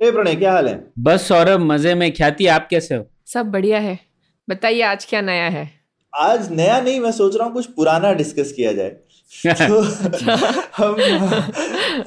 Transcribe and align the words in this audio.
ए 0.00 0.10
प्रणय 0.10 0.34
क्या 0.34 0.52
हाल 0.52 0.68
है? 0.68 0.74
बस 0.98 1.26
सौरभ 1.28 1.60
मज़े 1.62 1.94
में। 1.94 2.12
ख्याति 2.14 2.46
आप 2.48 2.66
कैसे 2.70 2.94
हो? 2.94 3.04
सब 3.26 3.50
बढ़िया 3.52 3.78
है। 3.78 3.98
बताइए 4.48 4.82
आज 4.82 5.04
क्या 5.04 5.20
नया 5.20 5.48
है? 5.48 5.68
आज 6.12 6.50
नया 6.52 6.80
नहीं 6.80 7.00
मैं 7.00 7.10
सोच 7.12 7.36
रहा 7.36 7.46
हूँ 7.46 7.52
कुछ 7.54 7.66
पुराना 7.72 8.12
डिस्कस 8.12 8.52
किया 8.52 8.72
जाए। 8.72 8.88
तो 9.58 9.80
हम 10.76 10.96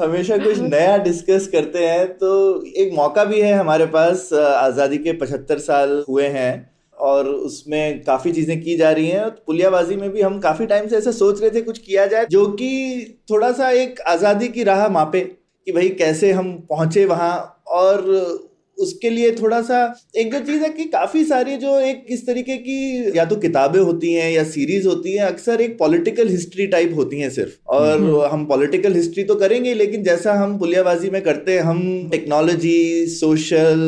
हमेशा 0.01 0.37
कुछ 0.37 0.57
नया 0.59 0.97
डिस्कस 1.03 1.47
करते 1.47 1.85
हैं 1.87 2.07
तो 2.15 2.31
एक 2.77 2.93
मौका 2.95 3.25
भी 3.25 3.41
है 3.41 3.53
हमारे 3.53 3.85
पास। 3.87 4.29
आज़ादी 4.33 4.97
के 4.97 5.13
पचहत्तर 5.13 5.59
साल 5.59 6.03
हुए 6.09 6.27
हैं 6.29 6.51
और 6.97 7.27
उसमें 7.27 8.03
काफ़ी 8.03 8.31
चीज़ें 8.31 8.59
की 8.61 8.77
जा 8.77 8.91
रही 8.91 9.07
हैं। 9.07 9.29
पुलियाबाजी 9.47 9.95
में 9.95 10.09
भी 10.09 10.21
हम 10.21 10.39
काफ़ी 10.39 10.65
टाइम 10.65 10.87
से 10.87 10.97
ऐसे 10.97 11.11
सोच 11.13 11.41
रहे 11.41 11.49
थे 11.51 11.61
कुछ 11.61 11.77
किया 11.79 12.05
जाए 12.07 12.25
जो 12.31 12.45
कि 12.53 13.23
थोड़ा 13.29 13.51
सा 13.53 13.69
एक 13.79 14.01
आज़ादी 14.09 14.47
की 14.49 14.63
राह 14.63 14.87
मापे 14.89 15.21
कि 15.67 15.71
भाई 15.71 15.89
कैसे 15.99 16.31
हम 16.31 16.55
पहुँचे 16.69 17.05
वहाँ 17.05 17.52
और 17.67 18.49
उसके 18.77 19.09
लिए 19.09 19.31
थोड़ा 19.31 19.61
सा 19.61 19.79
एक 20.15 20.31
जो 20.33 20.39
चीज़ 20.39 20.61
है 20.63 20.69
कि 20.69 20.83
काफ़ी 20.83 21.23
सारी 21.25 21.55
जो 21.57 21.79
एक 21.79 22.05
इस 22.09 22.25
तरीके 22.27 22.55
की 22.57 23.17
या 23.17 23.25
तो 23.25 23.35
किताबें 23.35 23.79
होती 23.79 24.13
हैं 24.13 24.31
या 24.31 24.43
सीरीज़ 24.43 24.87
होती 24.87 25.11
हैं 25.11 25.25
अक्सर 25.25 25.61
एक 25.61 25.77
पॉलिटिकल 25.77 26.27
हिस्ट्री 26.27 26.67
टाइप 26.67 26.95
होती 26.95 27.19
हैं 27.19 27.29
सिर्फ़। 27.29 27.51
और 27.67 28.29
हम 28.31 28.45
पॉलिटिकल 28.45 28.93
हिस्ट्री 28.93 29.23
तो 29.23 29.35
करेंगे 29.35 29.73
लेकिन 29.73 30.03
जैसा 30.03 30.33
हम 30.33 30.57
पुलियाबाजी 30.59 31.09
में 31.09 31.21
करते 31.21 31.51
हैं 31.51 31.61
हम 31.61 32.09
टेक्नोलॉजी 32.11 33.05
सोशल 33.09 33.85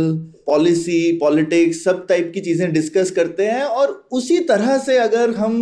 पॉलिसी 0.48 1.12
पॉलिटिक्स 1.17 1.84
सब 1.84 2.06
टाइप 2.08 2.32
की 2.34 2.42
चीज़ें 2.42 2.72
डिस्कस 2.73 3.12
करते 3.12 3.45
हैं 3.45 3.64
और 3.64 4.08
उसी 4.12 4.39
तरह 4.39 4.78
से 4.78 4.98
अगर 4.98 5.30
हम 5.36 5.56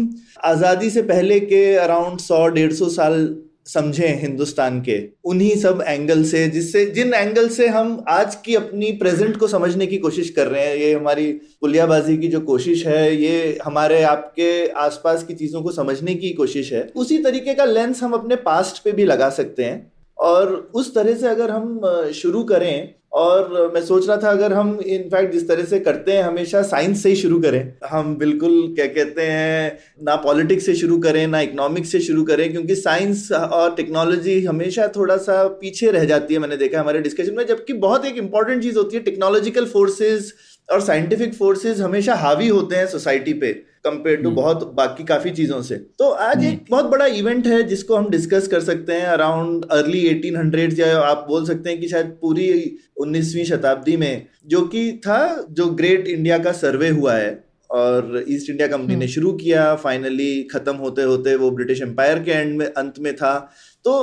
आज़ादी 0.45 0.89
से 0.89 1.01
पहले 1.01 1.39
के 1.39 1.63
अराउंड 1.75 2.19
सौ 2.19 2.47
डेढ़ 2.47 2.73
सौ 2.73 2.89
साल 2.89 3.35
समझे 3.65 4.07
हिंदुस्तान 4.07 4.81
के, 4.81 5.09
उन्हीं 5.23 5.55
सब 5.55 5.83
एंगल 5.87 6.23
से, 6.23 6.47
जिससे, 6.49 6.85
जिन 6.85 7.13
एंगल 7.13 7.49
से 7.49 7.67
हम 7.67 8.05
आज 8.09 8.35
की 8.35 8.55
अपनी 8.55 8.91
प्रेजेंट 8.91 9.37
को 9.37 9.47
समझने 9.47 9.87
की 9.87 9.97
कोशिश 9.97 10.29
कर 10.29 10.47
रहे 10.47 10.67
हैं, 10.67 10.75
ये 10.75 10.93
हमारी 10.93 11.31
पुलियाबाजी 11.33 12.17
की 12.17 12.27
जो 12.27 12.39
कोशिश 12.39 12.87
है, 12.87 13.15
ये 13.15 13.59
हमारे 13.65 14.03
आपके 14.03 14.67
आसपास 14.67 15.23
की 15.23 15.33
चीज़ों 15.33 15.61
को 15.61 15.71
समझने 15.71 16.15
की 16.15 16.29
कोशिश 16.29 16.73
है, 16.73 16.91
उसी 16.95 17.17
तरीके 17.17 17.53
का 17.53 17.65
लेंस 17.65 18.03
हम 18.03 18.11
अपने 18.11 18.35
पास्ट 18.35 18.83
पे 18.83 18.91
भी 18.91 19.05
लगा 19.05 19.29
सकते 19.29 19.63
हैं। 19.63 19.93
और 20.17 20.71
उस 20.75 20.95
तरह 20.95 21.15
से 21.15 21.27
अगर 21.27 21.49
हम 21.49 21.81
शुरू 22.15 22.43
करें 22.43 22.95
और 23.13 23.71
मैं 23.73 23.81
सोच 23.85 24.07
रहा 24.07 24.17
था 24.17 24.29
अगर 24.29 24.53
हम 24.53 24.69
इनफैक्ट 24.81 25.31
जिस 25.33 25.47
तरह 25.47 25.63
से 25.63 25.79
करते 25.79 26.11
हैं, 26.11 26.21
हमेशा 26.23 26.61
साइंस 26.63 27.03
से 27.03 27.09
ही 27.09 27.15
शुरू 27.15 27.39
करें। 27.41 27.73
हम 27.89 28.15
बिल्कुल, 28.17 28.53
क्या 28.75 28.85
कहते 28.87 29.21
हैं, 29.21 29.77
ना 30.03 30.15
पॉलिटिक्स 30.15 30.65
से 30.65 30.75
शुरू 30.75 30.97
करें, 30.97 31.25
ना 31.27 31.41
इकोनॉमिक्स 31.41 31.91
से 31.91 31.99
शुरू 31.99 32.23
करें, 32.23 32.49
क्योंकि 32.51 32.75
साइंस 32.75 33.31
और 33.31 33.75
टेक्नोलॉजी 33.75 34.43
हमेशा 34.45 34.87
थोड़ा 34.95 35.17
सा 35.17 35.43
पीछे 35.61 35.91
रह 35.91 36.05
जाती 36.05 36.33
है, 36.33 36.39
मैंने 36.39 36.57
देखा 36.57 36.79
हमारे 36.79 37.01
डिस्कशन 37.01 37.35
में, 37.35 37.45
जबकि 37.47 37.73
बहुत 37.85 38.05
एक 38.05 38.17
इंपॉर्टेंट 38.17 38.63
चीज़ 38.63 38.77
होती 38.77 38.97
है 38.97 39.03
टेक्नोलॉजिकल 39.03 39.65
फोर्सेज 39.67 40.33
और 40.69 40.81
साइंटिफिक 40.81 41.33
फोर्सेज 41.33 41.81
हमेशा 41.81 42.15
हावी 42.15 42.47
होते 42.47 42.75
हैं 42.75 42.85
सोसाइटी 42.87 43.33
पे 43.35 43.51
कंपेयर 43.85 44.17
टू 44.17 44.23
हम्म। 44.23 44.35
बहुत 44.35 44.73
बाकी 44.73 45.03
काफ़ी 45.03 45.31
चीज़ों 45.31 45.61
से 45.61 45.75
तो 45.99 46.09
आज 46.09 46.43
एक 46.43 46.51
हम्म। 46.51 46.69
बहुत 46.69 46.85
बड़ा 46.87 47.05
इवेंट 47.13 47.47
है 47.47 47.61
जिसको 47.63 47.95
हम 47.95 48.09
डिस्कस 48.09 48.47
कर 48.47 48.59
सकते 48.61 48.93
हैं 48.93 49.07
अराउंड 49.07 49.65
अर्ली 49.71 50.05
एटीन 50.07 50.35
हंड्रेड 50.35 50.79
या 50.79 50.97
आप 51.01 51.25
बोल 51.27 51.45
सकते 51.45 51.69
हैं 51.69 51.79
कि 51.79 51.87
शायद 51.87 52.17
पूरी 52.21 52.49
उन्नीसवीं 52.97 53.43
शताब्दी 53.45 53.97
में 53.97 54.27
जो 54.47 54.61
कि 54.67 54.91
था 55.07 55.21
जो 55.51 55.67
ग्रेट 55.75 56.07
इंडिया 56.07 56.37
का 56.39 56.51
सर्वे 56.53 56.89
हुआ 56.91 57.13
है 57.13 57.31
और 57.69 58.23
ईस्ट 58.27 58.49
इंडिया 58.49 58.67
कंपनी 58.67 58.95
ने 58.95 58.95
हम्म। 58.95 59.13
शुरू 59.13 59.31
किया 59.35 59.73
फाइनली 59.77 60.43
खत्म 60.51 60.75
होते 60.77 61.03
होते 61.03 61.35
वो 61.35 61.51
ब्रिटिश 61.51 61.81
एम्पायर 61.81 62.19
के 62.23 62.31
एंड 62.33 62.57
में 62.57 62.65
अंत 62.67 62.99
में 62.99 63.15
था 63.15 63.37
तो 63.85 63.93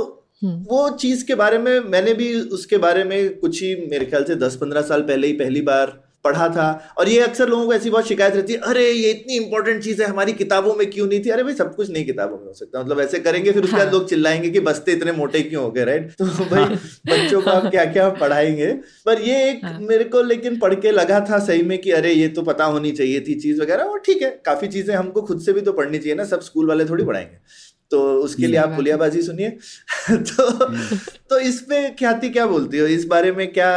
वो 0.43 0.89
चीज़ 0.97 1.25
के 1.27 1.35
बारे 1.35 1.59
में 1.59 1.79
मैंने 1.87 2.15
भी 2.15 2.33
उसके 2.51 2.77
बारे 2.79 3.03
में 3.05 3.39
कुछ 3.39 3.63
ही 3.63 3.75
मेरे 3.91 4.05
ख्याल 4.07 4.25
से 4.25 4.35
दस 4.37 4.57
पंद्रह 4.57 4.83
साल 4.83 5.03
पहले 5.03 5.27
ही 5.27 5.33
पहली 5.35 5.61
बार 5.63 5.99
पढ़ा 6.25 6.49
था। 6.49 6.95
और 6.99 7.09
ये 7.09 7.21
अक्सर 7.21 7.49
लोगों 7.49 7.67
को 7.67 7.73
ऐसी 7.75 7.91
बहुत 7.91 8.09
शिकायत 8.09 8.35
रहती 8.35 8.53
है 8.53 8.59
अरे 8.61 8.91
ये 8.91 9.11
इतनी 9.11 9.37
इंपॉर्टेंट 9.37 9.83
चीज़ 9.85 10.03
है 10.03 10.09
हमारी 10.09 10.33
किताबों 10.33 10.75
में 10.75 10.91
क्यों 10.91 11.07
नहीं 11.07 11.21
थी? 11.25 11.31
अरे 11.31 11.43
भाई 11.43 11.55
सब 11.55 11.75
कुछ 11.77 11.91
नहीं 11.91 12.05
किताबों 12.07 12.39
में 12.39 12.47
हो 12.47 12.53
सकता 12.53 12.83
मतलब 12.83 13.01
ऐसे 13.01 13.19
करेंगे 13.21 13.53
फिर 13.53 13.65
उसके 13.65 13.77
बाद 13.77 13.87
हाँ। 13.87 13.93
लोग 13.93 14.09
चिल्लाएँगे 14.09 14.51
कि 14.51 14.61
बस्ते 14.61 14.93
इतने 14.93 15.13
मोटे 15.13 15.41
क्यों 15.43 15.65
हो 15.65 15.71
गए 15.71 15.85
राइट 15.85 16.13
तो 16.13 16.25
भाई 16.25 16.65
बच्चों 17.07 17.41
को 17.43 17.51
आप 17.51 17.71
क्या 17.71 17.85
क्या 17.85 18.09
पढ़ाएँगे? 18.11 18.73
पर 19.07 19.21
ये 19.21 19.49
एक 19.51 19.65
हाँ। 19.65 19.79
मेरे 19.81 20.05
को 20.05 20.23
लेकिन 20.23 20.59
पढ़ 20.59 20.75
के 20.75 20.91
लगा 20.91 21.21
था 21.31 21.39
सही 21.39 21.63
में 21.63 21.79
कि 21.79 21.91
अरे 21.93 22.13
ये 22.13 22.29
तो 22.29 22.43
पता 22.43 22.65
होनी 22.65 22.93
चाहिए 22.93 23.21
थी 23.21 23.35
चीज़ 23.41 23.63
वगैरह 23.63 23.85
और 23.85 23.99
ठीक 23.99 24.23
है 24.23 24.31
काफ़ी 24.47 24.69
चीज़ें 24.69 24.95
हमको 24.97 25.23
खुद 25.23 25.41
से 25.41 25.53
भी 25.53 25.61
तो 25.61 25.73
पढ़नी 25.73 25.99
चाहिए 25.99 26.15
ना 26.15 26.25
सब 26.25 26.41
स्कूल 26.41 26.69
वाले 26.69 26.85
थोड़ी 26.85 27.05
पढ़ाएँगे। 27.05 27.69
तो 27.91 28.01
उसके 28.15 28.47
लिए 28.47 28.57
आप 28.57 28.69
पुलियाबाजी 28.69 29.23
सुनिए। 29.23 29.49
तो 30.11 30.47
हम्म। 30.65 30.97
तो 31.31 31.39
इस 31.39 31.61
पे 31.61 31.89
ख्याति 31.91 32.29
क्या 32.29 32.47
बोलती 32.47 32.79
हो? 32.79 32.87
इस 32.87 33.05
बारे 33.05 33.33
में 33.33 33.53
क्या 33.53 33.73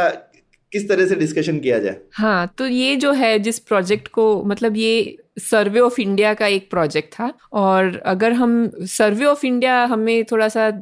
किस 0.74 0.88
तरह 0.88 1.06
से 1.06 1.14
डिस्कशन 1.14 1.58
किया 1.58 1.78
जाए? 1.78 1.96
हाँ 2.12 2.54
तो 2.58 2.66
ये 2.66 2.96
जो 2.96 3.12
है, 3.12 3.38
जिस 3.38 3.58
प्रोजेक्ट 3.58 4.08
को 4.08 4.42
मतलब 4.44 4.76
ये 4.76 5.16
सर्वे 5.38 5.80
ऑफ़ 5.80 6.00
इंडिया 6.00 6.34
का 6.34 6.46
एक 6.46 6.70
प्रोजेक्ट 6.70 7.14
था 7.14 7.32
और 7.52 8.02
अगर 8.06 8.32
हम 8.32 8.70
सर्वे 8.82 9.24
ऑफ़ 9.24 9.46
इंडिया 9.46 9.84
हमें 9.84 10.24
थोड़ा 10.24 10.48
सा 10.48 10.72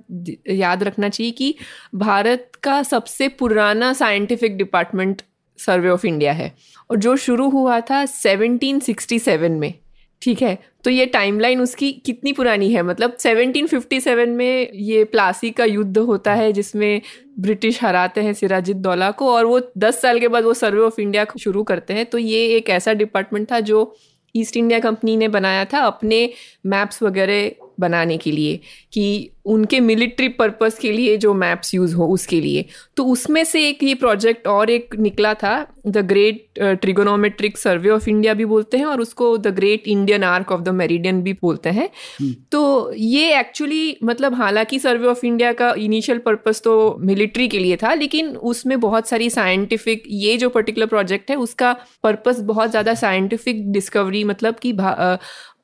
याद 0.50 0.82
रखना 0.82 1.08
चाहिए 1.08 1.32
कि 1.32 1.54
भारत 1.94 2.50
का 2.62 2.82
सबसे 2.82 3.28
पुराना 3.28 3.92
scientific 3.92 4.56
department 4.56 5.22
survey 5.58 5.90
of 5.90 6.06
India 6.06 6.32
है। 6.32 6.52
और 6.90 6.96
जो 6.96 7.16
शुरू 7.16 7.48
हुआ 7.50 7.80
था 7.80 8.04
1767 8.06 9.58
में। 9.58 9.74
ठीक 10.22 10.42
है 10.42 10.58
तो 10.84 10.90
ये 10.90 11.06
टाइमलाइन 11.06 11.60
उसकी 11.60 11.90
कितनी 12.06 12.32
पुरानी 12.32 12.72
है? 12.72 12.82
मतलब 12.82 13.16
1757 13.16 14.28
में 14.28 14.68
ये 14.74 15.04
प्लासी 15.04 15.50
का 15.50 15.64
युद्ध 15.64 15.98
होता 15.98 16.34
है, 16.34 16.52
जिसमें 16.52 17.00
ब्रिटिश 17.40 17.82
हराते 17.84 18.20
हैं 18.20 18.32
सिराजुद्दौला 18.34 19.10
को 19.10 19.32
और 19.32 19.44
वो 19.44 19.60
10 19.78 20.00
साल 20.02 20.20
के 20.20 20.28
बाद 20.28 20.44
वो 20.44 20.54
सर्वे 20.54 20.80
ऑफ़ 20.80 21.00
इंडिया 21.00 21.26
शुरू 21.40 21.62
करते 21.62 21.94
हैं। 21.94 22.06
तो 22.06 22.18
ये 22.18 22.46
एक 22.56 22.70
ऐसा 22.70 22.92
डिपार्टमेंट 22.94 23.50
था 23.52 23.60
जो 23.60 23.94
ईस्ट 24.34 24.56
इंडिया 24.56 24.78
कंपनी 24.80 25.16
ने 25.16 25.28
बनाया 25.28 25.64
था, 25.64 25.78
अपने 25.78 26.28
मैप्स 26.66 27.02
वगैरह 27.02 27.50
बनाने 27.82 28.16
के 28.18 28.30
लिए 28.30 28.58
कि 28.92 29.30
उनके 29.46 29.78
मिलिट्री 29.80 30.28
पर्पस 30.30 30.78
के 30.78 30.90
लिए 30.92 31.16
जो 31.16 31.32
मैप्स 31.34 31.74
यूज़ 31.74 31.94
हो 31.94 32.06
उसके 32.08 32.40
लिए 32.40 32.64
तो 32.96 33.04
उसमें 33.04 33.42
से 33.44 33.68
एक 33.68 33.82
ये 33.82 33.94
प्रोजेक्ट 33.94 34.46
और 34.46 34.70
एक 34.70 34.94
निकला 34.98 35.32
था 35.34 35.54
the 35.86 35.98
great 36.06 36.58
trigonometric 36.80 37.58
survey 37.58 37.90
of 37.90 38.08
India 38.08 38.34
भी 38.34 38.44
बोलते 38.44 38.78
हैं 38.78 38.84
और 38.84 39.00
उसको 39.00 39.36
the 39.38 39.54
great 39.54 39.88
Indian 39.88 40.24
arc 40.24 40.52
of 40.52 40.60
the 40.60 40.68
meridian 40.74 41.22
भी 41.22 41.32
बोलते 41.42 41.70
हैं 41.70 41.88
हम्म। 42.20 42.34
तो 42.52 42.92
ये 42.94 43.38
एक्चुअली 43.38 43.96
मतलब 44.04 44.34
हालाँकि 44.34 44.78
सर्वे 44.78 45.06
ऑफ़ 45.06 45.24
इंडिया 45.26 45.52
का 45.52 45.72
इनिशियल 45.78 46.18
पर्पस 46.18 46.60
तो 46.64 46.74
मिलिट्री 47.02 47.48
के 47.48 47.58
लिए 47.58 47.76
था 47.76 47.94
लेकिन 47.94 48.28
उसमें 48.52 48.78
बहुत 48.80 49.08
सारी 49.08 49.30
साइंटिफिक 49.30 50.02
ये 50.20 50.36
जो 50.36 50.48
पर्टिकुलर 50.50 50.86
प्रोजेक्ट 50.86 51.30
है 51.30 51.36
उसका 51.38 51.72
पर्पस 52.02 52.40
बहुत 52.44 52.70
ज़्यादा 52.70 52.94
साइंटिफिक 52.96 53.70
डिस्कवरी 53.72 54.24
मतलब 54.24 54.58
कि 54.58 54.72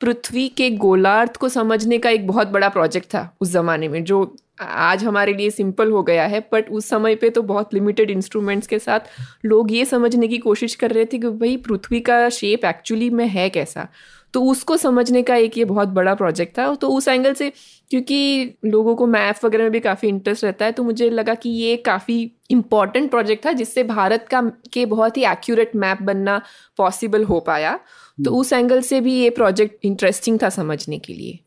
पृथ्वी 0.01 0.49
के 0.49 0.71
गोलार्थ 0.71 1.37
को 1.37 1.49
समझने 1.49 1.99
का 1.99 2.11
एक 2.11 2.27
बहुत 2.27 2.49
बड़ा 2.49 2.69
प्रोजेक्ट 2.69 3.07
था 3.07 3.29
उस 3.41 3.49
ज़माने 3.49 3.89
में, 3.89 4.05
जो 4.05 4.37
आज 4.61 5.05
हमारे 5.05 5.33
लिए 5.33 5.51
सिंपल 5.51 5.91
हो 5.91 6.03
गया 6.03 6.27
है 6.27 6.41
बट 6.53 6.71
उस 6.71 6.89
समय 6.89 7.15
पे 7.15 7.31
तो 7.31 7.43
बहुत 7.43 7.75
लिमिटेड 7.75 8.11
इंस्ट्रूमेंट्स 8.11 8.67
के 8.67 8.79
साथ 8.79 9.01
लोग 9.45 9.73
ये 9.73 9.85
समझने 9.85 10.29
की 10.29 10.39
कोशिश 10.39 10.75
कर 10.75 10.91
रहे 10.91 11.05
थे 11.05 11.19
कि 11.19 11.29
भाई 11.29 11.57
पृथ्वी 11.59 12.01
का 12.01 12.29
शेप 12.29 12.65
एक्चुअली 12.65 13.11
में 13.11 13.27
है 13.27 13.49
कैसा। 13.51 13.87
तो 14.35 14.43
उसको 14.45 14.77
समझने 14.77 15.23
का 15.23 15.37
एक 15.37 15.57
ये 15.59 15.65
बहुत 15.65 15.89
बड़ा 15.89 16.15
प्रोजेक्ट 16.15 16.59
था। 16.59 16.75
तो 16.75 16.89
उस 16.89 17.07
एंगल 17.09 17.35
से 17.35 17.51
क्योंकि 17.91 18.55
लोगों 18.65 18.95
को 18.97 19.07
मैथ 19.07 19.45
वगैरह 19.45 19.65
में 19.65 19.73
भी 19.73 19.81
काफ़ी 19.81 20.09
इंटरेस्ट 20.09 20.45
रहता 20.45 20.65
है 20.65 20.73
तो 20.73 20.85
मुझे 20.85 21.09
लगा 21.11 21.35
कि 21.35 21.51
ये 21.51 21.77
काफ़ी 21.77 22.21
इंपॉर्टेंट 22.51 23.11
प्रोजेक्ट 23.11 23.47
था, 23.47 23.53
जिससे 23.53 23.83
भारत 23.85 24.27
का, 24.31 24.43
के 24.73 24.85
बहुत 24.87 25.17
ही 25.17 25.25
एक्यूरेट 25.25 25.77
मैप 25.77 26.03
बनना 26.03 26.41
पॉसिबल 26.79 27.25
हो 27.25 27.41
पाया। 27.41 27.79
तो 28.19 28.31
हम्म। 28.31 28.41
उस 28.41 28.53
एंगल 28.53 28.81
से 28.81 29.01
भी 29.01 29.15
ये 29.15 29.31
प्रोजेक्ट 29.31 29.85
इंटरेस्टिंग 29.85 30.39
था 30.43 30.49
समझने 30.49 30.99
के 30.99 31.13
लिए 31.13 31.39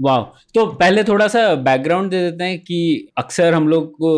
वाह 0.00 0.22
तो 0.54 0.66
पहले 0.72 1.04
थोड़ा 1.04 1.28
सा 1.28 1.54
बैकग्राउंड 1.54 2.10
दे 2.10 2.30
देते 2.30 2.44
हैं 2.44 2.58
कि 2.58 3.08
अक्सर 3.18 3.54
हम 3.54 3.68
लोग 3.68 3.90
को 3.92 4.12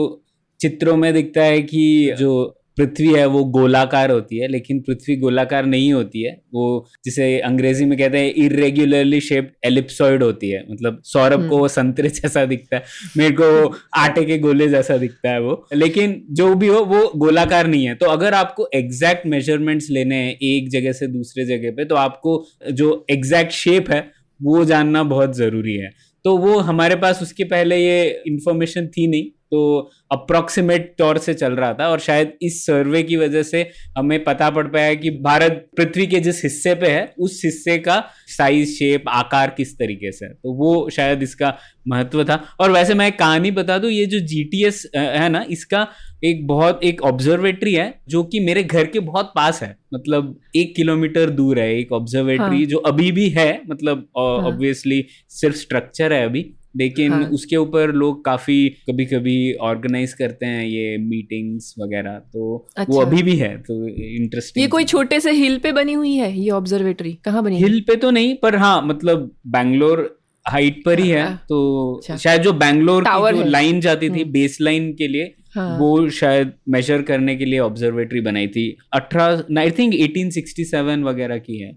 चित्रों 0.61 0.97
में 0.97 1.13
दिखता 1.15 1.43
है 1.43 1.61
कि 1.63 2.15
जो 2.19 2.33
पृथ्वी 2.81 3.13
है 3.15 3.25
वो 3.27 3.45
गोलाकार 3.53 4.11
होती 4.11 4.39
है 4.39 4.49
लेकिन 4.49 4.81
पृथ्वी 4.81 5.17
गोलाकार 5.17 5.67
नहीं 5.67 5.93
होती 5.93 6.23
है। 6.23 6.33
वो 6.55 6.87
जिसे 7.05 7.39
अंग्रेज़ी 7.41 7.85
में 7.85 7.97
कहते 7.99 8.19
हैं 8.19 8.33
इरेग्युलरली 8.35 9.21
शेप्ड 9.21 9.67
एलिप्सॉइड 9.67 10.23
होती 10.23 10.51
है। 10.51 10.65
मतलब 10.71 11.01
सौरभ 11.05 11.49
को 11.49 11.59
वो 11.59 11.69
संतरे 11.69 12.09
जैसा 12.11 12.45
दिखता 12.45 12.77
है 12.77 12.83
मेरे 13.17 13.35
को 13.35 13.75
आटे 13.97 14.25
के 14.25 14.39
गोले 14.39 14.69
जैसा 14.69 14.97
दिखता 14.97 15.31
है 15.31 15.41
वो। 15.41 15.67
लेकिन 15.75 16.21
जो 16.31 16.55
भी 16.55 16.67
हो 16.67 16.81
वो 16.85 17.01
गोलाकार 17.17 17.67
नहीं 17.67 17.85
है। 17.85 17.95
तो 17.95 18.07
अगर 18.07 18.35
आपको 18.35 18.69
एग्जैक्ट 18.75 19.27
मेजरमेंट्स 19.27 19.91
लेने 19.91 20.17
हैं 20.17 20.37
एक 20.43 20.71
जगह 20.71 20.93
से 20.93 21.07
दूसरे 21.07 21.45
जगह 21.47 21.71
पे 21.71 21.85
तो 21.85 21.95
आपको 21.95 22.45
जो 22.73 23.07
एग्जैक्ट 23.11 23.53
शेप 23.53 23.91
है 23.91 24.01
वो 24.41 24.65
जानना 24.65 25.03
बहुत 25.03 25.37
ज़रूरी 25.37 25.77
है। 25.77 25.91
तो 26.25 26.37
वो 26.39 26.59
हमारे 26.61 26.97
पास 26.97 27.23
उसके 27.23 27.45
पहले 27.45 27.77
ये 27.77 28.23
इंफॉर्मेशन 28.27 28.87
थी 28.87 29.07
नहीं। 29.07 29.31
तो 29.51 29.91
अप्रोक्सीमेट 30.13 30.95
तौर 30.99 31.19
से 31.19 31.35
चल 31.35 31.53
रहा 31.53 31.73
था 31.75 31.89
और 31.89 32.01
शायद 32.01 32.33
इस 32.43 32.65
सर्वे 32.67 33.03
की 33.03 33.17
वजह 33.17 33.43
से 33.43 33.63
हमें 33.99 34.23
पता 34.25 34.51
पड़ 34.51 34.67
पाया 34.67 34.95
कि 34.95 35.11
भारत 35.21 35.67
पृथ्वी 35.77 36.07
के 36.07 36.21
जिस 36.21 36.43
हिस्से 36.45 36.75
पे 36.75 36.91
है 36.91 37.13
उस 37.19 37.41
हिस्से 37.45 37.79
का 37.79 38.03
साइज़ 38.29 38.71
शेप 38.71 39.09
आकार 39.09 39.55
किस 39.57 39.79
तरीके 39.79 40.13
से 40.13 40.27
है 40.27 40.33
तो 40.33 40.53
वो 40.53 40.89
शायद 40.91 41.23
इसका 41.23 41.55
महत्व 41.89 42.25
था 42.25 42.43
और 42.61 42.71
वैसे 42.71 42.95
मैं 42.95 43.07
एक 43.09 43.19
कहानी 43.19 43.51
बता 43.51 43.79
दूँ 43.79 43.91
ये 43.91 44.07
जो 44.07 44.21
जीटीएस 44.27 44.87
है 44.97 45.29
ना 45.29 45.45
इसका 45.51 45.87
एक 46.25 46.47
बहुत 46.47 46.85
एक 46.85 47.03
ऑब्जर्वेटरी 47.03 47.75
है 47.75 47.95
जो 48.09 48.23
कि 48.25 48.41
मेरे 48.41 48.63
घर 48.63 48.87
के 48.87 49.01
बहुत 49.01 49.33
पास 49.35 49.63
है 49.63 49.77
मतलब 49.95 50.39
एक 50.57 50.75
किलोमीटर 50.77 51.31
दूर 51.31 51.59
है 51.59 51.73
एक 51.75 51.93
ऑब्जर्वेटरी 51.93 52.57
हाँ. 52.57 52.65
जो 52.65 52.79
अभी 52.79 53.11
भी 53.13 53.29
है 53.29 53.51
मतलब 53.71 54.07
ऑब्वियसली 54.17 55.01
हाँ. 55.01 55.27
सिर्फ़ 55.31 55.57
स्ट्रक्चर 55.57 56.13
है 56.13 56.25
अभी 56.25 56.43
लेकिन 56.75 57.13
हाँ. 57.13 57.25
उसके 57.31 57.57
ऊपर 57.57 57.93
लोग 57.93 58.25
काफ़ी 58.25 58.69
कभी 58.91 59.05
कभी 59.07 59.53
ऑर्गेनाइज 59.63 60.13
करते 60.13 60.47
हैं 60.47 60.65
ये 60.65 60.97
मीटिंग्स 60.99 61.75
वगैरह 61.79 62.19
तो 62.33 62.67
अच्छा। 62.77 62.93
वो 62.93 63.01
अभी 63.01 63.23
भी 63.23 63.37
है 63.37 63.57
तो 63.59 63.87
इंटरेस्टिंग 63.89 64.63
ये 64.63 64.69
कोई 64.69 64.85
छोटे 64.85 65.21
से 65.21 65.33
हिल 65.33 65.59
पे 65.59 65.73
बनी 65.73 65.93
हुई 65.93 66.15
है 66.15 66.33
ये 66.39 66.51
ऑब्जर्वेटरी 66.53 67.13
कहाँ 67.25 67.43
बनी 67.45 67.59
हिल 67.59 67.81
पे 67.81 67.97
तो 67.97 68.11
नहीं 68.11 68.35
पर 68.37 68.57
हाँ 68.57 68.81
मतलब 68.83 69.31
बैंगलोर 69.49 70.09
हाइट 70.47 70.83
पर 70.85 70.99
ही 70.99 71.09
है 71.09 71.23
हाँ, 71.23 71.45
तो 71.49 71.95
अच्छा। 71.95 72.17
शायद 72.17 72.43
जो 72.43 72.53
बैंगलोर 72.53 73.05
की 73.07 73.37
जो 73.37 73.45
लाइन 73.45 73.81
जाती 73.81 74.09
थी 74.11 74.25
बेस 74.31 74.57
हम्म। 74.61 74.65
लाइन 74.65 74.93
के 74.93 75.09
लिए 75.09 75.35
हाँ. 75.55 75.79
वो 75.79 76.11
शायद 76.11 76.53
मेजर 76.69 77.03
करने 77.03 77.37
के 77.37 77.45
लिए 77.45 77.59
ऑब्जर्वेटरी 77.59 78.21
बनाई 78.21 78.47
थी। 78.47 78.77
अठारह 78.93 79.61
आई 79.61 79.71
थिंक 79.71 79.95
1867 79.95 81.05
वगैरह 81.05 81.39
की 81.39 81.59
है। 81.59 81.71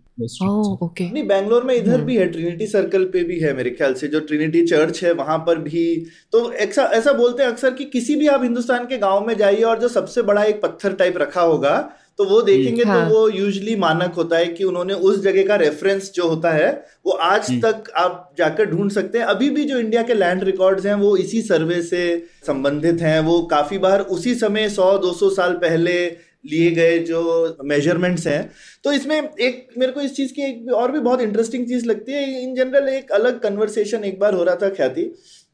ओके 0.84 1.12
नहीं 1.12 1.28
बैंगलोर 1.28 1.64
में 1.64 1.76
इधर 1.76 1.96
hmm. 1.96 2.06
भी 2.06 2.18
है 2.18 2.26
ट्रिनिटी 2.26 2.68
सर्कल 2.68 3.06
पे 3.06 3.24
भी 3.24 3.40
है 3.40 3.58
मेरे 3.58 3.70
ख्याल 3.70 3.94
से 3.94 4.08
जो 4.08 4.20
ट्रिनिटी 4.20 4.66
चर्च 4.66 5.04
है 5.04 5.14
वहाँ 5.14 5.38
पर 5.38 5.60
भी। 5.60 6.06
तो 6.32 6.54
ऐसा 6.54 6.84
ऐसा 6.84 7.14
बोलते 7.14 7.44
हैं 7.44 7.50
अक्सर 7.50 7.74
कि 7.74 7.86
किसी 7.86 8.16
भी 8.16 8.28
आप 8.28 8.44
हिंदुस्तान 8.44 8.86
के 8.86 8.98
गाँव 8.98 9.28
में 9.28 9.38
जाइए 9.38 9.62
और 9.62 9.80
जो 9.80 9.88
सबसे 9.88 10.22
बड़ा 10.22 10.44
एक 10.44 10.62
पत्थर 10.62 10.94
टाइप 10.94 11.18
रखा 11.18 11.42
होगा 11.42 11.94
तो 12.18 12.26
वो 12.26 12.42
देखेंगे 12.42 12.84
तो 12.84 12.90
हाँ. 12.90 13.10
तो 13.10 13.16
वो 13.16 13.30
यूजली 13.30 13.76
मानक 13.76 14.14
होता 14.14 14.38
है 14.38 14.46
कि 14.46 14.64
उन्होंने 14.64 14.94
उस 14.94 15.22
जगह 15.24 15.48
का 15.48 15.56
रेफरेंस 15.56 16.12
जो 16.16 16.28
होता 16.28 16.52
है 16.52 16.86
वो 17.06 17.12
आज 17.12 17.52
तक 17.52 17.84
आप 17.96 18.34
जाकर 18.38 18.66
ढूंढ 18.66 18.92
सकते 18.92 19.18
हैं। 19.18 19.26
अभी 19.26 19.50
भी 19.50 19.64
जो 19.64 19.80
इंडिया 19.80 20.04
के 20.04 20.14
लैंड 20.14 20.44
रिकॉर्ड्स 20.44 20.86
हैं 20.86 20.96
वो 20.96 21.18
इसी 21.18 21.42
सर्वे 21.42 21.82
से 21.82 22.26
संबंधित 22.48 23.02
हैं। 23.02 23.20
वो 23.20 23.42
काफ़ी 23.42 23.78
बार 23.78 24.02
उसी 24.02 24.36
समय 24.36 24.70
100-200 24.70 25.30
साल 25.30 25.54
पहले 25.54 26.06
लिए 26.46 26.72
गए 26.72 27.00
जो 27.00 27.58
मेजरमेंट्स 27.64 28.28
हैं। 28.28 28.52
तो 28.84 28.92
इसमें 28.92 29.18
एक 29.18 29.68
मेरे 29.78 29.92
को 29.92 30.02
इस 30.02 30.16
चीज़ 30.16 30.34
की 30.34 30.42
एक 30.42 30.72
और 30.74 30.92
भी 30.92 31.00
बहुत 31.00 31.22
इंटरेस्टिंग 31.22 31.68
चीज़ 31.68 31.86
लगती 31.86 32.12
है। 32.12 32.44
इन 32.44 32.56
जनरल 32.56 32.90
एक 32.90 33.12
अलग 33.12 33.40
कन्वर्सेशन 33.40 34.04
एक 34.04 34.20
बार 34.20 34.34
हो 34.34 34.44
रहा 34.44 34.56
था 34.56 34.70
ख्याति 34.70 35.04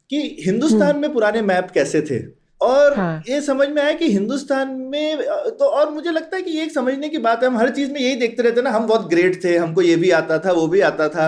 कि 0.09 0.38
हिंदुस्तान 0.45 0.89
हम्म। 0.89 1.01
में 1.01 1.13
पुराने 1.13 1.41
मैप 1.41 1.71
कैसे 1.73 2.01
थे? 2.01 2.38
और 2.61 2.95
हाँ. 2.95 3.23
ये 3.27 3.41
समझ 3.41 3.67
में 3.69 3.81
आया 3.81 3.94
कि 3.94 4.11
हिंदुस्तान 4.11 4.69
में 4.91 5.17
तो 5.59 5.65
और 5.65 5.89
मुझे 5.91 6.11
लगता 6.11 6.38
है 6.38 6.44
कि 6.44 6.51
ये 6.51 6.63
एक 6.63 6.71
समझने 6.71 7.09
की 7.09 7.17
बात 7.17 7.44
है 7.44 7.50
हम 7.50 7.57
हर 7.57 7.69
चीज़ 7.69 7.91
में 7.91 8.00
यही 8.01 8.15
देखते 8.15 8.44
रहते 8.44 8.61
ना 8.61 8.69
हम 8.69 8.88
बहुत 8.88 9.07
ग्रेट 9.09 9.44
थे 9.44 9.56
हमको 9.57 9.81
ये 9.81 9.95
भी 9.95 10.09
आता 10.11 10.39
था 10.39 10.51
वो 10.51 10.67
भी 10.67 10.81
आता 10.81 11.07
था 11.09 11.27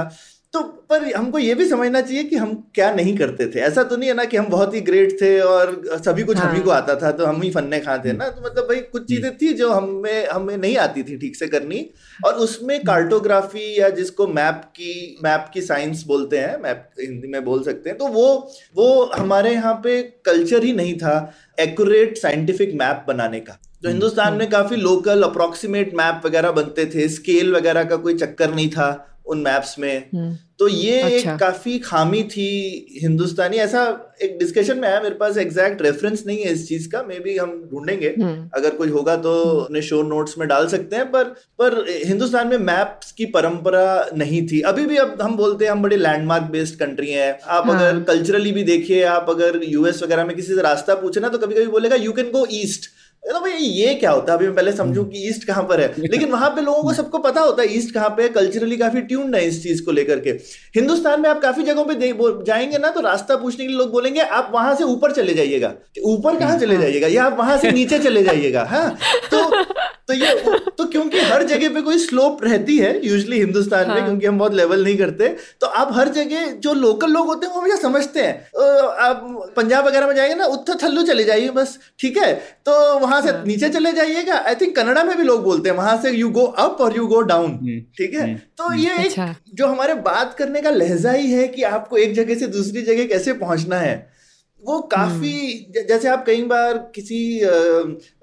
तो 0.53 0.61
पर 0.89 1.03
हमको 1.13 1.39
ये 1.39 1.53
भी 1.55 1.65
समझना 1.65 1.99
चाहिए 2.01 2.23
कि 2.23 2.35
हम 2.35 2.53
क्या 2.75 2.91
नहीं 2.93 3.15
करते 3.17 3.45
थे। 3.47 3.59
ऐसा 3.59 3.83
तो 3.83 3.97
नहीं 3.97 4.09
है 4.09 4.15
ना 4.15 4.23
कि 4.25 4.37
हम 4.37 4.45
बहुत 4.45 4.73
ही 4.73 4.79
ग्रेट 4.81 5.11
थे 5.21 5.39
और 5.39 5.99
सभी 6.05 6.23
कुछ 6.23 6.37
हाँ। 6.37 6.49
हम 6.49 6.55
ही। 6.55 6.61
को 6.61 6.69
आता 6.69 6.95
था 6.95 7.11
तो 7.11 7.25
हम 7.25 7.41
ही 7.41 7.51
फन्ने 7.51 7.79
खाते 7.79 8.13
ना। 8.13 8.27
तो 8.29 8.41
मतलब 8.41 8.63
भाई 8.63 8.79
कुछ 8.87 9.07
चीज़ें 9.07 9.37
थी 9.37 9.51
जो 9.53 9.69
हमें 9.71 10.27
हमें 10.27 10.57
नहीं 10.57 10.75
आती 10.77 11.03
थी 11.03 11.17
ठीक 11.17 11.35
से 11.35 11.47
करनी। 11.47 11.79
और 12.25 12.33
उसमें 12.37 12.79
कार्टोग्राफी 12.83 13.79
या 13.79 13.89
जिसको 13.91 14.27
मैप 14.29 14.61
की 14.75 15.17
मैप 15.23 15.49
की 15.53 15.61
साइंस 15.61 16.03
बोलते 16.07 16.37
हैं 16.37 16.57
मैप 16.61 16.89
हिंदी 16.99 17.27
में 17.27 17.43
बोल 17.45 17.63
सकते 17.63 17.89
हैं 17.89 17.97
तो 17.97 18.07
वो 18.07 18.27
वो 18.75 19.03
हमारे 19.15 19.53
यहाँ 19.53 19.73
पे 19.83 20.01
कल्चर 20.25 20.63
ही 20.63 20.73
नहीं 20.73 20.97
था 20.97 21.13
एक्यूरेट 21.59 22.17
साइंटिफिक 22.17 22.73
मैप 22.73 23.05
बनाने 23.07 23.39
का। 23.39 23.57
तो 23.83 23.89
हिंदुस्तान 23.89 24.33
में 24.33 24.49
काफ़ी 24.49 24.75
लोकल 24.77 25.23
अप्रोक्सीमेट 25.23 25.93
मैप 25.95 26.21
वगैरह 26.25 26.51
बनते 26.51 26.85
थे 26.85 27.07
स्केल 27.09 27.55
वगैरह 27.55 27.83
का 27.83 27.95
कोई 27.97 28.13
चक्कर 28.15 28.53
नहीं 28.53 28.69
था। 28.69 28.89
उन 29.25 29.41
मैप्स 29.41 29.77
में 29.79 30.09
हम्म। 30.13 30.35
तो 30.59 30.67
ये 30.67 30.99
अच्छा। 31.01 31.31
एक 31.31 31.39
काफ़ी 31.39 31.77
खामी 31.79 32.21
थी 32.23 32.49
हिंदुस्तानी 33.01 33.57
ऐसा 33.57 33.83
एक 34.21 34.37
डिस्कशन 34.39 34.79
में 34.79 34.87
आया 34.87 34.99
मेरे 35.01 35.15
पास 35.15 35.37
एग्जैक्ट 35.37 35.81
रेफरेंस 35.81 36.23
नहीं 36.27 36.37
है 36.37 36.51
इस 36.53 36.67
चीज़ 36.67 36.87
का 36.89 37.01
मे 37.03 37.19
बी 37.19 37.37
हम 37.37 37.51
ढूंढेंगे 37.71 38.13
हम्म। 38.19 38.49
अगर 38.53 38.75
कोई 38.75 38.89
होगा 38.89 39.15
तो। 39.17 39.33
अपने 39.61 39.81
शो 39.81 40.01
नोट्स 40.03 40.37
में 40.37 40.47
डाल 40.47 40.67
सकते 40.67 40.95
हैं 40.95 41.09
पर 41.11 41.23
पर 41.59 41.79
हिंदुस्तान 42.05 42.47
में 42.47 42.57
मैप्स 42.59 43.11
की 43.11 43.25
परंपरा 43.31 43.85
नहीं 44.15 44.45
थी 44.47 44.61
अभी 44.71 44.85
भी 44.85 44.97
अब 44.97 45.17
हम 45.21 45.37
बोलते 45.37 45.65
हैं 45.65 45.71
हम 45.71 45.81
बड़े 45.81 45.97
लैंडमार्क 45.97 46.51
बेस्ड 46.51 46.79
कंट्री 46.79 47.11
है 47.11 47.31
आप 47.31 47.67
हाँ। 47.67 47.75
अगर 47.75 48.03
कल्चरली 48.03 48.51
भी 48.51 48.63
देखिए 48.63 49.03
आप 49.09 49.29
अगर 49.29 49.59
यूएस 49.63 50.03
वगैरह 50.03 50.25
में 50.25 50.35
किसी 50.35 50.55
से 50.55 50.61
रास्ता 50.61 50.95
पूछे 50.95 51.19
ना 51.19 51.29
तो 51.29 51.37
कभी 51.37 51.55
कभी 51.55 51.67
बोलेगा 51.69 51.95
यू 51.97 52.11
कैन 52.11 52.31
गो 52.31 52.45
ईस्ट 52.53 52.89
तो 53.23 53.39
भाई 53.39 53.51
ये 53.53 53.93
क्या 53.95 54.11
होता 54.11 54.31
है? 54.31 54.37
अभी 54.37 54.45
मैं 54.45 54.55
पहले 54.55 54.71
समझूं 54.71 55.03
कि 55.05 55.19
ईस्ट 55.29 55.43
कहाँ 55.47 55.63
पर 55.63 55.81
है। 55.81 55.93
लेकिन 55.99 56.31
वहाँ 56.31 56.49
पे 56.49 56.61
लोगों 56.61 56.83
को 56.83 56.93
सबको 56.93 57.17
पता 57.17 57.41
होता 57.41 57.61
है 57.61 57.75
ईस्ट 57.77 57.93
कहाँ 57.93 58.09
पे 58.09 58.23
है? 58.23 58.29
कल्चरली 58.29 58.77
काफ़ी 58.77 59.01
ट्यून्ड 59.01 59.35
है 59.35 59.43
इस 59.47 59.61
चीज़ 59.63 59.83
को 59.85 59.91
लेकर 59.91 60.19
के। 60.19 60.29
हिंदुस्तान 60.75 61.21
में 61.21 61.29
आप 61.29 61.41
काफ़ी 61.41 61.63
जगहों 61.63 61.83
पे 61.85 61.95
जाएँगे 62.45 62.77
ना 62.77 62.89
तो 62.89 63.01
रास्ता 63.01 63.35
पूछने 63.35 63.65
के 63.65 63.67
लिए 63.67 63.77
लोग 63.77 63.91
बोलेंगे 63.91 64.21
आप 64.21 64.51
वहाँ 64.53 64.75
से 64.75 64.83
ऊपर 64.83 65.11
चले 65.11 65.33
जाइएगा। 65.33 65.73
ऊपर 66.05 66.39
कहाँ 66.39 66.57
चले 66.59 66.77
जाइएगा? 66.77 67.07
या 67.07 67.23
आप 67.23 67.37
वहाँ 67.37 67.57
से 67.57 67.71
नीचे 67.71 67.99
चले 67.99 68.23
जाइएगा? 68.23 68.63
हाँ। 68.63 68.97
तो 69.31 69.63
तो 70.07 70.13
ये 70.13 70.33
तो 70.77 70.85
क्योंकि 70.85 71.19
हर 71.19 71.43
जगह 71.43 71.69
पे 71.73 71.81
कोई 71.81 71.97
स्लोप 71.97 72.43
रहती 72.43 72.77
है 72.77 72.89
यूजली 73.07 73.37
हिंदुस्तान 73.39 73.85
हाँ. 73.85 73.95
में 73.95 74.05
क्योंकि 74.05 74.25
हम 74.27 74.39
बहुत 74.39 74.53
लेवल 74.53 74.83
नहीं 74.83 74.97
करते 74.97 75.27
तो 75.61 75.67
आप 75.67 75.89
हर 75.93 76.09
जगह 76.09 76.51
जो 76.63 76.73
लोकल 76.73 77.11
लोग 77.11 77.27
होते 77.27 77.47
हैं 77.47 77.53
वो 77.53 77.59
हमेशा 77.59 77.75
समझते 77.77 78.21
हैं। 78.21 78.33
आप 79.01 79.51
पंजाब 79.57 79.87
वगैरह 79.87 80.07
में 80.07 80.15
जाएँगे 80.15 80.35
ना 80.35 80.45
उत्तर 80.47 80.77
थल्लू 80.83 81.03
चले 81.03 81.23
जाइए 81.23 81.49
बस 81.51 81.77
ठीक 81.99 82.17
है? 82.17 82.33
तो 82.65 82.71
वहाँ 83.11 83.21
से 83.21 83.29
हाँ. 83.29 83.43
नीचे 83.45 83.69
चले 83.69 83.91
जाइएगा 83.91 84.35
आई 84.47 84.55
थिंक 84.55 84.75
कनाडा 84.75 85.03
में 85.03 85.17
भी 85.17 85.23
लोग 85.23 85.43
बोलते 85.43 85.69
हैं 85.69 85.75
वहाँ 85.77 85.97
से 86.01 86.11
यू 86.11 86.29
गो 86.29 86.45
अप 86.59 86.81
और 86.81 86.95
यू 86.97 87.07
गो 87.07 87.21
डाउन 87.21 87.57
ठीक 87.97 88.13
है 88.13 88.21
हम्म, 88.21 88.35
तो 88.57 88.63
हम्म। 88.63 88.79
ये 88.79 88.93
एक 88.95 89.05
अच्छा। 89.05 89.35
जो 89.53 89.67
हमारे 89.67 89.93
बात 90.03 90.33
करने 90.33 90.61
का 90.61 90.69
लहजा 90.69 91.11
ही 91.11 91.31
है 91.31 91.47
कि 91.47 91.63
आपको 91.63 91.97
एक 91.97 92.13
जगह 92.13 92.35
से 92.35 92.47
दूसरी 92.47 92.81
जगह 92.81 93.05
कैसे 93.07 93.33
पहुँचना 93.33 93.79
है 93.79 93.95
वो 94.63 94.79
काफ़ी 94.91 95.31
हम्म। 95.31 95.87
जैसे 95.87 96.07
आप 96.07 96.23
कई 96.25 96.41
बार 96.43 96.77
किसी 96.95 97.19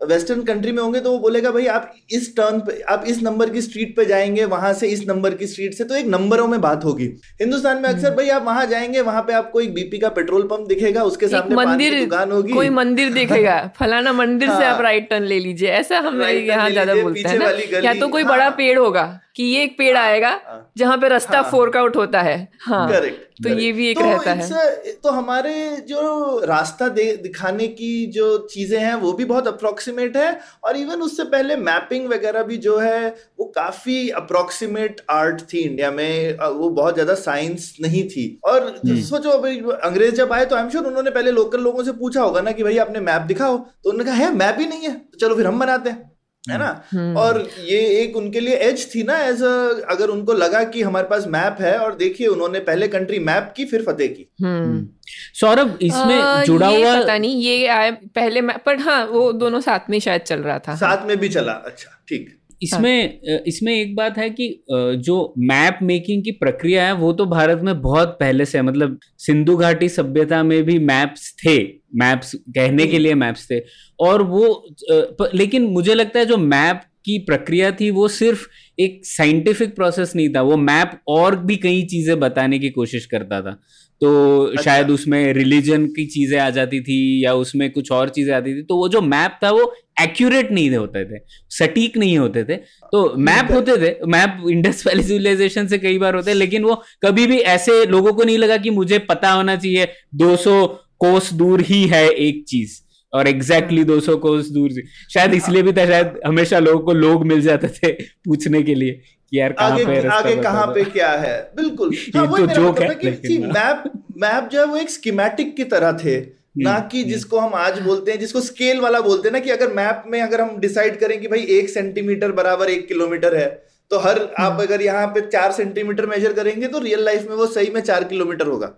वेस्टर्न 0.09 0.43
कंट्री 0.43 0.73
में 0.73 0.83
होंगे 0.83 1.01
तो 1.01 1.13
वो 1.13 1.19
बोलेगा 1.19 1.51
भाई 1.51 1.67
आप 1.69 1.93
इस 2.13 2.35
टर्न 2.37 2.61
पे 2.61 2.81
आप 2.89 3.05
इस 3.07 3.23
नंबर 3.23 3.51
की 3.51 3.63
स्ट्रीट 3.63 3.97
पे 3.97 4.05
जाएँगे 4.05 4.45
वहाँ 4.45 4.73
से 4.73 4.89
इस 4.89 5.07
नंबर 5.09 5.35
की 5.35 5.47
स्ट्रीट 5.47 5.75
से 5.75 5.85
तो 5.85 5.95
एक 5.95 6.07
नंबरों 6.07 6.47
में 6.49 6.61
बात 6.61 6.85
होगी 6.85 7.07
हिंदुस्तान 7.41 7.83
में 7.83 7.89
अक्सर 7.89 8.07
हम्म। 8.07 8.17
भाई 8.17 8.29
आप 8.29 8.45
वहाँ 8.45 8.67
जाएँगे 8.67 9.01
वहाँ 9.03 9.23
पे 9.23 9.33
आपको 9.33 9.61
एक 9.61 9.75
बीपी 9.75 9.99
का 9.99 10.09
पेट्रोल 10.11 10.43
पंप 10.43 10.69
दिखेगा 10.69 11.05
उसके 11.05 11.29
सामने 11.29 11.57
मंदिर 11.57 12.01
दुकान 12.01 12.33
होगी 12.33 12.53
कोई 12.53 12.71
मंदिर 12.73 13.13
दिखेगा 13.13 13.61
फलाना 13.79 14.13
मंदिर 14.15 14.49
से 14.49 14.55
आप 14.55 14.75
हाँ। 14.75 14.83
राइट 14.83 15.09
टर्न 15.11 15.25
ले 15.25 15.39
लीजिए 15.41 15.71
ऐसा 15.77 15.99
हम 16.01 16.23
यहाँ 16.23 16.71
ज़्यादा 16.71 16.95
बोलते 16.95 17.29
हैं 17.29 17.83
या 17.85 17.95
तो 17.95 18.09
कोई 18.09 18.25
बड़ा 18.25 18.45
हाँ। 18.45 18.53
पेड़ 18.53 18.79
होगा 18.79 19.09
कि 19.39 19.45
ये 19.45 19.63
एक 19.65 19.77
पेड़ 19.79 19.97
हाँ, 19.97 20.05
आएगा 20.05 20.29
हाँ, 20.29 20.73
जहाँ 20.79 20.97
पे 20.99 21.09
रास्ता 21.09 21.41
हाँ, 21.41 21.51
फोर्क 21.51 21.77
आउट 21.77 21.97
होता 21.97 22.21
है। 22.23 22.37
हाँ 22.61 22.89
करेक्ट 22.89 23.27
तो 23.39 23.49
ये 23.51 23.71
भी 23.73 23.87
एक 23.89 23.99
तो 23.99 24.05
रहता 24.05 24.33
है। 24.33 24.93
तो 24.95 25.11
हमारे 25.11 25.53
जो 25.89 26.41
रास्ता 26.45 26.89
दिखाने 26.89 27.67
की 27.71 28.07
जो 28.13 28.37
चीज़ें 28.51 28.79
हैं 28.81 28.95
वो 28.97 29.13
भी 29.13 29.25
बहुत 29.25 29.49
अप्रोक्सीमेट 29.49 30.17
है 30.17 30.41
और 30.65 30.77
इवन 30.77 31.03
उससे 31.03 31.25
पहले 31.27 31.57
मैपिंग 31.59 32.09
वगैरह 32.09 32.43
भी 32.43 32.57
जो 32.59 32.77
है 32.79 33.09
वो 33.39 33.45
काफ़ी 33.57 34.09
अप्रोक्सीमेट 34.17 35.01
आर्ट 35.11 35.41
थी 35.53 35.59
इंडिया 35.61 35.91
में। 35.93 36.39
वो 36.39 36.71
बहुत 36.71 36.95
ज़्यादा 36.95 37.15
साइंस 37.17 37.75
नहीं 37.83 38.07
थी। 38.09 38.27
और। 38.45 38.71
सोचो 38.87 39.31
अभी 39.31 39.59
अंग्रेज़ 39.85 40.15
जब 40.15 40.33
आए 40.33 40.45
तो 40.45 40.57
आई 40.57 40.63
एम 40.63 40.71
श्योर 40.71 40.85
उन्होंने 40.85 41.11
पहले 41.11 41.31
लोकल 41.33 41.61
लोगों 41.61 41.85
से 41.85 41.93
पूछा 41.95 42.23
होगा 42.23 42.41
ना 42.41 42.53
कि 42.53 42.63
भाई 42.63 42.79
आपने 42.79 43.01
मैप 43.03 43.23
दिखाओ। 43.25 43.57
तो 43.57 43.91
उन्होंने 43.91 44.11
कहा 44.11 44.25
है 44.25 44.35
मैप 44.35 44.57
ही 44.59 44.67
नहीं 44.67 44.83
है। 44.83 44.95
तो 44.95 45.19
चलो 45.19 45.37
फिर 45.37 45.47
हम 45.47 45.59
बनाते 45.59 45.91
हैं। 45.91 46.18
है 46.51 46.59
ना 46.59 46.69
हम्म। 46.93 47.17
और 47.17 47.39
ये 47.61 47.79
एक 48.01 48.17
उनके 48.17 48.41
लिए 48.41 48.57
एज 48.69 48.87
थी 48.95 49.03
ना 49.03 49.19
एज 49.23 49.43
अ 49.43 49.55
अगर 49.91 50.09
उनको 50.09 50.33
लगा 50.35 50.63
कि 50.67 50.83
हमारे 50.83 51.07
पास 51.07 51.27
मैप 51.29 51.57
है 51.61 51.77
और 51.79 51.95
देखिए 51.97 52.27
उन्होंने 52.27 52.61
पहले 52.63 52.89
कंट्री 52.89 53.19
मैप 53.21 53.53
की 53.57 53.65
फिर 53.65 53.83
फतेह 53.83 54.09
की 54.09 54.29
हम्म। 54.43 54.65
हम्म। 54.65 54.87
सौरभ 55.35 55.79
इसमें 55.83 56.45
जुड़ा 56.45 56.69
हुआ 56.69 56.99
पता 57.01 57.19
नहीं 57.19 57.43
ये 57.43 57.67
आया 57.69 57.91
पहले 58.15 58.41
मैप 58.43 58.63
पर 58.67 58.79
हाँ 58.81 59.05
वो 59.07 59.31
दोनों 59.35 59.61
साथ 59.61 59.91
में 59.91 59.99
शायद 60.01 60.23
चल 60.23 60.41
रहा 60.41 60.59
था 60.59 60.75
साथ 60.77 61.07
में 61.07 61.17
भी 61.17 61.29
चला 61.29 61.53
अच्छा 61.53 61.97
ठीक 62.09 62.38
इसमें 62.61 63.21
हाँ. 63.29 63.39
इसमें 63.47 63.73
एक 63.75 63.95
बात 63.97 64.19
है 64.19 64.29
कि 64.31 64.49
जो 64.71 65.35
मैप 65.41 65.79
मेकिंग 65.83 66.23
की 66.25 66.31
प्रक्रिया 66.35 66.87
है 66.87 66.93
वो 66.95 67.13
तो 67.13 67.27
भारत 67.27 67.61
में 67.65 67.81
बहुत 67.83 68.17
पहले 68.21 68.45
से 68.45 68.59
है। 68.59 68.65
मतलब 68.65 68.99
सिंधु 69.19 69.57
घाटी 69.57 69.89
सभ्यता 69.89 70.43
में 70.43 70.63
भी 70.65 70.79
मैप्स 70.81 71.33
थे। 71.45 71.59
मैप्स 71.97 72.35
कहने 72.35 72.87
के 72.87 72.99
लिए 72.99 73.15
मैप्स 73.17 73.51
थे। 73.51 73.61
और 74.01 74.23
वो 74.25 75.31
लेकिन 75.35 75.67
मुझे 75.71 75.95
लगता 75.95 76.19
है 76.19 76.27
जो 76.27 76.37
मैप 76.39 76.83
की 77.05 77.19
प्रक्रिया 77.27 77.71
थी 77.73 77.91
वो 77.91 78.09
सिर्फ़ 78.11 78.47
एक 78.79 79.01
साइंटिफिक 79.07 79.75
प्रोसेस 79.77 80.13
नहीं 80.17 80.29
था। 80.35 80.43
वो 80.43 80.57
मैप 80.59 81.01
और 81.09 81.37
भी 81.45 81.57
कई 81.59 81.83
चीज़ें 81.87 82.19
बताने 82.21 82.59
की 82.59 82.71
कोशिश 82.71 83.07
करता 83.07 83.41
था। 83.43 83.59
तो 84.01 84.11
अच्छा। 84.43 84.63
शायद 84.63 84.91
उसमें 84.91 85.33
रिलीजन 85.35 85.87
की 85.87 86.05
चीज़ें 86.07 86.39
आ 86.41 86.49
जाती 86.51 86.81
थी 86.81 86.99
या 87.25 87.33
उसमें 87.35 87.71
कुछ 87.73 87.91
और 87.93 88.09
चीज़ें 88.09 88.35
आती 88.35 88.55
थी। 88.55 88.63
तो 88.63 88.77
वो 88.77 88.89
जो 88.89 89.01
मैप 89.03 89.39
था 89.45 89.51
वो 89.51 89.65
एक्यूरेट 90.03 90.53
नहीं 90.53 90.71
होते 90.77 91.05
थे 91.05 91.21
सटीक 91.51 91.97
नहीं 91.97 92.19
होते 92.19 92.45
थे। 92.45 92.57
तो 92.93 93.15
मैप 93.17 93.53
होते 93.53 93.77
थे 93.77 94.07
मैप 94.07 94.43
इंडस 94.51 94.87
वैली 94.87 95.03
सिविलाइजेशन 95.03 95.67
से 95.67 95.79
कई 95.79 95.99
बार 95.99 96.15
होते 96.15 96.35
लेकिन 96.35 96.65
वो 96.65 96.83
कभी 97.03 97.27
भी 97.27 97.39
ऐसे 97.39 97.87
लोगों 97.87 98.13
को 98.13 98.23
नहीं 98.23 98.39
लगा 98.39 98.57
कि 98.57 98.71
मुझे 98.71 98.99
पता 98.99 99.31
होना 99.31 99.57
चाहिए 99.57 99.89
200 100.15 100.67
कोस 100.99 101.33
दूर 101.33 101.61
ही 101.61 101.87
है 101.87 102.09
एक 102.09 102.45
चीज़ 102.49 102.81
और 103.13 103.29
एग्जैक्टली 103.29 103.83
exactly 103.83 104.07
200 104.07 104.17
कोस 104.21 104.49
दूर 104.49 104.71
से। 104.71 104.83
शायद 105.15 105.35
इसलिए 105.35 105.63
भी 105.63 105.73
था 105.73 105.87
शायद 105.87 106.21
हमेशा 106.27 106.59
लोगों 106.59 106.81
को 106.81 106.93
लोग 106.93 107.27
मिल 107.27 107.41
जाते 107.41 107.69
थे 107.69 107.93
पूछने 108.25 108.63
के 108.63 108.75
लिए 108.75 108.93
कि 109.31 109.39
यार 109.41 109.53
कहाँ 109.53 109.79
पे 109.79 110.09
आगे 110.09 110.37
कहाँ 110.37 110.67
पे 110.67 110.85
क्या 110.85 111.11
है? 111.11 111.53
बिल्कुल। 111.57 111.95
हाँ, 112.17 112.27
तो 112.27 112.47
जोक 112.47 112.83
है 112.83 112.95
कि 112.95 113.39
मैप 113.39 113.83
मैप 114.17 114.49
जो 114.53 114.61
है 114.61 114.67
वो 114.67 114.77
एक 114.77 114.91
स्कीमेटिक 114.91 115.57
की 115.57 115.65
तरह 115.65 115.93
थे। 115.93 116.38
ना 116.55 116.79
कि 116.93 117.01
हम्म। 117.01 117.11
जिसको 117.11 117.39
हम 117.39 117.55
आज 117.55 117.79
बोलते 117.81 118.11
हैं 118.11 118.19
जिसको 118.19 118.41
स्केल 118.41 118.81
वाला 118.81 119.01
बोलते 119.01 119.29
हैं 119.29 119.33
ना 119.33 119.41
कि 119.41 119.51
अगर 119.51 119.73
मैप 119.73 120.05
में 120.07 120.21
अगर 120.23 120.41
हम 120.41 120.59
डिसाइड 120.59 120.99
करें 121.01 121.21
कि 121.21 121.29
भाई 121.29 121.45
एक 121.51 121.69
सेंटीमीटर 121.69 122.33
बराबर 122.33 122.71
एक 122.71 122.87
किलोमीटर 122.89 123.37
है 123.37 123.49
तो 123.91 123.99
हर 123.99 124.19
आप 124.19 124.53
हम्म। 124.53 124.63
अगर 124.63 124.83
यहाँ 124.83 125.07
पे 125.07 125.21
चार 125.21 125.53
सेंटीमीटर 125.53 126.07
मेजर 126.07 126.33
करेंगे 126.33 126.69
तो 126.69 126.79
रियल 126.79 127.05
लाइफ 127.05 127.29
में 127.29 127.37
वो 127.37 127.47
सही 127.47 127.71
में 127.71 127.81
चार 127.81 128.05
किलोमीटर 128.05 128.47
होगा 128.47 128.75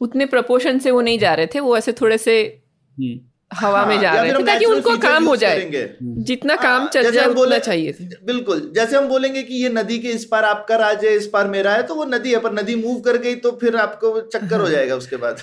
उतने 0.00 0.26
प्रपोर्शन 0.26 0.78
से 0.78 0.90
वो 0.90 1.00
नहीं 1.00 1.18
जा 1.18 1.34
रहे 1.34 1.46
थे 1.46 1.60
वो 1.60 1.76
ऐसे 1.76 1.92
थोड़े 1.92 2.18
से 2.18 2.36
हवा 3.54 3.78
हाँ, 3.78 3.86
में 3.86 4.00
जा 4.00 4.12
रहे 4.12 4.30
हैं 4.30 4.44
ताकि 4.46 4.64
उनको 4.64 4.96
काम 4.98 5.24
हो 5.24 5.36
जाए। 5.36 5.94
जितना 6.02 6.54
हाँ, 6.54 6.62
काम 6.62 6.88
चल 6.88 7.10
जाए 7.12 7.26
उतना 7.26 7.58
चाहिए 7.58 7.94
बिल्कुल 8.24 8.72
जैसे 8.74 8.96
हम 8.96 9.08
बोलेंगे 9.08 9.42
कि 9.42 9.54
ये 9.54 9.68
नदी 9.68 9.98
के 9.98 10.08
इस 10.08 10.24
पार 10.24 10.44
आपका 10.44 10.76
राज 10.76 11.04
है 11.04 11.16
इस 11.16 11.26
पार 11.26 11.48
मेरा 11.48 11.72
है 11.72 11.82
तो 11.82 11.94
वो 11.94 12.04
नदी 12.04 12.32
है 12.32 12.38
पर 12.38 12.52
नदी 12.52 12.74
मूव 12.74 13.00
कर 13.00 13.16
गई 13.16 13.34
तो 13.34 13.50
फिर 13.60 13.76
आपको 13.76 14.20
चक्कर 14.20 14.56
हो 14.56 14.62
हाँ। 14.62 14.72
जाएगा 14.72 14.96
उसके 14.96 15.16
बाद। 15.16 15.40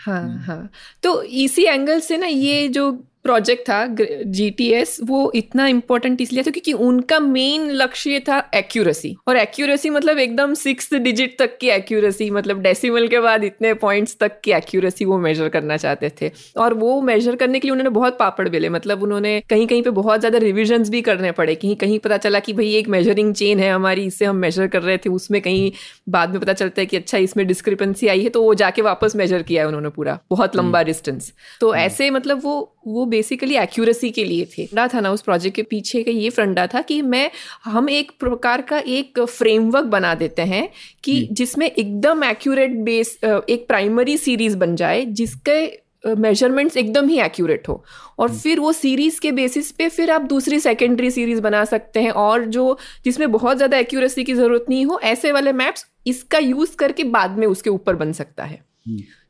हाँ 0.00 0.38
हाँ। 0.46 0.70
तो 1.02 1.22
इसी 1.22 1.64
एंगल 1.64 2.00
से 2.00 2.16
ना 2.16 2.26
ये 2.26 2.68
जो 2.68 2.90
प्रोजेक्ट 3.24 3.62
था 3.62 3.84
जीटीएस 4.26 4.96
वो 5.04 5.20
इतना 5.34 5.66
इम्पोर्टेंट 5.68 6.20
इसलिए 6.20 6.42
था 6.42 6.50
क्योंकि 6.50 6.72
उनका 6.84 7.18
मेन 7.20 7.70
लक्ष्य 7.72 8.20
था 8.28 8.38
एक्यूरेसी 8.54 9.16
और 9.28 9.36
एक्यूरेसी 9.36 9.90
मतलब 9.90 10.18
एकदम 10.18 10.54
सिक्स 10.56 10.92
डिजिट 10.96 11.38
तक 11.38 11.56
की 11.60 11.68
एक्यूरेसी 11.70 12.30
मतलब 12.30 12.60
डेसिमल 12.62 13.08
के 13.08 13.20
बाद 13.20 13.44
इतने 13.44 13.72
पॉइंट्स 13.78 14.16
तक 14.20 14.40
की 14.44 14.52
एक्यूरेसी 14.52 15.04
वो 15.04 15.18
मेजर 15.18 15.48
करना 15.48 15.76
चाहते 15.76 16.12
थे 16.20 16.30
और 16.58 16.74
वो 16.76 17.00
मेजर 17.02 17.36
करने 17.36 17.60
के 17.60 17.68
लिए 17.68 17.72
उन्होंने 17.72 17.90
बहुत 17.90 18.18
पापड़ 18.18 18.48
बेले 18.48 18.68
मतलब 18.70 19.02
उन्होंने 19.02 19.40
कहीं 19.50 19.66
कहीं 19.66 19.82
पे 19.82 19.90
बहुत 19.92 20.20
ज़्यादा 20.20 20.38
रिविजन 20.40 20.84
भी 20.88 21.02
करने 21.02 21.32
पड़े 21.32 21.54
कहीं 21.56 21.76
कहीं 21.76 21.98
पता 22.00 22.16
चला 22.18 22.40
कि 22.40 22.52
भाई 22.52 22.72
एक 22.74 22.88
मेजरिंग 22.88 23.34
चेन 23.34 23.60
है 23.60 23.70
हमारी 23.70 24.04
इससे 24.06 24.24
हम 24.24 24.36
मेजर 24.38 24.66
कर 24.68 24.82
रहे 24.82 24.96
थे 24.98 25.10
उसमें 25.10 25.40
कहीं 25.42 25.70
बाद 26.10 26.30
में 26.30 26.40
पता 26.40 26.52
चलता 26.54 26.80
है 26.80 26.86
कि 26.86 26.96
अच्छा 26.98 27.18
इसमें 27.20 27.46
डिस्क्रिपेंसी 27.46 28.08
आई 28.08 28.22
है 28.22 28.30
तो 28.30 28.42
वो 28.42 28.54
जाके 28.56 28.82
वापस 28.84 29.16
मेजर 29.16 29.42
किया 29.44 29.62
है 29.62 29.68
उन्होंने 29.68 29.88
पूरा 29.90 30.18
बहुत 30.30 30.56
लंबा 30.56 30.82
डिस्टेंस 30.84 31.28
हम्म। 31.28 31.58
तो 31.60 31.68
हम्म। 31.68 31.80
ऐसे 31.80 32.10
मतलब 32.10 32.40
वो 32.42 32.58
वो 32.88 33.04
बेसिकली 33.08 33.56
एक्यूरेसी 33.58 34.10
के 34.10 34.24
लिए 34.24 34.44
थे। 34.48 34.66
फंडा 34.66 34.86
था 34.88 35.00
ना 35.00 35.10
उस 35.12 35.22
प्रोजेक्ट 35.22 35.56
के 35.56 35.62
पीछे 35.64 36.02
का 36.02 36.10
ये 36.12 36.30
फंडा 36.30 36.66
था 36.66 36.80
कि 36.82 37.00
मैं 37.04 37.30
हम 37.64 37.88
एक 37.90 38.12
प्रकार 38.20 38.62
का 38.62 38.78
एक 38.78 39.20
फ्रेमवर्क 39.20 39.86
बना 39.88 40.14
देते 40.16 40.42
हैं 40.44 40.68
कि 41.04 41.20
जिसमें 41.32 41.66
एकदम 41.68 42.24
एक्यूरेट 42.24 42.76
बेस 42.84 43.18
एक 43.24 43.66
प्राइमरी 43.68 44.16
सीरीज़ 44.18 44.56
बन 44.56 44.76
जाए 44.76 45.04
जिसके 45.04 45.66
मेजरमेंट्स 46.06 46.76
एकदम 46.76 47.08
ही 47.08 47.18
एक्यूरेट 47.20 47.68
हो। 47.68 47.82
और 48.18 48.32
फिर 48.32 48.60
वो 48.60 48.72
सीरीज़ 48.72 49.18
के 49.20 49.32
बेसिस 49.32 49.70
पे 49.72 49.88
फिर 49.88 50.10
आप 50.10 50.22
दूसरी 50.24 50.60
सेकेंडरी 50.60 51.10
सीरीज़ 51.10 51.40
बना 51.40 51.64
सकते 51.64 52.00
हैं 52.00 52.10
और 52.12 52.44
जो 52.46 52.78
जिसमें 53.04 53.30
बहुत 53.32 53.56
ज़्यादा 53.56 53.78
एक्यूरेसी 53.78 54.24
की 54.24 54.34
ज़रूरत 54.34 54.66
नहीं 54.68 54.84
हो 54.86 54.98
ऐसे 55.04 55.32
वाले 55.32 55.52
मैप्स 55.54 55.86
इसका 56.06 56.38
यूज़ 56.38 56.76
करके 56.76 57.04
बाद 57.06 57.38
में 57.38 57.46
उसके 57.46 57.70
ऊपर 57.70 57.96
बन 57.96 58.12
सकता 58.12 58.44
है। 58.44 58.60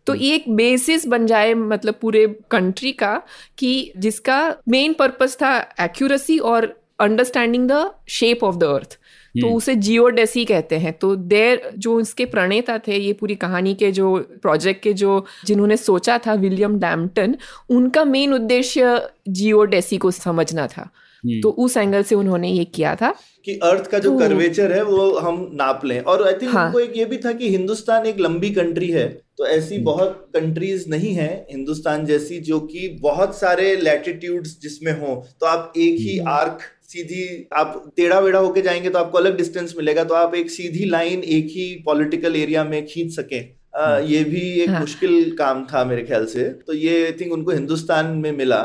तो 0.09 0.15
ये 0.15 0.35
एक 0.35 0.45
बेसिस 0.49 1.07
बन 1.07 1.27
जाए 1.27 1.55
मतलब 1.55 1.95
पूरे 2.01 2.27
कंट्री 2.51 2.93
का 2.93 3.23
कि 3.59 3.93
जिसका 3.97 4.57
मेन 4.69 4.93
पर्पस 4.93 5.37
था 5.43 5.57
एक्यूरेसी 5.81 6.39
और 6.39 6.81
understanding 7.01 7.69
the 7.69 7.91
shape 8.09 8.45
of 8.45 8.57
the 8.57 8.65
earth 8.65 8.99
तो 9.35 9.47
हम्म। 9.47 9.57
उसे 9.57 9.75
जियोडेसी 9.75 10.45
कहते 10.45 10.77
हैं। 10.77 10.93
तो 10.93 11.17
देर 11.17 11.71
जो 11.79 12.01
इसके 12.01 12.25
प्रणेता 12.25 12.79
थे 12.79 12.97
ये 12.97 13.13
पूरी 13.13 13.35
कहानी 13.35 13.75
के 13.75 13.93
जो 13.93 14.17
प्रोजेक्ट 14.43 14.83
के 14.83 14.93
जो 14.93 15.25
जिन्होंने 15.47 15.77
सोचा 15.77 16.19
था 16.19 16.35
विलियम 16.35 16.79
डैम्पटन 16.79 17.37
उनका 17.71 18.05
मेन 18.05 18.33
उद्देश्य 18.33 19.09
जियोडेसी 19.29 19.99
को 19.99 20.11
समझना 20.11 20.67
था। 20.67 20.91
हम्म। 21.25 21.41
तो 21.41 21.51
उस 21.51 21.77
एंगल 21.77 22.03
से 22.03 22.15
उन्होंने 22.15 22.49
ये 22.49 22.65
किया 22.65 22.95
था। 22.95 23.15
कि 23.49 23.55
अर्थ 23.65 23.87
का 23.87 23.99
जो 23.99 24.17
कर्वेचर 24.19 24.69
तो 24.69 24.75
है 24.75 24.83
वो 24.85 25.05
हम 25.19 25.37
नाप 25.55 25.85
लें 25.85 26.01
और 26.03 26.27
आई 26.27 26.33
थिंक 26.33 26.53
हाँ. 26.53 26.65
उनको 26.67 26.81
एक 26.81 26.97
ये 26.97 27.05
भी 27.05 27.17
था 27.17 27.33
कि 27.33 27.49
हिंदुस्तान 27.51 28.07
एक 28.07 28.19
लंबी 28.21 28.51
कंट्री 28.51 28.89
है 28.91 29.07
तो 29.39 29.47
ऐसी 29.47 29.75
हम्म। 29.75 29.85
बहुत 29.85 30.31
कंट्रीज़ 30.35 30.85
नहीं 30.91 31.13
है 31.15 31.31
हिंदुस्तान 31.51 32.05
जैसी 32.05 32.39
जो 32.41 32.59
कि 32.63 32.89
बहुत 33.03 33.39
सारे 33.39 33.75
लैटिट्यूड्स 33.77 34.57
जिसमें 34.63 34.93
हो 34.93 35.15
तो 35.41 35.47
आप 35.47 35.73
एक 35.77 35.97
ही 35.99 36.19
आर्क 36.31 36.59
हम्म। 36.63 36.89
सीधी 36.89 37.49
आप 37.55 37.93
टेढ़ा 37.97 38.19
वेढ़ा 38.19 38.39
होके 38.39 38.63
जाएँगे 38.63 38.91
तो 38.91 38.99
आपको 38.99 39.19
अलग 39.19 39.37
डिस्टेंस 39.37 39.75
मिलेगा 39.77 40.05
तो 40.05 40.15
आप 40.15 40.35
एक 40.35 40.51
सीधी 40.51 40.85
लाइन 40.87 41.23
एक 41.31 41.47
ही 41.51 41.67
पॉलिटिकल 41.87 42.37
एरिया 42.37 42.65
में 42.65 42.85
खींच 42.87 43.15
सके 43.15 43.41
आ, 43.77 43.99
ये 43.99 44.23
भी 44.25 44.41
एक 44.61 44.71
हाँ. 44.71 44.81
मुश्किल 44.81 45.37
काम 45.39 45.65
था 45.65 45.85
मेरे 45.85 46.03
ख्याल 46.03 46.27
से 46.27 46.45
तो 46.67 46.75
ये 46.75 47.05
आई 47.05 47.13
थिंक 47.13 47.33
उनको 47.33 47.53
हिंदुस्तान 47.53 48.07
में 48.17 48.31
मिला 48.33 48.63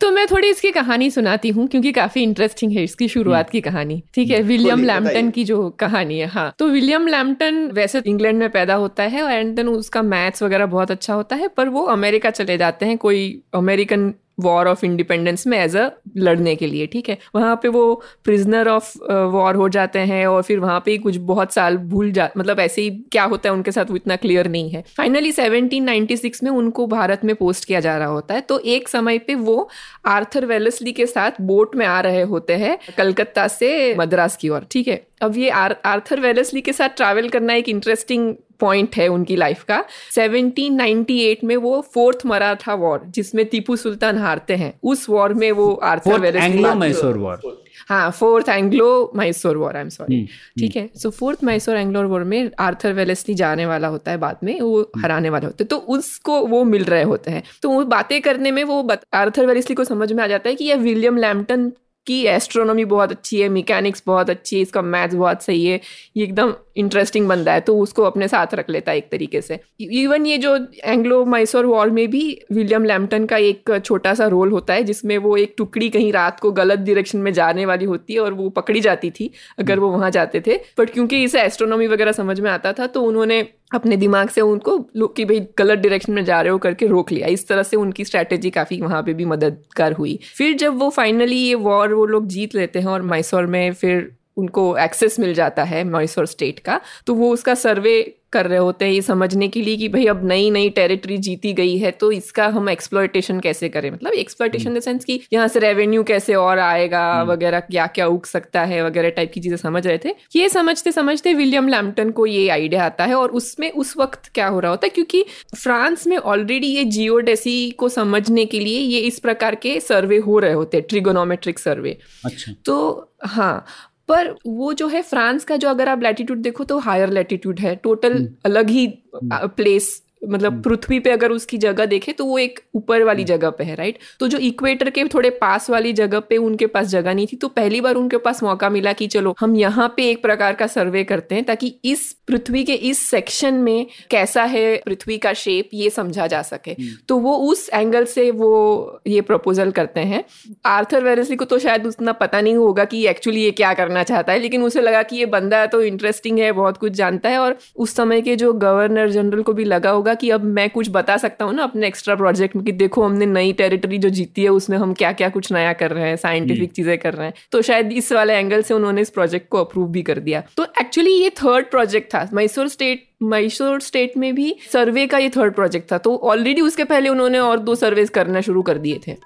तो 0.00 0.10
मैं 0.10 0.26
थोड़ी 0.26 0.48
इसकी 0.48 0.70
कहानी 0.70 1.10
सुनाती 1.10 1.48
हूँ 1.48 1.66
क्योंकि 1.68 1.92
काफ़ी 1.92 2.22
इंटरेस्टिंग 2.22 2.72
है 2.72 2.82
इसकी 2.84 3.08
शुरुआत 3.08 3.50
की 3.50 3.60
कहानी। 3.60 4.02
ठीक 4.14 4.30
है 4.30 4.40
विलियम 4.42 4.72
हम्म, 4.72 4.86
लैम्पटन 4.86 5.30
की 5.30 5.44
जो 5.44 5.68
कहानी 5.70 6.18
है 6.18 6.26
हाँ। 6.26 6.52
तो 6.58 6.68
विलियम 6.68 7.06
लैम्पटन 7.06 7.70
वैसे 7.74 8.02
इंग्लैंड 8.06 8.38
में 8.38 8.50
पैदा 8.50 8.74
होता 8.74 9.02
है 9.02 9.24
एंड 9.32 9.54
देन 9.56 9.68
उसका 9.68 10.02
मैथ्स 10.02 10.42
वगैरह 10.42 10.66
बहुत 10.66 10.90
अच्छा 10.90 11.14
होता 11.14 11.36
है 11.36 11.48
पर 11.48 11.68
वो 11.68 11.82
अमेरिका 11.92 12.30
चले 12.30 12.58
जाते 12.58 12.86
हैं 12.86 12.98
कोई 12.98 13.42
अमेरिकन 13.54 14.12
वॉर 14.42 14.68
ऑफ़ 14.68 14.84
इंडिपेंडेंस 14.86 15.46
में 15.46 15.58
एज 15.58 15.76
अ 15.76 15.88
लड़ने 16.16 16.54
के 16.56 16.66
लिए, 16.66 16.86
ठीक 16.86 17.08
है? 17.08 17.18
वहाँ 17.34 17.54
पे 17.62 17.68
वो 17.68 18.02
प्रिजनर 18.24 18.68
ऑफ़ 18.68 18.92
वॉर 19.32 19.54
हो 19.54 19.68
जाते 19.68 19.98
हैं 19.98 20.26
और 20.26 20.42
फिर 20.42 20.58
वहाँ 20.58 20.80
पे 20.86 20.96
कुछ 20.98 21.16
बहुत 21.16 21.52
साल 21.52 21.76
भूल 21.76 22.10
जा 22.12 22.28
मतलब 22.38 22.60
ऐसे 22.60 22.82
ही 22.82 22.90
क्या 23.12 23.24
होता 23.24 23.48
है 23.48 23.54
उनके 23.54 23.72
साथ 23.72 23.90
वो 23.90 23.96
इतना 23.96 24.16
क्लियर 24.16 24.48
नहीं 24.48 24.70
है। 24.70 24.84
फाइनली 24.96 25.32
1796 25.32 26.42
में 26.42 26.50
उनको 26.50 26.86
भारत 26.86 27.24
में 27.24 27.34
पोस्ट 27.36 27.64
किया 27.64 27.80
जा 27.80 27.96
रहा 27.98 28.08
होता 28.08 28.34
है। 28.34 28.40
तो 28.40 28.58
एक 28.58 28.88
समय 28.88 29.18
पे 29.18 29.34
वो 29.34 29.68
आर्थर 30.06 30.46
वेलसली 30.46 30.92
के 30.92 31.06
साथ 31.06 31.40
बोट 31.40 31.76
में 31.76 31.86
आ 31.86 32.00
रहे 32.00 32.22
होते 32.22 32.52
हैं 32.54 32.78
कलकत्ता 32.98 33.46
से 33.48 33.94
मद्रास 33.94 34.36
की 34.36 34.48
ओर, 34.48 34.66
ठीक 34.70 34.88
है? 34.88 35.06
अब 35.22 35.36
ये 35.36 35.50
आर, 35.50 35.76
आर्थर 35.84 36.20
वेलसली 36.20 36.60
के 36.60 36.72
साथ 36.72 36.88
ट्रैवल 36.88 37.28
करना 37.28 37.54
एक 37.54 37.68
इंटरेस्टिंग 37.68 38.34
पॉइंट 38.60 38.96
है 38.96 39.08
उनकी 39.08 39.36
लाइफ 39.36 39.64
का। 39.64 39.84
1798 40.12 41.44
में 41.44 41.56
वो 41.56 41.80
फोर्थ 41.94 42.18
मराठा 42.26 42.74
वॉर 42.74 43.02
जिसमें 43.06 43.46
टीपू 43.46 43.76
सुल्तान 43.76 44.18
हारते 44.18 44.56
हैं 44.56 44.78
उस 44.82 45.08
वॉर 45.08 45.34
में 45.34 45.52
वो 45.52 45.74
आर्थर 45.74 46.20
वेलसली 46.20 46.64
मैसूर 46.64 47.18
वॉर 47.18 47.62
हाँ 47.88 48.10
fourth 48.10 48.48
Anglo 48.48 49.12
Mysore 49.16 49.56
war 49.56 49.76
I 49.76 49.82
am 49.82 49.88
sorry 49.88 50.28
ठीक 50.58 50.76
है 50.76 50.90
so 50.96 51.10
fourth 51.10 51.44
Mysore 51.44 51.76
Anglo 51.76 52.04
war 52.04 52.24
में 52.24 52.50
आर्थर 52.58 52.92
वेलेस्ली 52.92 53.34
जाने 53.34 53.66
वाला 53.66 53.88
होता 53.88 54.10
है 54.10 54.16
बाद 54.16 54.36
में 54.44 54.60
वो 54.60 54.80
हम्म। 54.80 55.02
हराने 55.02 55.30
वाले 55.30 55.46
होते 55.46 55.64
हैं। 55.64 55.68
तो 55.68 55.76
उसको 55.76 56.46
वो 56.46 56.64
मिल 56.64 56.84
रहे 56.84 57.02
होते 57.02 57.30
हैं। 57.30 57.42
तो 57.62 57.70
वो 57.70 57.84
बातें 57.84 58.20
करने 58.22 58.50
में 58.50 58.64
वो 58.64 58.88
आर्थर 59.14 59.46
वेलेस्ली 59.46 59.74
को 59.74 59.84
समझ 59.84 60.12
में 60.12 60.24
आ 60.24 60.26
जाता 60.26 60.48
है 60.48 60.54
कि 60.54 60.64
ये 60.64 60.74
विलियम 60.74 61.16
लैम्पटन 61.16 61.72
की 62.06 62.22
एस्ट्रोनॉमी 62.26 62.84
बहुत 62.86 63.10
अच्छी 63.10 63.40
है 63.40 63.48
मैकेनिक्स 63.50 64.02
बहुत 64.06 64.30
अच्छी 64.30 64.56
है, 64.56 64.62
इसका 64.62 64.82
मैथ्स 64.82 65.14
बहुत 65.14 65.42
सही 65.42 65.64
है, 65.64 65.80
ये 66.16 66.24
एकदम 66.24 66.54
इंटरेस्टिंग 66.76 67.28
बनता 67.28 67.52
है 67.52 67.60
तो 67.60 67.76
उसको 67.78 68.02
अपने 68.02 68.28
साथ 68.28 68.54
रख 68.54 68.70
लेता 68.70 68.92
है 68.92 68.98
एक 68.98 69.10
तरीके 69.10 69.40
से। 69.42 69.58
इवन 69.80 70.26
ये 70.26 70.38
जो 70.38 70.56
एंग्लो 70.84 71.24
मैसोर 71.26 71.66
वॉर 71.66 71.90
में 71.90 72.08
भी 72.10 72.22
विलियम 72.52 72.84
लैम्पटन 72.84 73.26
का 73.26 73.36
एक 73.38 73.70
छोटा 73.78 74.14
सा 74.14 74.26
रोल 74.26 74.50
होता 74.50 74.74
है, 74.74 74.82
जिसमें 74.84 75.16
वो 75.18 75.36
एक 75.36 75.54
टुकड़ी 75.58 75.88
कहीं 75.90 76.12
रात 76.12 76.40
को 76.40 76.52
गलत 76.52 76.78
डायरेक्शन 76.80 77.18
में 77.18 77.32
जाने 77.32 77.66
वाली 77.66 77.84
होती 77.84 78.14
है 78.14 78.20
और 78.20 78.32
वो 78.34 78.48
पकड़ी 78.50 78.80
जाती 78.80 79.10
थी, 79.10 79.30
अगर 79.58 79.78
वो 79.78 79.90
वहाँ 79.90 80.10
जाते 80.10 80.42
थे। 80.46 80.60
बट 80.78 80.90
क्योंकि 80.90 81.22
इसे 81.24 81.42
एस्ट्रोनॉमी 81.42 81.86
वगैरह 81.86 82.12
समझ 82.12 82.40
में 82.40 82.50
आता 82.50 82.72
था 82.72 82.86
तो 82.86 83.02
उन्होंने 83.02 83.42
अपने 83.74 83.96
दिमाग 83.96 84.28
से 84.28 84.40
उनको 84.40 84.78
कि 85.08 85.24
भाई 85.24 85.40
गलत 85.58 85.78
डायरेक्शन 85.78 86.12
में 86.12 86.24
जा 86.24 86.40
रहे 86.40 86.52
हो 86.52 86.58
करके 86.58 86.86
रोक 86.86 87.12
लिया। 87.12 87.28
इस 87.28 87.46
तरह 87.48 87.62
से 87.62 87.76
उनकी 87.76 88.04
स्ट्रैटेजी 88.04 88.50
काफ़ी 88.50 88.80
वहाँ 88.80 89.02
पे 89.02 89.14
भी 89.14 89.24
मददगार 89.24 89.92
हुई। 89.92 90.18
फिर 90.36 90.56
जब 90.56 90.78
वो 90.78 90.90
फाइनली 90.90 91.36
ये 91.36 91.54
वॉर 91.54 91.92
वो 91.94 92.06
लोग 92.06 92.26
जीत 92.26 92.54
लेते 92.54 92.78
हैं 92.78 92.86
और 92.86 93.02
मैसूर 93.02 93.46
में 93.46 93.72
फिर 93.72 94.10
उनको 94.36 94.76
एक्सेस 94.78 95.18
मिल 95.20 95.34
जाता 95.34 95.64
है 95.64 95.84
मैसूर 95.84 96.26
स्टेट 96.26 96.58
का 96.58 96.80
तो 97.06 97.14
वो 97.14 97.32
उसका 97.32 97.54
सर्वे 97.54 97.94
कर 98.32 98.46
रहे 98.46 98.58
होते 98.58 98.84
हैं 98.84 98.92
ये 98.92 99.02
समझने 99.02 99.48
के 99.48 99.60
लिए 99.62 99.76
कि 99.76 99.88
भाई 99.88 100.06
अब 100.06 100.24
नई 100.24 100.50
नई 100.50 100.68
टेरिटरी 100.70 101.16
जीती 101.18 101.52
गई 101.52 101.76
है 101.78 101.90
तो 101.90 102.10
इसका 102.12 102.46
हम 102.48 102.68
एक्सप्लोइटेशन 102.68 103.40
कैसे 103.40 103.68
करें? 103.68 103.90
मतलब 103.90 104.12
एक्सप्लोइटेशन 104.14 104.74
द 104.74 104.80
सेंस 104.80 105.04
कि 105.04 105.20
यहाँ 105.32 105.48
से 105.48 105.58
रेवेन्यू 105.58 106.02
कैसे 106.02 106.34
और 106.34 106.58
आएगा 106.58 107.22
वगैरह 107.22 107.60
क्या 107.60 107.86
क्या 107.86 108.06
उग 108.06 108.26
सकता 108.26 108.62
है 108.64 108.84
वगैरह 108.86 109.10
टाइप 109.10 109.32
की 109.34 109.40
चीज़ें 109.40 109.56
समझ 109.56 109.86
रहे 109.86 109.98
थे। 110.04 110.14
ये 110.36 110.48
समझते 110.48 110.92
समझते 110.92 111.34
विलियम 111.34 111.68
लैम्पटन 111.68 112.10
को 112.10 112.26
ये 112.26 112.48
आइडिया 112.48 112.84
आता 112.84 113.04
है 113.04 113.14
और 113.14 113.30
उसमें 113.32 113.70
उस 113.72 113.96
वक्त 113.96 114.30
क्या 114.34 114.46
हो 114.46 114.60
रहा 114.60 114.70
होता 114.70 114.86
है? 114.86 114.90
क्योंकि 114.90 115.24
फ्रांस 115.56 116.06
में 116.06 116.16
ऑलरेडी 116.16 116.66
ये 116.66 116.84
जियोडेसी 116.84 117.70
को 117.70 117.88
समझने 117.88 118.44
के 118.44 118.60
लिए 118.60 118.78
ये 118.78 118.98
इस 119.00 119.18
प्रकार 119.18 119.54
के 119.54 119.78
सर्वे 119.80 120.16
हो 120.18 120.38
रहे 120.38 120.52
होते 120.52 120.76
हैं 120.76 120.86
ट्रिगोनोमेट्रिक 120.88 121.58
सर्वे 121.58 121.96
अच्छा। 122.24 122.52
तो 122.64 123.08
हाँ 123.24 123.64
पर 124.12 124.34
वो 124.46 124.72
जो 124.72 124.88
है 124.88 125.02
फ्रांस 125.02 125.44
का 125.44 125.56
जो 125.56 125.68
अगर 125.68 125.88
आप 125.88 126.02
लैटिट्यूड 126.02 126.38
देखो 126.38 126.64
तो 126.64 126.78
हायर 126.78 127.10
लैटिट्यूड 127.10 127.60
है। 127.60 127.74
टोटल 127.76 128.28
अलग 128.44 128.70
ही 128.70 128.86
प्लेस 129.24 130.02
मतलब 130.28 130.62
पृथ्वी 130.62 130.98
पे 131.00 131.10
अगर 131.10 131.30
उसकी 131.30 131.58
जगह 131.58 131.86
देखे 131.86 132.12
तो 132.12 132.24
वो 132.24 132.38
एक 132.38 132.60
ऊपर 132.74 133.02
वाली 133.02 133.24
जगह 133.24 133.50
पे 133.50 133.64
है 133.64 133.74
राइट 133.74 133.98
तो 134.20 134.28
जो 134.28 134.38
इक्वेटर 134.38 134.90
के 134.90 135.04
थोड़े 135.04 135.30
पास 135.30 135.70
वाली 135.70 135.92
जगह 135.92 136.20
पे 136.20 136.36
उनके 136.36 136.66
पास 136.66 136.86
जगह 136.86 137.14
नहीं 137.14 137.26
थी 137.26 137.36
तो 137.36 137.48
पहली 137.48 137.80
बार 137.80 137.94
उनके 137.94 138.16
पास 138.16 138.42
मौका 138.42 138.70
मिला 138.70 138.92
कि 138.92 139.06
चलो 139.06 139.34
हम 139.40 139.56
यहाँ 139.56 139.94
पे 139.96 140.10
एक 140.10 140.22
प्रकार 140.22 140.52
का 140.52 140.66
सर्वे 140.66 141.04
करते 141.04 141.34
हैं 141.34 141.44
ताकि 141.44 141.74
इस 141.84 142.12
पृथ्वी 142.28 142.64
के 142.64 142.74
इस 142.74 142.98
सेक्शन 142.98 143.54
में 143.54 143.86
कैसा 144.10 144.44
है 144.44 144.76
पृथ्वी 144.76 145.18
का 145.18 145.32
शेप 145.32 145.70
ये 145.74 145.90
समझा 145.90 146.26
जा 146.26 146.42
सके। 146.42 146.76
तो 147.08 147.16
वो 147.18 147.36
उस 147.36 147.70
एंगल 147.74 148.04
से 148.04 148.30
वो 148.30 149.00
ये 149.06 149.20
प्रपोजल 149.20 149.70
करते 149.70 150.00
हैं। 150.00 150.24
आर्थर 150.66 151.04
वेरेसली 151.04 151.36
को 151.36 151.44
तो 151.44 151.58
शायद 151.58 151.86
उतना 151.86 152.12
पता 152.12 152.40
नहीं 152.40 152.54
होगा 152.54 152.84
कि 152.84 153.06
एक्चुअली 153.06 153.42
ये 153.42 153.50
क्या 153.50 153.74
करना 153.74 154.02
चाहता 154.02 154.32
है 154.32 154.38
लेकिन 154.38 154.62
उसे 154.62 154.80
लगा 154.80 155.02
कि 155.02 155.16
ये 155.16 155.26
बंदा 155.26 155.66
तो 155.66 155.82
इंटरेस्टिंग 155.82 156.38
है 156.38 156.52
बहुत 156.52 156.76
कुछ 156.76 156.92
जानता 156.92 157.28
है 157.28 157.38
और 157.38 157.58
उस 157.76 157.94
समय 157.94 158.20
के 158.20 158.36
जो 158.36 158.52
गवर्नर 158.52 159.10
जनरल 159.10 159.42
को 159.42 159.52
भी 159.52 159.64
लगा 159.64 159.90
होगा 159.90 160.11
कि 160.14 160.30
अब 160.30 160.44
मैं 160.44 160.68
कुछ 160.70 160.88
बता 160.90 161.16
सकता 161.16 161.44
हूँ 161.44 161.54
ना 161.54 161.62
अपने 161.62 161.86
एक्स्ट्रा 161.86 162.14
प्रोजेक्ट 162.14 162.56
में 162.56 162.64
कि 162.64 162.72
देखो 162.72 163.02
हमने 163.02 163.26
नई 163.26 163.52
टेरिटरी 163.52 163.98
जो 163.98 164.08
जीती 164.08 164.42
है 164.42 164.48
उसमें 164.48 164.76
हम 164.78 164.92
क्या 164.94 165.12
क्या 165.12 165.28
कुछ 165.28 165.52
नया 165.52 165.72
कर 165.72 165.90
रहे 165.90 166.08
हैं 166.08 166.16
साइंटिफिक 166.16 166.72
चीज़ें 166.72 166.96
कर 166.98 167.14
रहे 167.14 167.26
हैं। 167.26 167.34
तो 167.52 167.62
शायद 167.62 167.92
इस 167.92 168.12
वाले 168.12 168.34
एंगल 168.34 168.62
से 168.62 168.74
उन्होंने 168.74 169.00
इस 169.00 169.10
प्रोजेक्ट 169.10 169.48
को 169.48 169.58
अप्रूव 169.58 169.88
भी 169.88 170.02
कर 170.02 170.18
दिया। 170.18 170.42
तो 170.56 170.64
एक्चुअली 170.80 171.12
ये 171.12 171.30
थर्ड 171.30 171.70
प्रोजेक्ट 171.70 172.14
था। 172.14 172.28
मैसूर 172.32 172.68
स्टेट 172.68 173.08
मैसूर 173.22 173.80
स्टेट 173.80 174.16
में 174.16 174.34
भी 174.34 174.54
सर्वे 174.72 175.06
का 175.06 175.18
ये 175.18 175.28
थर्ड 175.28 175.54
प्रोजेक्ट 175.54 175.92
था। 175.92 175.98
तो 175.98 176.16
ऑलरेडी 176.16 176.60
उसके 176.60 176.84
पहले 176.84 177.08
उन्होंने 177.08 177.38
और 177.38 177.58
दो 177.58 177.74
सर्वेस 177.74 178.10
करना 178.10 178.40
शुरू 178.40 178.62
कर 178.62 178.78
दिए 178.78 179.00
थे। 179.06 179.16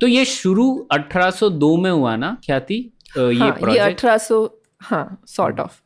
तो 0.00 0.06
ये 0.06 0.24
शुरू 0.24 0.66
1802 0.92 1.76
में 1.76 1.90
हुआ 1.90 2.14
ना 2.16 2.36
ख्याति? 2.46 2.74
ये 3.18 3.22
हाँ, 3.22 3.46
ये 3.46 3.50
प्रोजेक्ट 3.52 3.98
अठारह 3.98 4.18
सौ 4.18 4.46
हाँ 4.80 5.22
सॉर्ट 5.28 5.60
ऑफ़ 5.60 5.80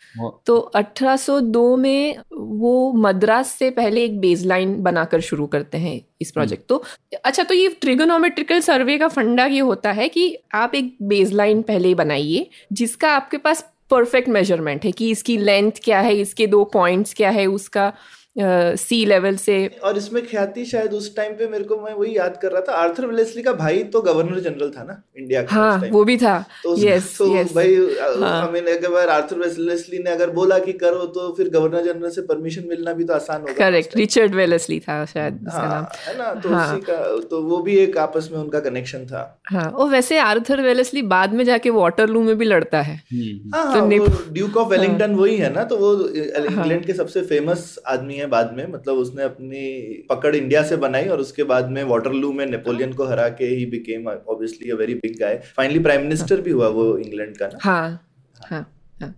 तो 0.47 0.59
1802 0.77 1.77
में 1.77 2.17
वो 2.33 2.93
मद्रास 2.97 3.51
से 3.53 3.71
पहले 3.71 4.05
एक 4.05 4.19
बेसलाइन 4.21 4.83
बनाकर 4.83 5.21
शुरू 5.21 5.47
करते 5.47 5.79
हैं 5.79 6.01
इस 6.21 6.31
प्रोजेक्ट 6.31 6.67
तो 6.69 6.83
अच्छा 7.25 7.43
तो 7.43 7.55
ये 7.55 7.69
ट्रिगोनोमेट्रिकल 7.81 8.61
सर्वे 8.61 8.99
का 8.99 9.09
फंडा 9.09 9.47
ये 9.47 9.61
होता 9.61 9.93
है 9.93 10.09
कि 10.09 10.37
आप 10.55 10.75
एक 10.75 10.97
बेसलाइन 11.03 11.63
पहले 11.63 11.89
ही 11.89 11.95
बनाइए 11.95 12.49
जिसका 12.73 13.13
आपके 13.13 13.37
पास 13.39 13.71
परफेक्ट 13.91 14.29
मेज़रमेंट 14.29 14.85
है 14.85 14.93
कि 14.93 15.11
इसकी 15.11 15.37
लेंथ 15.39 15.81
क्या 15.85 16.01
है 16.01 16.15
इसके 16.17 16.47
दो 16.47 16.65
पॉइंट्स 16.65 17.15
क्या 17.15 17.31
है 17.31 17.47
उसका 17.47 17.93
सी 18.37 19.05
लेवल 19.07 19.37
से। 19.37 19.57
और 19.85 19.97
इसमें 19.99 20.23
ख्याति 20.27 20.65
शायद 20.65 20.93
उस 20.95 21.15
टाइम 21.17 21.33
पे 21.33 21.47
मेरे 21.49 21.65
को 21.65 21.77
मैं 21.77 21.93
वही 21.95 22.17
याद 22.17 22.39
कर 22.43 22.53
रहा 22.53 22.61
था 22.61 22.73
आर्थर 22.75 23.07
वेलेस्ली 23.07 23.43
का 23.43 23.53
भाई 23.55 23.83
तो 23.87 24.01
गवर्नर 24.03 24.41
जनरल 24.41 24.71
था 24.71 24.83
ना 24.85 25.01
इंडिया 25.19 25.43
का 25.43 25.55
हाँ 25.55 25.89
वो 25.91 26.03
भी 26.05 26.17
था। 26.17 26.39
तो 26.63 26.75
यस 26.79 27.17
तो 27.19 27.27
यस 27.37 27.55
भाई 27.55 27.75
हाँ। 28.01 28.47
अगर 28.49 28.89
बार 28.91 29.09
आर्थर 29.11 29.39
वेलेस्ली 29.39 29.99
ने 29.99 30.11
अगर 30.11 30.31
बोला 30.31 30.59
कि 30.59 30.73
करो 30.75 31.05
तो 31.09 31.31
फिर 31.37 31.49
गवर्नर 31.51 31.85
जनरल 31.85 32.11
से 32.11 32.23
परमिशन 32.25 32.65
मिलना 32.69 32.93
भी 32.93 33.05
तो 33.05 33.15
आसान 33.15 33.41
होगा। 33.41 33.53
करेक्ट 33.55 33.97
रिचर्ड 33.97 34.35
वेलेस्ली 34.35 34.79
था 34.81 35.05
शायद 35.05 35.39
उसका 35.47 35.63
नाम। 35.63 35.71
हाँ 35.73 35.91
है 36.07 36.17
ना 36.19 36.33
तो 36.35 36.49
हाँ। 36.49 36.67
उसी 36.67 36.81
का 36.83 36.97
तो 37.31 37.43
वो 37.43 37.61
भी 37.63 37.77
एक 37.79 37.99
आपस 37.99 38.29
में 38.33 38.39
उनका 38.39 38.61
कनेक्शन 38.61 39.07
था। 39.07 39.23
हाँ 39.51 39.69
और 39.69 39.89
वैसे 39.91 40.19
आर्थर 40.19 40.63
वेलेस्ली 40.63 41.03
बाद 41.15 41.35
में 41.35 41.45
जाके 41.45 41.71
वाटरलू 41.71 42.23
में 42.23 42.37
भी 42.39 42.45
लड़ता 42.45 42.81
है। 42.81 42.97
हम्म, 43.13 43.51
हाँ 43.55 43.73
तो 43.73 43.81
हाँ 43.81 44.33
ड्यूक 44.33 44.57
ऑफ़ 44.57 44.69
वेलिंगटन 44.69 45.15
वही 45.15 45.37
है 45.37 45.53
ना 45.55 45.65
तो 45.65 45.77
वो 45.77 45.93
इंग्लैंड 46.09 46.85
के 46.87 46.93
सबसे 46.95 47.23
फ़ेमस 47.25 47.79
आदमी 47.87 48.15
है। 48.15 48.24
बाद 48.27 48.53
में 48.53 48.67
मतलब 48.67 48.95
उसने 48.95 49.23
अपनी 49.23 50.07
पकड़ 50.11 50.37
इंडिया 50.37 50.63
से 50.63 50.77
बनाई 50.77 51.09
और 51.09 51.21
उसके 51.21 51.43
बाद 51.45 51.71
में 51.71 51.83
वाटरलू 51.85 52.33
में 52.33 52.47
नेपोलियन 52.47 52.93
को 52.93 53.05
हरा 53.05 53.29
के 53.29 53.45
ही 53.45 53.67
became 53.67 54.07
obviously 54.09 54.71
a 54.71 54.75
very 54.75 54.95
big 54.95 55.19
guy 55.21 55.41
finally 55.57 55.79
prime 55.79 56.01
minister 56.01 56.41
भी 56.41 56.51
हुआ 56.51 56.69
वो 56.69 56.97
इंग्लैंड 56.99 57.37
का 57.37 57.47
ना? 57.47 57.59
हाँ 57.63 58.11
हाँ 58.51 58.75
हाँ। 59.03 59.15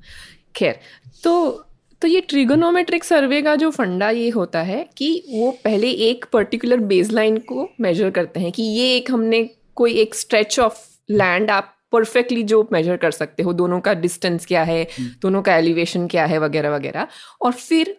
खैर 0.57 0.79
तो 1.25 1.63
तो 2.03 2.09
ये 2.09 2.21
ट्रिगोनोमेट्रिक 2.21 3.05
सर्वे 3.05 3.43
का 3.43 3.57
जो 3.57 3.71
फंडा 3.71 4.11
ये 4.11 4.29
होता 4.31 4.63
है 4.63 4.89
कि 4.97 5.25
वो 5.31 5.51
पहले 5.65 5.91
एक 5.91 6.25
पर्टिकुलर 6.33 6.77
बेसलाइन 6.77 7.39
को 7.39 7.69
मेजर 7.81 8.11
करते 8.11 8.41
हैं 8.41 8.53
कि 8.53 8.63
ये 8.63 8.97
एक 8.97 9.11
हमने 9.11 9.51
कोई 9.75 9.93
एक 9.93 10.15
स्ट्रेच 10.15 10.61
ऑफ़ 10.61 10.85
लैंड 11.11 11.51
आप 11.51 11.73
परफेक्टली 11.93 12.43
जो 12.43 12.69
मेजर 12.73 12.97
कर 12.97 13.11
सकते 13.11 13.43
हो 13.43 13.53
दोनों 13.53 13.81
का 13.81 13.95
डिस्टेंस 13.95 14.47
क्या 14.47 14.63
है 14.63 14.87
दोनों 15.23 15.43
का 15.43 15.57
एलिवेशन 15.57 16.07
क्या 16.07 16.25
है 16.27 16.39
वगैरह 16.39 16.75
वगैरह। 16.77 17.07
और 17.43 17.53
फिर 17.53 17.97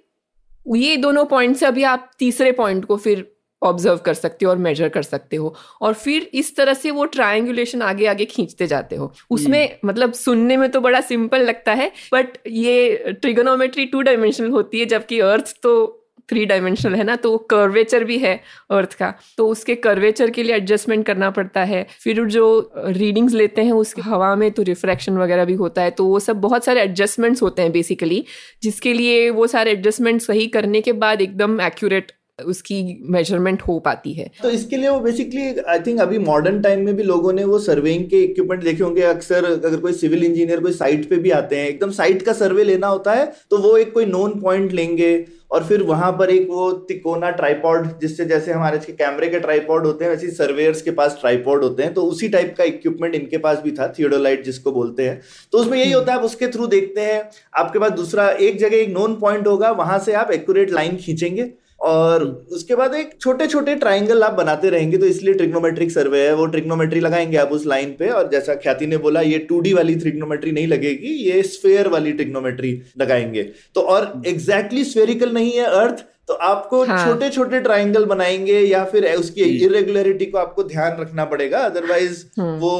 ये 0.75 0.97
दोनों 0.97 1.25
पॉइंट 1.25 1.55
से 1.55 1.65
अभी 1.65 1.83
आप 1.83 2.11
तीसरे 2.19 2.51
पॉइंट 2.51 2.85
को 2.85 2.97
फिर 2.97 3.33
ऑब्ज़र्व 3.63 3.97
कर 3.97 4.13
सकते 4.13 4.45
हो 4.45 4.51
और 4.51 4.57
मेजर 4.57 4.89
कर 4.89 5.03
सकते 5.03 5.35
हो। 5.35 5.55
और 5.81 5.93
फिर 5.93 6.29
इस 6.33 6.55
तरह 6.55 6.73
से 6.73 6.91
वो 6.91 7.05
ट्रायंगुलेशन 7.05 7.81
आगे 7.81 8.05
आगे 8.05 8.25
खींचते 8.25 8.67
जाते 8.67 8.95
हो। 8.95 9.13
उसमें 9.29 9.79
मतलब 9.85 10.13
सुनने 10.13 10.57
में 10.57 10.69
तो 10.71 10.81
बड़ा 10.81 11.01
सिंपल 11.01 11.41
लगता 11.41 11.73
है 11.73 11.91
बट 12.13 12.37
ये 12.47 12.97
ट्रिगोनोमेट्री 13.21 13.85
टू 13.85 14.01
डायमेंशनल 14.01 14.49
होती 14.49 14.79
है 14.79 14.85
जबकि 14.85 15.19
अर्थ 15.19 15.55
तो 15.63 15.96
थ्री 16.29 16.45
डायमेंशनल 16.45 16.95
है 16.95 17.03
ना 17.03 17.15
तो 17.15 17.37
कर्वेचर 17.49 18.03
भी 18.03 18.17
है 18.17 18.35
अर्थ 18.71 18.93
का। 18.93 19.13
तो 19.37 19.47
उसके 19.47 19.75
कर्वेचर 19.77 20.29
के 20.29 20.43
लिए 20.43 20.55
एडजस्टमेंट 20.55 21.05
करना 21.05 21.29
पड़ता 21.31 21.63
है। 21.63 21.85
फिर 21.99 22.23
जो 22.27 22.47
रीडिंग्स 22.77 23.33
लेते 23.33 23.61
हैं, 23.61 23.71
उसके 23.73 24.01
हवा 24.01 24.35
में 24.35 24.49
तो 24.51 24.63
रिफ्रैक्शन 24.63 25.17
वगैरह 25.17 25.45
भी 25.45 25.53
होता 25.55 25.81
है 25.81 25.91
तो 25.91 26.05
वो 26.05 26.19
सब 26.19 26.41
बहुत 26.41 26.65
सारे 26.65 26.81
एडजस्टमेंट्स 26.81 27.41
होते 27.41 27.61
हैं 27.61 27.71
बेसिकली 27.71 28.23
जिसके 28.63 28.93
लिए 28.93 29.29
वो 29.31 29.47
सारे 29.47 29.71
एडजस्टमेंट 29.71 30.21
सही 30.21 30.47
करने 30.49 30.81
के 30.81 30.93
बाद 30.95 31.21
एकदम 31.21 31.59
एक्यूरेट 31.61 32.11
उसकी 32.39 33.03
मेज़रमेंट 33.09 33.61
हो 33.61 33.77
पाती 33.79 34.11
है। 34.13 34.29
तो 34.41 34.49
इसके 34.49 34.77
लिए 34.77 34.89
वो 34.89 34.99
बेसिकली 34.99 35.45
आई 35.59 35.79
थिंक 35.79 35.99
अभी 36.01 36.17
मॉडर्न 36.19 36.61
टाइम 36.61 36.83
में 36.85 36.95
भी 36.95 37.03
लोगों 37.03 37.31
ने 37.33 37.43
वो 37.43 37.59
सर्वेइंग 37.59 38.03
के 38.09 38.21
इक्विपमेंट 38.23 38.63
देखे 38.63 38.83
होंगे। 38.83 39.01
अक्सर 39.03 39.45
अगर 39.45 39.75
कोई 39.77 39.93
सिविल 39.93 40.23
इंजीनियर 40.23 40.59
कोई 40.59 40.73
साइट 40.73 41.09
पे 41.09 41.15
भी 41.17 41.31
आते 41.31 41.59
हैं 41.59 41.67
एकदम 41.69 41.91
साइट 41.93 42.21
का 42.21 42.33
सर्वे 42.35 42.63
लेना 42.63 42.87
होता 42.87 43.13
है 43.13 43.31
तो 43.51 43.57
वो 43.57 43.75
एक 43.77 43.93
कोई 43.93 44.05
नोन 44.05 44.39
पॉइंट 44.41 44.71
लेंगे 44.71 45.25
और 45.51 45.63
फिर 45.63 45.83
वहाँ 45.83 46.11
पर 46.11 46.29
एक 46.29 46.47
वो 46.49 46.71
तिकोना 46.87 47.29
ट्राईपॉड 47.31 47.87
जिससे 47.99 48.25
जैसे 48.25 48.51
हमारे 48.51 48.77
इसके 48.77 48.93
कैमरे 48.93 49.27
के 49.29 49.39
ट्राईपॉड 49.39 49.85
होते 49.85 50.05
हैं 50.05 50.11
वैसे 50.11 50.31
सर्वेयर्स 50.31 50.81
के 50.81 50.91
पास 50.91 51.17
ट्राईपॉड 51.19 51.63
होते 51.63 51.83
हैं। 51.83 51.93
तो 51.93 52.03
उसी 52.05 52.29
टाइप 52.29 52.55
का 52.57 52.63
इक्विपमेंट 52.63 53.15
इनके 53.15 53.37
पास 53.39 53.61
भी 53.63 53.71
था 53.71 53.87
थियोडोलाइट 53.99 54.43
जिसको 54.45 54.71
बोलते 54.71 55.07
हैं। 55.09 55.21
तो 55.53 55.57
उसमें 55.57 55.77
यही 55.77 55.91
होता 55.91 56.11
है 56.11 56.17
आप 56.19 56.25
उसके 56.25 56.47
थ्रू 56.47 56.67
देखते 56.67 57.01
हैं 57.01 57.21
आपके 57.55 57.79
पास 57.79 57.91
दूसरा 57.93 58.29
एक 58.29 58.59
जगह 58.59 58.77
एक 58.77 58.89
नोन 58.89 59.15
पॉइंट 59.15 59.47
होगा 59.47 59.71
वहाँ 59.73 59.99
से 59.99 60.13
आप 60.15 60.31
एक्यूरेट 60.31 60.71
लाइन 60.71 60.97
खींचेंगे। 60.97 61.51
और 61.79 62.23
उसके 62.51 62.75
बाद 62.75 62.93
एक 62.95 63.09
छोटे 63.21 63.47
छोटे 63.47 63.75
ट्राइंगल 63.75 64.23
आप 64.23 64.33
बनाते 64.33 64.69
रहेंगे 64.69 64.97
तो 64.97 65.05
इसलिए 65.05 65.33
ट्रिग्नोमेट्रिक 65.33 65.91
सर्वे 65.91 66.19
है, 66.19 66.33
वो 66.33 66.45
ट्रिग्नोमेट्री 66.45 66.99
लगाएँगे 66.99 67.37
आप 67.37 67.51
उस 67.51 67.65
लाइन 67.65 67.95
पे 67.99 68.09
और 68.09 68.29
जैसा 68.29 68.55
ख्याति 68.55 68.87
ने 68.87 68.97
बोला, 68.97 69.21
ये 69.21 69.37
टू 69.39 69.61
वाली 69.75 69.95
ट्रिग्नोमेट्री 69.95 70.51
नहीं 70.51 70.67
लगेगी, 70.67 71.13
ये 71.29 71.41
स्फेयर 71.43 71.87
वाली 71.87 72.11
ट्रिग्नोमेट्री 72.11 72.81
लगाएँगे। 72.97 73.43
तो 73.75 73.81
और 73.81 74.21
एग्जैक्टली 74.27 74.79
exactly 74.79 74.91
स्फेरिकल 74.91 75.33
नहीं 75.33 75.51
है 75.51 75.65
अर्थ 75.65 76.05
तो 76.27 76.33
आपको 76.33 76.83
हाँ। 76.85 77.05
छोटे 77.05 77.29
छोटे 77.29 77.59
ट्राइंगल 77.59 78.05
बनाएँगे 78.05 78.59
या 78.59 78.83
फिर 78.85 79.05
उसकी 79.13 79.41
इरेगुलरिटी 79.65 80.25
को 80.25 80.37
आपको 80.37 80.63
ध्यान 80.63 80.97
रखना 80.99 81.25
पड़ेगा 81.25 81.59
अदरवाइज़ 81.59 82.23
वो 82.39 82.71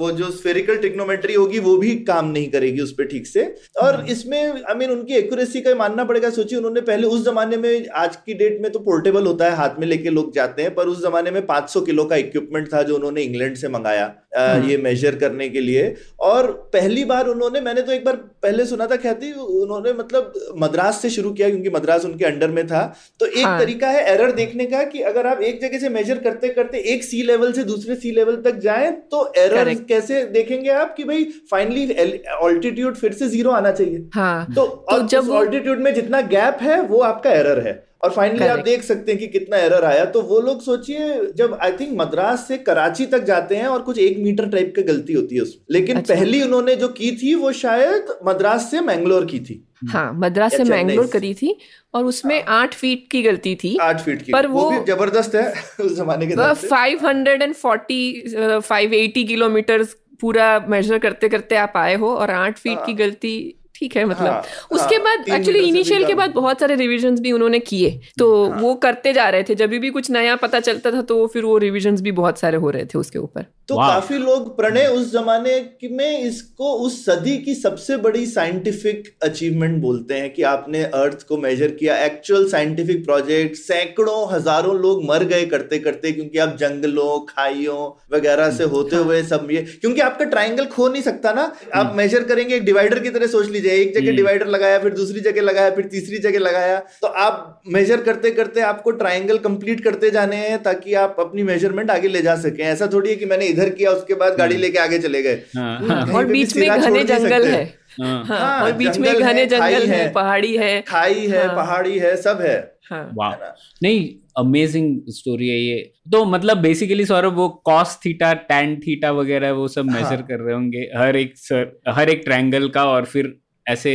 वो 0.00 0.10
जो 0.12 0.30
स्फेरिकल 0.30 0.76
ट्रिग्नोमेट्री 0.76 1.34
होगी 1.34 1.58
वो 1.58 1.76
भी 1.76 1.94
काम 2.04 2.28
नहीं 2.28 2.50
करेगी 2.50 2.80
उस 2.80 2.92
पर 2.92 3.04
ठीक 3.04 3.26
से। 3.26 3.44
और 3.82 4.04
इसमें 4.10 4.38
आई 4.40 4.74
मीन 4.74 4.90
उनकी 4.90 5.14
एक्यूरेसी 5.14 5.60
का 5.60 5.74
मानना 5.74 6.04
पड़ेगा 6.04 6.30
सोचिए 6.30 6.58
उन्होंने 6.58 6.80
पहले 6.80 7.06
उस 7.06 7.24
जमाने 7.24 7.56
में 7.56 7.88
आज 7.96 8.16
की 8.16 8.34
डेट 8.34 8.60
में 8.62 8.70
तो 8.72 8.78
पोर्टेबल 8.78 9.26
होता 9.26 9.44
है 9.44 9.56
हाथ 9.56 9.80
में 9.80 9.86
लेके 9.86 10.10
लोग 10.10 10.32
जाते 10.34 10.62
हैं 10.62 10.74
पर 10.74 10.86
उस 10.86 11.02
जमाने 11.02 11.30
में 11.30 11.40
500 11.46 11.84
किलो 11.86 12.04
का 12.04 12.16
इक्विपमेंट 12.16 12.72
था 12.74 12.82
जो 12.82 12.94
उन्होंने 12.96 13.22
इंग्लैंड 13.22 13.56
से 13.56 13.68
मंगाया। 13.68 14.06
अ, 14.36 14.56
ये 14.66 14.76
मेजर 14.76 15.14
करने 15.14 15.48
के 15.48 15.60
लिए। 15.60 15.94
और 16.20 16.50
पहली 16.72 17.04
बार 17.04 17.26
उन्होंने 17.26 17.60
मैंने 17.60 17.82
तो 17.82 17.92
एक 17.92 18.04
बार 18.04 18.16
पहले 18.42 18.64
सुना 18.66 18.86
था 18.86 18.96
ख्याति 18.96 19.30
उन्होंने 19.32 19.92
मतलब 19.92 20.32
मद्रास 20.56 21.00
से 21.02 21.10
शुरू 21.10 21.30
किया 21.32 21.48
क्योंकि 21.50 21.70
मद्रास 21.70 22.04
उनके 22.04 22.24
अंडर 22.24 22.50
में 22.50 22.66
था। 22.66 22.82
तो 23.20 23.26
एक 23.26 23.44
हाँ। 23.44 23.58
तरीका 23.60 23.88
है 23.88 24.04
एरर 24.04 24.32
देखने 24.32 24.66
का 24.66 24.82
कि 24.84 25.00
अगर 25.02 25.26
आप 25.26 25.40
एक 25.42 25.60
जगह 25.60 25.78
से 25.78 25.88
मेजर 25.88 26.18
करते 26.18 26.48
करते 26.48 26.78
एक 26.94 27.04
सी 27.04 27.22
लेवल 27.22 27.52
से 27.52 27.64
दूसरे 27.64 27.94
सी 27.96 28.10
लेवल 28.10 28.36
तक 28.36 28.58
जाए 28.58 28.90
तो 29.10 29.32
एरर 29.38 29.74
कैसे 29.88 30.22
देखेंगे 30.24 30.70
आप 30.70 30.94
कि 30.96 31.04
भाई 31.04 31.24
फाइनली 31.50 32.18
ऑल्टीट्यूड 32.42 32.94
फिर 32.94 33.12
से 33.12 33.28
ज़ीरो 33.28 33.50
आना 33.50 33.70
चाहिए? 33.72 34.08
हाँ। 34.14 34.46
तो, 34.54 34.66
तो 34.66 35.06
जब 35.06 35.30
ऑल्टीट्यूड 35.30 35.78
में 35.78 35.94
जितना 35.94 36.20
गैप 36.20 36.58
है 36.62 36.80
वो 36.82 37.00
आपका 37.00 37.30
एरर 37.30 37.66
है। 37.66 37.86
और 38.02 38.10
फाइनली 38.10 38.46
आप 38.46 38.58
देख 38.58 38.82
सकते 38.82 39.12
हैं 39.12 39.20
कि 39.20 39.26
कितना 39.26 39.56
एरर 39.56 39.84
आया। 39.84 40.04
तो 40.04 40.22
वो 40.22 40.40
लोग 40.40 40.60
सोचिए 40.62 41.32
जब 41.36 41.58
आई 41.62 41.72
थिंक 41.72 42.00
मद्रास 42.00 42.48
से 42.48 42.58
कराची 42.58 43.06
तक 43.06 43.24
जाते 43.24 43.56
हैं 43.56 43.66
और 43.66 43.82
कुछ 43.82 43.98
एक 43.98 44.18
मीटर 44.18 44.48
टाइप 44.48 44.72
की 44.76 44.82
गलती 44.82 45.12
होती 45.12 45.34
है 45.34 45.42
उसमें 45.42 45.64
लेकिन 45.70 45.96
अच्छा। 45.96 46.14
पहली 46.14 46.42
उन्होंने 46.42 46.76
जो 46.76 46.88
की 46.88 47.10
थी 47.16 47.34
वो 47.34 47.52
शायद 47.52 48.14
मद्रास 48.26 48.70
से 48.70 48.80
मैंगलोर 48.80 49.26
की 49.26 49.40
थी। 49.40 49.62
हाँ 49.86 50.12
मद्रास 50.14 50.56
से 50.56 50.64
मैंगलोर 50.64 51.06
करी 51.06 51.34
थी 51.34 51.58
और 51.94 52.04
उसमें 52.04 52.36
हाँ। 52.36 52.62
आठ 52.62 52.74
फीट 52.74 53.06
की 53.10 53.22
गलती 53.22 53.54
थी। 53.54 53.76
आठ 53.80 54.00
फीट 54.00 54.22
की। 54.22 54.32
पर 54.32 54.46
वो, 54.46 54.62
वो 54.62 54.70
भी 54.70 54.92
ज़बरदस्त 54.92 55.34
है 55.34 55.52
उस 55.80 55.96
जमाने 55.96 56.26
के 56.26 56.54
five 56.68 57.06
hundred 57.06 57.42
and 57.42 57.54
forty 57.54 58.34
five 58.38 58.94
eighty 58.94 59.24
kilometre 59.24 59.84
पूरा 60.20 60.66
मेजर 60.68 60.98
करते 60.98 61.28
करते 61.28 61.56
आप 61.56 61.72
आए 61.76 61.94
हो 61.94 62.14
और 62.14 62.30
आठ 62.30 62.58
फीट 62.58 62.78
की 62.86 62.92
हाँ। 62.92 62.94
गलती 62.94 63.36
ठीक 63.76 63.96
है 63.96 64.04
मतलब। 64.04 64.26
हाँ, 64.26 64.42
उसके 64.72 64.94
हाँ, 64.94 65.04
बाद 65.04 65.28
एक्चुअली 65.30 65.60
इनिशियल 65.60 66.04
के 66.06 66.14
बाद 66.14 66.30
बहुत 66.30 66.60
सारे 66.60 66.74
रिविजन 66.74 67.16
भी 67.16 67.32
उन्होंने 67.32 67.58
किए। 67.60 67.90
तो 68.18 68.28
हाँ, 68.44 68.60
वो 68.60 68.74
करते 68.76 69.12
जा 69.12 69.28
रहे 69.28 69.42
थे। 69.42 69.54
जब 69.54 69.70
भी 69.70 69.90
कुछ 69.90 70.10
नया 70.10 70.36
पता 70.36 70.60
चलता 70.60 70.90
था 70.92 71.02
तो 71.02 71.26
फिर 71.26 71.44
वो 71.44 71.58
रिविजन 71.58 71.96
भी 71.98 72.12
बहुत 72.12 72.38
सारे 72.38 72.56
हो 72.56 72.70
रहे 72.70 72.84
थे 72.84 72.98
उसके 72.98 73.18
ऊपर। 73.18 73.46
तो 73.68 73.76
काफ़ी 73.76 74.18
लोग 74.18 74.56
प्रणय 74.56 74.86
उस 74.86 75.12
जमाने 75.12 75.54
में 75.90 76.18
इसको 76.20 76.72
उस 76.78 77.04
सदी 77.04 77.36
की 77.38 77.54
सबसे 77.54 77.96
बड़ी 77.96 78.24
साइंटिफिक 78.26 79.12
अचीवमेंट 79.22 79.80
बोलते 79.82 80.14
हैं 80.14 80.32
कि 80.32 80.42
आपने 80.42 80.82
अर्थ 80.84 81.26
को 81.28 81.36
मेजर 81.36 81.70
किया। 81.70 81.96
एक्चुअल 82.04 82.48
साइंटिफिक 82.48 83.04
प्रोजेक्ट 83.04 83.56
सैकड़ों 83.56 84.32
हज़ारों 84.32 84.76
लोग 84.76 85.04
मर 85.04 85.24
गए 85.24 85.44
करते 85.46 85.78
करते 85.78 86.12
क्योंकि 86.12 86.38
आप 86.38 86.56
जंगलों 86.56 87.18
खाइयों 87.26 87.90
वगैरह 88.16 88.50
से 88.50 88.64
होते 88.66 88.96
हाँ। 88.96 89.04
हुए 89.04 89.22
सब 89.24 89.48
ये 89.50 89.62
क्योंकि 89.72 90.00
आपका 90.00 90.24
ट्राइंगल 90.26 90.66
खो 90.66 90.88
नहीं 90.88 91.02
सकता 91.02 91.32
ना। 91.32 91.52
आप 91.74 91.92
मेजर 91.96 92.18
हम्म। 92.18 92.28
करेंगे 92.28 92.54
एक 92.56 92.64
डिवाइडर 92.64 92.98
की 92.98 93.10
तरह 93.10 93.26
सोच 93.26 93.48
लीजिए। 93.48 93.65
एक 93.68 93.94
जगह 93.94 94.16
डिवाइडर 94.16 94.42
हम्म। 94.42 94.54
लगाया 94.54 94.78
फिर 94.78 94.94
दूसरी 94.94 95.20
जगह 95.20 95.42
लगाया 95.42 95.70
फिर 95.70 95.84
तीसरी 95.84 96.18
जगह 96.18 96.38
लगाया। 96.38 96.78
तो 97.02 97.06
आप 97.06 97.62
मेजर 97.68 98.00
करते 98.00 98.30
करते 98.30 98.60
आपको 98.60 98.90
ट्राइंगल 98.90 99.38
कंप्लीट 99.38 99.80
करते 99.80 100.10
जाने 100.10 100.36
हैं 100.38 100.62
ताकि 100.62 100.94
आप 100.94 101.16
अपनी 101.20 101.42
मेज़रमेंट 101.42 101.90
आगे 101.90 102.08
ले 102.08 102.22
जा 102.22 102.36
सकें। 102.36 102.64
ऐसा 102.64 102.86
थोड़ी 102.86 103.10
है 103.10 103.16
कि 103.16 103.26
मैंने 103.26 103.46
इधर 103.46 103.70
किया 103.70 103.90
उसके 103.90 104.14
बाद 104.14 104.36
गाड़ी 104.38 104.54
हम्म। 104.54 104.62
लेके 104.62 104.78
आगे 104.78 104.98
चले 104.98 105.22
गए। 105.22 105.42
हाँ। 105.56 106.12
और 106.14 106.24
बीच 106.26 106.56
में 106.56 106.68
घने 106.70 107.04
जंगल 107.04 107.46
है। 107.46 107.64
हाँ, 108.00 108.24
हाँ, 108.24 108.62
और 108.62 108.72
बीच 108.72 108.98
में 108.98 109.14
घने 109.14 109.44
जंगल 109.46 109.86
है। 109.86 110.12
पहाड़ी 110.12 110.56
है। 110.56 110.80
खाई 110.82 111.26
है 111.26 111.46
पहाड़ी 111.56 111.98
है 111.98 112.16
सब 112.16 112.40
है। 112.40 112.56
हाँ। 112.90 113.54
नहीं 113.82 114.08
अमेजिंग 114.38 114.96
स्टोरी 115.08 115.48
है 115.48 115.58
ये। 115.58 115.78
तो 116.12 116.24
मतलब 116.24 116.58
बेसिकली 116.58 117.04
सौरभ 117.06 117.34
वो 117.34 117.48
कॉस 117.64 117.98
थीटा 118.04 118.32
टैन 118.50 118.76
थीटा 118.76 119.10
वगैरह 119.12 119.52
वो 119.52 119.66
सब 119.68 119.84
मेजर 119.84 120.04
हाँ. 120.04 120.22
कर 120.22 120.40
रहे 120.40 120.54
होंगे 120.54 120.88
हर 120.96 121.16
एक 121.16 121.32
सर 121.36 121.80
हर 121.88 122.10
एक 122.10 122.22
ट्रायंगल 122.24 122.68
का 122.68 122.84
और 122.86 123.04
फिर 123.04 123.34
ऐसे 123.68 123.92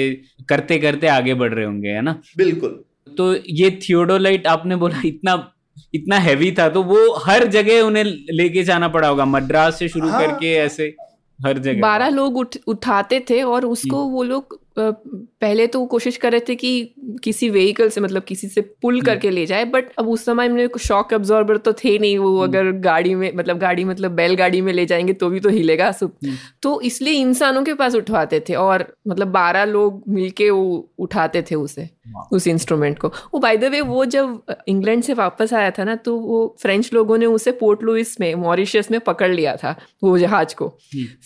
करते 0.49 0.77
करते 0.79 1.07
आगे 1.07 1.33
बढ़ 1.33 1.53
रहे 1.53 1.65
होंगे 1.65 1.89
है 1.89 2.01
ना? 2.01 2.19
बिल्कुल। 2.37 2.83
तो 3.17 3.33
ये 3.49 3.69
थियोडोलाइट 3.83 4.47
आपने 4.47 4.75
बोला 4.75 5.01
इतना 5.05 5.51
इतना 5.93 6.17
हैवी 6.17 6.51
था 6.51 6.67
तो 6.69 6.83
वो 6.83 6.97
हर 7.25 7.45
जगह 7.47 7.81
उन्हें 7.81 8.03
लेके 8.33 8.63
जाना 8.63 8.87
पड़ा 8.87 9.07
होगा 9.07 9.25
मद्रास 9.25 9.79
से 9.79 9.87
शुरू 9.89 10.09
हाँ, 10.09 10.21
करके 10.21 10.53
ऐसे 10.55 10.93
हर 11.39 11.57
जगह। 11.57 11.81
बारह 11.81 12.09
लोग 12.09 12.37
उठ, 12.37 12.55
उठाते 12.67 13.19
थे 13.29 13.41
और 13.43 13.65
उसको। 13.65 14.03
वो 14.05 14.23
लोग 14.23 14.59
पहले 14.77 15.65
तो 15.67 15.85
कोशिश 15.85 16.17
कर 16.17 16.31
रहे 16.31 16.41
थे 16.49 16.55
कि 16.55 16.93
किसी 17.23 17.49
व्हीकल 17.49 17.89
से 17.89 18.01
मतलब 18.01 18.23
किसी 18.23 18.47
से 18.47 18.61
पुल 18.61 18.93
हम्म। 18.93 19.05
करके 19.05 19.29
ले 19.29 19.45
जाए 19.45 19.65
बट 19.65 19.91
अब 19.99 20.09
उस 20.09 20.25
समय 20.25 20.49
में 20.49 20.67
शॉक 20.79 21.13
एब्जॉर्बर 21.13 21.57
तो 21.57 21.73
थे 21.73 21.97
नहीं 21.99 22.17
वो 22.17 22.31
हम्म। 22.31 22.43
अगर 22.43 22.71
गाड़ी 22.79 23.15
में 23.15 23.31
मतलब 23.35 23.59
गाड़ी 23.59 23.83
मतलब 23.83 24.11
बैलगाड़ी 24.11 24.61
में 24.61 24.71
ले 24.73 24.85
जाएँगे 24.85 25.13
तो 25.13 25.29
भी 25.29 25.39
तो 25.39 25.49
हिलेगा 25.49 25.91
सब 25.91 26.15
हम्म। 26.25 26.35
तो 26.63 26.79
इसलिए 26.81 27.13
इंसानों 27.13 27.63
के 27.63 27.73
पास 27.73 27.95
उठवाते 27.95 28.43
थे 28.49 28.55
और 28.55 28.85
मतलब 29.07 29.27
बारह 29.27 29.65
लोग 29.65 30.03
मिलके 30.09 30.49
वो 30.49 30.89
उठाते 30.99 31.41
थे 31.41 31.55
उसे 31.55 31.89
उस 32.31 32.47
इंस्ट्रूमेंट 32.47 32.97
को 32.99 33.07
वो 33.07 33.39
बाय 33.39 33.57
द 33.57 33.63
वे 33.63 33.81
वो 33.81 34.05
जब 34.05 34.53
इंग्लैंड 34.67 35.03
से 35.03 35.13
वापस 35.13 35.53
आया 35.53 35.71
था 35.71 35.83
ना 35.83 35.95
तो 35.95 36.15
वो 36.17 36.39
फ्रेंच 36.61 36.93
लोगों 36.93 37.17
ने 37.17 37.25
उसे 37.25 37.51
पोर्ट 37.51 37.83
लुइस 37.83 38.19
में 38.21 38.33
मॉरिशियस 38.35 38.91
में 38.91 38.99
पकड़ 38.99 39.31
लिया 39.31 39.55
था 39.55 39.75
वो 40.03 40.17
जहाज़ 40.17 40.55
को 40.55 40.67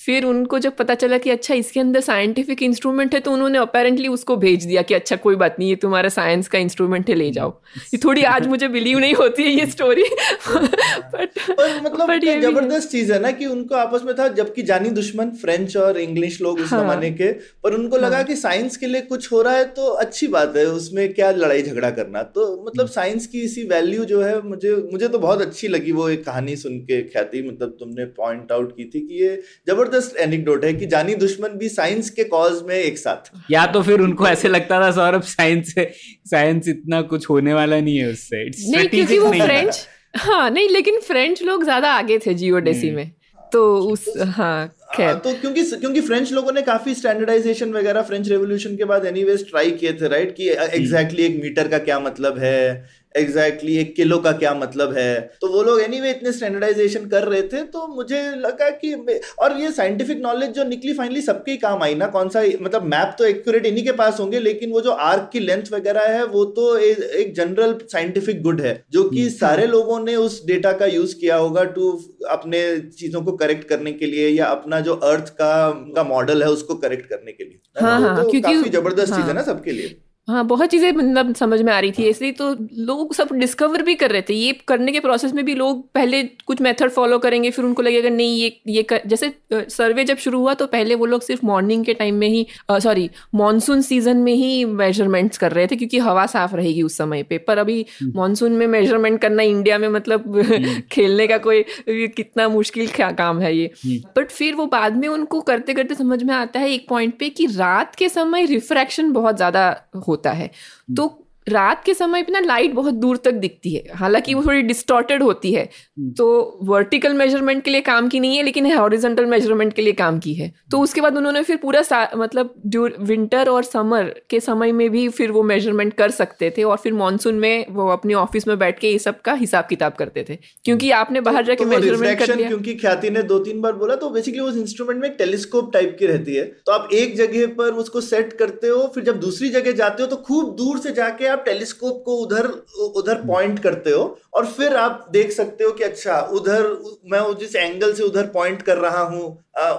फिर 0.05 0.25
उनको 0.25 0.59
जब 0.59 0.75
पता 0.75 0.95
चला 0.95 1.17
कि 1.17 1.29
अच्छा 1.29 1.53
इसके 1.53 1.79
अंदर 1.79 2.01
साइंटिफिक 2.01 2.63
इंस्ट्रूमेंट 2.63 3.13
है 3.13 3.19
तो 3.19 3.31
उन्होंने 3.35 3.57
अपेरेंटली 3.59 4.07
उसको 4.07 4.35
भेज 4.37 4.65
दिया 4.65 4.81
कि 4.81 4.93
अच्छा 4.93 5.15
कोई 5.23 5.35
बात 5.35 5.55
नहीं 5.59 5.69
ये 5.69 5.75
तुम्हारा 5.81 6.09
साइंस 6.09 6.47
का 6.47 6.59
इंस्ट्रूमेंट 6.59 7.09
है 7.09 7.15
ले 7.15 7.29
जाओ। 7.31 7.49
ये 7.93 7.97
थोड़ी 8.03 8.23
आज 8.31 8.47
मुझे 8.55 8.67
बिलीव 8.69 8.99
नहीं 8.99 9.13
होती 9.15 9.43
है 9.43 9.49
ये 9.51 9.65
स्टोरी 9.67 10.03
बट 10.03 11.39
मतलब 11.83 12.13
ज़बरदस्त 12.41 12.89
चीज़ 12.89 13.11
है 13.13 13.19
ना 13.19 13.31
कि 13.31 13.45
उनको 13.47 13.75
आपस 13.75 14.01
में 14.05 14.13
था 14.15 14.27
जबकि 14.35 14.61
जानी 14.63 14.89
दुश्मन 14.91 15.31
फ्रेंच 15.41 15.75
और 15.77 15.97
इंग्लिश 15.99 16.41
लोग 16.41 16.59
उस 16.59 16.71
हाँ। 16.71 16.81
जमाने 16.81 17.11
के 17.11 17.31
पर 17.63 17.73
उनको 17.73 17.97
लगा 17.97 18.15
हाँ। 18.15 18.23
कि 18.25 18.35
साइंस 18.35 18.77
के 18.77 18.87
लिए 18.87 19.01
कुछ 19.05 19.31
हो 19.31 19.41
रहा 19.41 19.53
है 19.53 19.63
तो 19.75 19.87
अच्छी 20.05 20.27
बात 20.27 20.57
है 20.57 20.65
उसमें 20.71 21.13
क्या 21.13 21.31
लड़ाई 21.33 21.61
झगड़ा 21.63 21.89
करना। 21.91 22.23
तो 22.35 22.47
मतलब 22.67 22.87
साइंस 22.89 23.27
की 23.27 23.41
इसी 23.41 23.63
वैल्यू 23.65 24.05
जो 24.05 24.21
है 24.21 24.41
मुझे 24.41 24.75
मुझे 24.91 25.07
तो 25.07 25.19
बहुत 25.19 25.41
अच्छी 25.41 25.67
लगी 25.67 25.91
वो 25.91 26.09
एक 26.09 26.25
कहानी 26.25 26.55
सुन 26.55 26.77
के 26.81 27.01
ख्याति। 27.03 27.41
मतलब 27.41 27.75
तुमने 27.79 28.05
पॉइंट 28.17 28.51
आउट 28.51 28.75
की 28.77 28.85
थी 28.85 28.99
कि 29.07 29.21
ये 29.23 29.35
ज़बरदस्त 29.67 30.17
एनिकडोट 30.17 30.65
है 30.65 30.73
कि 30.73 30.85
जानी 30.85 31.15
दुश्मन 31.15 31.57
भी 31.57 31.69
साइंस 31.69 32.09
के 32.09 32.23
कॉज 32.23 32.61
में 32.67 32.75
एक 32.75 32.97
साथ 32.97 33.24
या 33.51 33.65
तो 33.65 33.81
फिर 33.81 33.99
उनको 33.99 34.27
ऐसे 34.27 34.47
लगता 34.47 34.81
था 34.81 34.91
सौरभ 34.91 35.21
साइंस 35.21 35.73
से 35.73 35.91
साइंस 36.25 36.67
इतना 36.67 37.01
कुछ 37.01 37.29
होने 37.29 37.53
वाला 37.53 37.79
नहीं 37.79 37.97
है 37.97 38.11
उससे। 38.11 38.43
नहीं 38.45 38.87
क्योंकि 38.87 39.19
वो 39.19 39.31
फ्रेंच 39.31 39.87
हाँ 40.17 40.49
नहीं 40.49 40.69
लेकिन 40.69 40.99
फ्रेंच 40.99 41.43
लोग 41.43 41.63
ज़्यादा 41.63 41.91
आगे 41.93 42.19
थे 42.19 42.33
जियोडेसी 42.33 42.87
हम्म। 42.87 42.95
में। 42.95 43.11
तो 43.51 43.61
उस 43.79 44.05
हाँ, 44.17 44.25
हाँ 44.27 44.67
खैर 44.95 45.13
तो 45.13 45.33
क्योंकि 45.33 45.63
क्योंकि 45.63 46.01
फ्रेंच 46.01 46.31
लोगों 46.31 46.51
ने 46.51 46.61
काफ़ी 46.61 46.93
स्टैंडर्डाइजेशन 46.95 47.71
वगैरह 47.73 48.01
फ्रेंच 48.01 48.27
रेवोल्यूशन 48.29 48.75
के 48.75 48.83
बाद 48.83 49.05
एनीवेज 49.05 49.49
ट्राई 49.49 49.71
किए 49.71 49.93
थे 49.93 50.07
राइट 50.07 50.35
कि 50.35 50.49
एग्जैक्टली 50.49 50.85
exactly 50.85 51.19
एक 51.19 51.41
मीटर 51.43 51.67
का 51.67 51.77
क्या 51.79 51.99
मतलब 51.99 52.37
है 52.37 52.85
एग्जैक्टली 53.15 53.71
exactly 53.71 53.79
एक 53.79 53.95
किलो 53.95 54.17
का 54.19 54.31
क्या 54.33 54.53
मतलब 54.55 54.93
है 54.93 55.19
तो 55.41 55.47
वो 55.47 55.61
लोग 55.63 55.81
एनीवे 55.81 55.97
anyway, 55.99 56.15
इतने 56.15 56.31
स्टैंडर्डाइजेशन 56.31 57.05
कर 57.07 57.23
रहे 57.25 57.41
थे 57.43 57.61
तो 57.67 57.87
मुझे 57.87 58.21
लगा 58.37 58.69
कि 58.75 58.93
और 59.39 59.57
ये 59.57 59.71
साइंटिफिक 59.71 60.21
नॉलेज 60.21 60.49
जो 60.51 60.63
निकली 60.65 60.93
फाइनली 60.93 61.21
सबके 61.21 61.51
ही 61.51 61.57
काम 61.57 61.83
आई 61.83 61.95
ना 61.95 62.07
कौन 62.09 62.29
सा 62.29 62.43
मतलब 62.61 62.83
मैप 62.85 63.15
तो 63.19 63.25
एक्यूरेट 63.25 63.65
इन्हीं 63.65 63.83
के 63.83 63.91
पास 63.93 64.19
होंगे 64.19 64.39
लेकिन 64.41 64.71
वो 64.71 64.81
जो 64.81 64.91
आर्क 65.05 65.29
की 65.33 65.39
लेंथ 65.41 65.71
वगैरह 65.71 66.07
है 66.09 66.23
वो 66.27 66.45
तो 66.51 66.77
ए, 66.77 66.91
एक 66.91 67.33
जनरल 67.35 67.77
साइंटिफिक 67.91 68.41
गुड 68.43 68.61
है 68.61 68.73
जो 68.91 69.03
कि 69.05 69.19
हम्म। 69.19 69.31
सारे 69.31 69.67
लोगों 69.67 69.99
ने 69.99 70.15
उस 70.17 70.41
डेटा 70.45 70.71
का 70.73 70.85
यूज़ 70.87 71.15
किया 71.15 71.35
होगा 71.37 71.63
टू 71.75 71.91
अपने 72.29 72.63
चीज़ों 72.93 73.21
को 73.21 73.31
करेक्ट 73.37 73.67
करने 73.69 73.91
के 73.93 74.05
लिए 74.07 74.29
या 74.29 74.45
अपना 74.47 74.79
जो 74.81 74.95
अर्थ 75.05 75.29
का 75.35 75.53
का 75.95 76.03
मॉडल 76.05 76.43
है 76.43 76.49
उसको 76.51 76.75
करेक्ट 76.77 77.09
करने 77.09 77.31
के 77.31 77.43
लिए 77.43 77.59
हाँ, 77.77 77.99
तो, 77.99 78.05
हाँ, 78.05 78.23
तो 78.23 78.41
काफ़ी 78.41 78.69
ज़बरदस्त 78.71 79.07
चीज़ 79.07 79.19
है 79.19 79.25
हाँ। 79.25 79.33
ना 79.33 79.41
सबके 79.43 79.71
लिए 79.71 79.95
हाँ 80.27 80.43
बहुत 80.47 80.69
चीज़ें 80.69 80.91
मतलब 80.91 81.33
समझ 81.35 81.61
में 81.61 81.71
आ 81.73 81.79
रही 81.79 81.91
थी 81.91 82.03
इसलिए 82.03 82.31
तो 82.31 82.49
लोग 82.77 83.13
सब 83.13 83.29
डिस्कवर 83.33 83.81
भी 83.81 83.93
कर 83.95 84.11
रहे 84.11 84.21
थे 84.21 84.33
ये 84.33 84.53
करने 84.67 84.91
के 84.91 84.99
प्रोसेस 84.99 85.33
में 85.33 85.43
भी 85.45 85.55
लोग 85.55 85.83
पहले 85.93 86.21
कुछ 86.47 86.61
मेथड 86.61 86.89
फॉलो 86.91 87.19
करेंगे 87.19 87.51
फिर 87.51 87.65
उनको 87.65 87.81
लगेगा 87.81 88.09
नहीं 88.09 88.35
ये 88.35 88.61
ये 88.67 88.83
कर, 88.83 89.01
जैसे 89.05 89.31
सर्वे 89.53 90.03
जब 90.03 90.17
शुरू 90.17 90.39
हुआ 90.39 90.53
तो 90.53 90.67
पहले 90.67 90.95
वो 90.95 91.05
लोग 91.05 91.21
सिर्फ़ 91.21 91.45
मॉर्निंग 91.45 91.83
के 91.85 91.93
टाइम 91.93 92.15
में 92.15 92.27
ही 92.27 92.45
सॉरी 92.71 93.09
मानसून 93.35 93.81
सीज़न 93.81 94.17
में 94.17 94.33
ही 94.33 94.65
मेजरमेंट्स 94.65 95.37
कर 95.37 95.51
रहे 95.51 95.67
थे 95.67 95.75
क्योंकि 95.75 95.99
हवा 95.99 96.25
साफ़ 96.25 96.55
रहेगी 96.55 96.81
उस 96.81 96.97
समय 96.97 97.23
पे 97.23 97.37
पर 97.37 97.57
अभी 97.57 97.85
मानसून 98.05 98.49
हम्म। 98.49 98.59
में 98.59 98.67
मेज़रमेंट 98.69 99.21
करना 99.21 99.43
इंडिया 99.43 99.77
में 99.77 99.87
मतलब 99.89 100.35
हम्म। 100.37 100.79
खेलने 100.91 101.27
का 101.27 101.37
कोई 101.37 101.63
कितना 101.89 102.49
मुश्किल 102.49 102.89
काम 102.97 103.39
है 103.39 103.55
ये 103.55 103.71
बट 103.85 104.17
हम्म। 104.17 104.25
फिर 104.27 104.55
वो 104.55 104.65
बाद 104.67 104.95
में 104.95 105.07
उनको 105.07 105.41
करते 105.43 105.73
करते 105.73 105.95
समझ 105.95 106.21
में 106.23 106.33
आता 106.33 106.59
है 106.59 106.71
एक 106.71 106.87
पॉइंट 106.89 107.17
पे 107.19 107.29
कि 107.29 107.45
रात 107.47 107.95
के 107.95 108.09
समय 108.09 108.45
रिफ्रैक्शन 108.45 109.11
बहुत 109.11 109.35
ज़्यादा 109.35 109.69
होता 110.15 110.31
है। 110.31 110.51
तो 110.97 111.24
रात 111.47 111.83
के 111.85 111.93
समय 111.93 112.23
पे 112.23 112.31
ना 112.31 112.39
लाइट 112.39 112.73
बहुत 112.73 112.93
दूर 112.93 113.17
तक 113.17 113.31
दिखती 113.33 113.73
है। 113.75 113.83
हालाँकि 113.95 114.33
वो 114.33 114.43
थोड़ी 114.43 114.61
डिस्टॉर्टेड 114.61 115.23
होती 115.23 115.51
है। 115.53 115.63
हम्म। 115.63 116.11
तो 116.11 116.59
वर्टिकल 116.63 117.13
मेज़रमेंट 117.13 117.63
के 117.63 117.71
लिए 117.71 117.81
काम 117.81 118.07
की 118.07 118.19
नहीं 118.19 118.37
है 118.37 118.43
लेकिन 118.43 118.71
हॉरिजेंटल 118.73 119.25
मेज़रमेंट 119.25 119.73
के 119.73 119.81
लिए 119.81 119.93
काम 119.93 120.19
की 120.19 120.33
है। 120.33 120.51
तो 120.71 120.79
उसके 120.79 121.01
बाद 121.01 121.17
उन्होंने 121.17 121.43
फिर 121.43 121.57
पूरा 121.57 121.81
मतलब 122.17 122.53
विंटर 123.01 123.49
और 123.49 123.63
समर 123.63 124.13
के 124.29 124.39
समय 124.39 124.71
में 124.71 124.89
भी 124.89 125.07
फिर 125.09 125.31
वो 125.31 125.43
मेज़रमेंट 125.43 125.93
कर 125.93 126.11
सकते 126.11 126.53
थे 126.57 126.63
और 126.63 126.77
फिर 126.77 126.93
मानसून 126.93 127.35
में 127.35 127.65
वो 127.69 127.87
अपने 127.89 128.13
ऑफ़िस 128.13 128.47
में 128.47 128.57
बैठ 128.59 128.79
के 128.79 128.91
ये 128.91 128.99
सब 128.99 129.21
का 129.21 129.33
हिसाब 129.33 129.65
किताब 129.69 129.93
करते 129.93 130.25
थे। 130.29 130.37
क्योंकि 130.65 130.91
आपने 130.91 131.21
बाहर 131.21 131.41
तो, 131.41 131.47
जाके 131.47 131.63
तो 131.63 131.69
मेज़रमेंट 131.69 132.19
कर 132.19 132.35
लिया। 132.35 132.47
क्योंकि 132.47 132.75
ख्याति 132.75 133.09
ने 133.09 133.23
दो 133.23 133.39
तीन 133.39 133.61
बार 133.61 133.73
बोला 133.75 133.95
तो 133.95 134.09
बेसिकली 134.09 134.41
उस 134.41 134.57
इंस्ट्रूमेंट 134.57 135.01
में 135.01 135.09
टेलीस्कोप 135.17 135.71
टाइप 135.73 135.95
की 135.99 136.05
रहती 136.05 136.35
है। 136.35 136.43
तो 136.65 136.71
आप 136.71 136.89
एक 136.93 137.15
जगह 137.17 137.47
पर 137.53 137.71
उसको 137.75 138.01
सेट 138.01 138.33
करते 138.33 138.67
हो 138.67 138.91
फिर 138.95 139.03
जब 139.03 139.19
दूसरी 139.19 139.49
जगह 139.49 139.71
जाते 139.73 140.03
हो 140.03 140.09
तो 140.09 140.15
खूब 140.23 140.55
दूर 140.55 140.79
से 140.79 140.91
जाके 140.93 141.33
आप 141.35 141.43
टेलीस्कोप 141.45 142.01
को 142.05 142.17
उधर 142.17 142.47
उधर 142.95 143.21
पॉइंट 143.27 143.59
करते 143.59 143.91
हो 143.91 144.03
और 144.33 144.45
फिर 144.47 144.75
आप 144.77 145.07
देख 145.11 145.31
सकते 145.31 145.63
हो 145.63 145.71
कि 145.71 145.83
अच्छा 145.83 146.19
उधर 146.33 146.67
मैं 147.11 147.21
जिस 147.39 147.55
एंगल 147.55 147.93
से 147.93 148.03
उधर 148.03 148.27
पॉइंट 148.33 148.61
कर 148.61 148.77
रहा 148.77 149.01
हूँ 149.03 149.23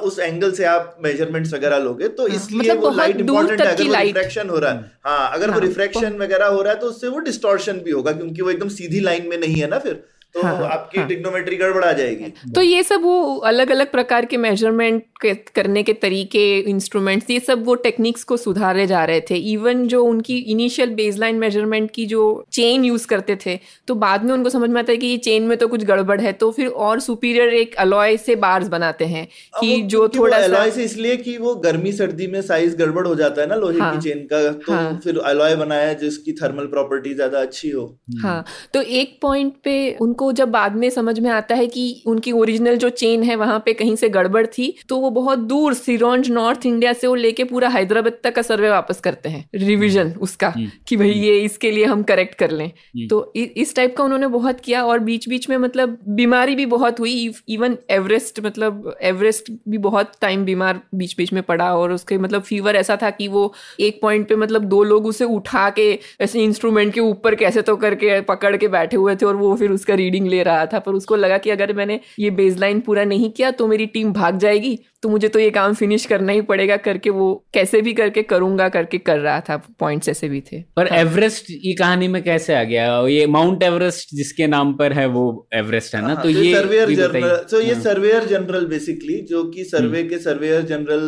उस 0.03 0.19
एंगल 0.19 0.53
से 0.53 0.65
आप 0.65 0.97
मेजरमेंट्स 1.05 1.53
वगैरह 1.55 1.79
लोगे 1.79 2.09
तो 2.11 2.27
हाँ, 2.27 2.37
इसलिए 2.37 2.59
मतलब 2.61 2.83
वो 2.83 2.91
लाइट 2.93 3.21
इंपॉर्टेंट 3.21 3.61
है। 3.61 3.67
अगर 3.67 3.85
वो 3.85 4.03
रिफ्रैक्शन 4.03 4.49
हो 4.51 4.59
रहा 4.59 4.73
है 4.73 4.91
हाँ 5.07 5.31
अगर 5.33 5.51
हाँ, 5.51 5.55
वो 5.55 5.61
रिफ्रैक्शन 5.61 6.17
वगैरह 6.19 6.47
हो 6.47 6.63
रहा 6.63 6.73
है 6.73 6.79
तो 6.81 6.87
उससे 6.87 7.09
वो 7.09 7.19
डिस्टॉर्शन 7.31 7.81
भी 7.85 7.91
होगा 7.91 8.13
क्योंकि 8.13 8.43
वो 8.43 8.51
एकदम 8.51 8.69
सीधी 8.77 9.01
लाइन 9.01 9.29
में 9.29 9.37
नहीं 9.39 9.55
है 9.55 9.69
ना 9.71 9.79
फिर 9.79 10.05
तो 10.35 10.43
हाँ, 10.43 10.67
आपकी 10.67 11.05
टिग्नोमेट्री 11.05 11.57
हाँ। 11.57 11.69
गड़बड़ा 11.69 11.93
जाएगी। 11.93 12.33
तो 12.55 12.63
ये 12.63 12.83
सब 12.83 13.03
वो 13.03 13.37
अलग 13.51 13.71
अलग 13.71 13.91
प्रकार 13.93 14.25
के 14.25 14.37
मेज़रमेंट 14.37 15.05
करने 15.21 15.83
के 15.83 15.93
तरीके 15.93 16.59
इंस्ट्रूमेंट्स 16.61 17.31
ये 17.31 17.41
सब 17.41 17.65
वो 17.65 17.75
टेक्निक्स 17.75 18.25
को 18.25 18.37
सुधारे 18.37 18.87
जा 18.87 19.05
रहे 19.05 19.21
थे। 19.21 19.37
इवन 19.53 19.87
जो 19.89 20.05
उनकी 20.05 20.37
इनिशियल 20.39 20.91
बेसलाइन 20.91 21.37
मेज़रमेंट 21.37 21.91
की 21.91 22.07
जो 22.07 22.45
चेन 22.53 22.85
यूज़ 22.85 23.07
करते 23.07 23.37
थे 23.47 23.59
तो 23.89 23.95
बाद 23.95 24.25
में 24.25 24.33
उनको 24.33 24.51
समझ 24.51 24.71
में 24.71 24.81
आता 24.81 24.93
है 24.93 24.97
कि 24.99 25.07
ये 25.07 25.17
चेन 25.17 25.43
में 25.43 25.59
तो 25.59 25.69
कुछ 25.69 25.85
गड़बड़ 25.85 26.21
है 26.21 26.33
तो 26.33 26.51
फिर 26.51 26.67
और 26.67 27.01
सुपीरियर 27.01 27.49
एक 27.49 27.75
अलॉय 27.75 28.17
से 28.17 28.37
बार्स 28.37 28.69
बनाते 28.69 29.05
हैं 29.05 29.27
कि 29.61 29.83
जो 29.83 30.09
थोड़ा 30.09 30.41
सा 30.49 30.69
से 30.71 30.85
इसलिए 30.85 31.17
कि 31.17 31.37
वो 31.39 31.55
गर्मी 31.55 31.93
सर्दी 31.93 32.27
में 32.27 32.41
साइज़ 32.43 32.77
गड़बड़ 32.77 33.07
हो 33.07 33.15
जाता 33.15 33.41
है 33.43 33.47
ना 33.49 33.55
लोहे 33.55 33.79
हाँ, 33.79 33.93
की 33.93 34.09
चेन 34.09 34.27
का 34.33 34.51
तो 34.53 34.73
हाँ, 34.73 35.01
फिर 35.05 35.19
अलॉय 35.19 35.57
बनाया 35.57 35.93
जिसकी 35.93 36.33
थर्मल 36.33 36.67
प्रॉपर्टी 36.67 37.15
ज़्यादा 37.15 37.41
अच्छी 37.41 37.71
हो। 37.71 37.87
हाँ 38.23 38.45
तो 38.75 38.83
एक 38.83 39.19
पॉइंट 39.23 39.55
पे 39.65 39.97
उनको 40.01 40.33
जब 40.33 40.51
बाद 40.51 40.77
में 40.77 40.89
समझ 40.91 41.19
में 41.21 41.31
आता 41.31 41.55
है 41.55 41.67
कि 41.67 42.03
उनकी 42.07 42.33
ओरिजिनल 42.33 42.77
जो 42.77 42.91
चेन 42.91 43.23
है 43.23 43.37
वहाँ 43.37 43.59
पे 43.67 43.73
कहीं 43.73 43.97
से 43.97 44.09
गड़बड़ 44.09 44.47
थी 44.47 44.75
तो 44.89 45.06
वो 45.07 45.11
बहुत 45.13 45.39
दूर 45.47 45.75
सिरोंज 45.77 46.31
नॉर्थ 46.31 46.65
इंडिया 46.67 46.93
से 46.95 47.07
वो 47.07 47.15
लेके 47.17 47.45
पूरा 47.47 47.69
हैदराबाद 47.71 48.19
तक 48.23 48.35
का 48.35 48.43
सर्वे 48.45 48.71
वापस 48.71 49.01
करते 49.01 49.29
हैं 49.29 49.45
रिविजन 49.57 50.13
उसका 50.21 50.49
हम्म। 50.49 50.71
कि 50.89 50.97
भाई 50.97 51.11
ये 51.11 51.39
इसके 51.41 51.71
लिए 51.71 51.85
हम 51.87 52.03
करेक्ट 52.05 52.35
कर 52.37 52.51
लें 52.53 52.67
हम्म। 52.67 53.07
तो 53.09 53.33
इस 53.37 53.75
टाइप 53.77 53.97
का 53.97 54.05
उन्होंने 54.05 54.27
बहुत 54.29 54.61
किया 54.61 54.85
और 54.85 54.99
बीच 55.01 55.29
बीच 55.29 55.49
में 55.51 55.57
मतलब 55.59 55.99
बीमारी 56.17 56.55
भी 56.55 56.67
बहुत 56.69 57.01
हुई 57.01 57.15
इवन 57.51 57.77
एवरेस्ट 57.91 58.41
मतलब 58.41 58.95
एवरेस्ट 59.03 59.53
भी 59.69 59.79
बहुत 59.81 60.13
टाइम 60.21 60.45
बीमार 60.45 60.81
बीच 60.97 61.17
बीच 61.17 61.33
में 61.33 61.43
पड़ा 61.45 61.73
और 61.75 61.93
उसके 61.93 62.19
मतलब 62.19 62.43
फीवर 62.45 62.77
ऐसा 62.77 62.97
था 62.97 63.11
कि 63.13 63.29
वो 63.29 63.53
एक 63.81 64.01
पॉइंट 64.03 64.29
पे 64.29 64.37
मतलब 64.37 64.65
दो 64.67 64.83
लोग 64.85 65.07
उसे 65.07 65.25
उठा 65.33 65.69
के 65.71 65.89
ऐसे 66.21 66.43
इंस्ट्रूमेंट 66.43 66.95
के 66.95 67.01
ऊपर 67.03 67.35
कैसे 67.37 67.63
तो 67.63 67.77
करके 67.79 68.21
पकड़ 68.27 68.57
के 68.57 68.69
बैठे 68.71 68.97
हुए 68.97 69.17
थे 69.17 69.27
और 69.27 69.37
वो 69.37 69.55
फिर 69.57 69.71
उसका 69.73 69.95
रीडिंग 69.97 70.27
ले 70.29 70.43
रहा 70.43 70.67
था 70.67 70.79
पर 70.81 70.93
उसको 70.95 71.17
लगा 71.17 71.39
कि 71.39 71.51
अगर 71.51 71.73
मैंने 71.75 72.01
ये 72.19 72.31
बेसलाइन 72.37 72.81
पूरा 72.83 73.05
नहीं 73.07 73.31
किया 73.31 73.51
तो 73.53 73.67
मेरी 73.67 73.87
टीम 73.89 74.13
भाग 74.13 74.39
जाएगी 74.39 74.79
तो 75.03 75.09
मुझे 75.09 75.29
तो 75.29 75.39
ये 75.39 75.51
काम 75.51 75.75
फिनिश 75.75 76.05
करना 76.07 76.33
ही 76.33 76.41
पड़ेगा 76.43 76.77
करके 76.79 77.11
वो 77.11 77.27
कैसे 77.55 77.81
भी 77.83 77.93
करके 77.95 78.23
करूँगा 78.25 78.69
करके 78.69 78.99
कर 79.01 79.19
रहा 79.19 79.41
था 79.41 79.57
पॉइंट्स 79.81 80.09
ऐसे 80.09 80.29
भी 80.29 80.41
थे 80.43 80.61
पर 80.77 80.89
हाँ। 80.89 80.99
एवरेस्ट 80.99 81.51
ये 81.51 81.73
कहानी 81.75 82.09
में 82.09 82.23
कैसे 82.23 82.55
आ 82.55 82.63
गया 82.65 82.87
ये 83.07 83.27
माउंट 83.29 83.63
एवरेस्ट 83.63 84.15
जिसके 84.15 84.47
नाम 84.47 84.73
पर 84.75 84.93
है 84.93 85.07
वो 85.09 85.25
एवरेस्ट 85.55 85.95
है 85.95 86.01
ना 86.03 86.07
हाँ, 86.07 86.17
तो, 86.17 86.23
तो 86.23 86.29
ये 86.31 86.55
सर्वेयर 86.55 86.91
जनरल 86.91 87.37
तो 87.51 87.61
ये 87.61 87.75
सर्वेयर 87.81 88.25
जनरल 88.27 88.67
बेसिकली 88.67 89.21
जो 89.25 89.45
कि 89.47 89.65
सर्वे 89.67 89.99
हम्म। 89.99 90.09
के 90.09 90.19
सर्वेयर 90.19 90.63
जनरल 90.65 91.05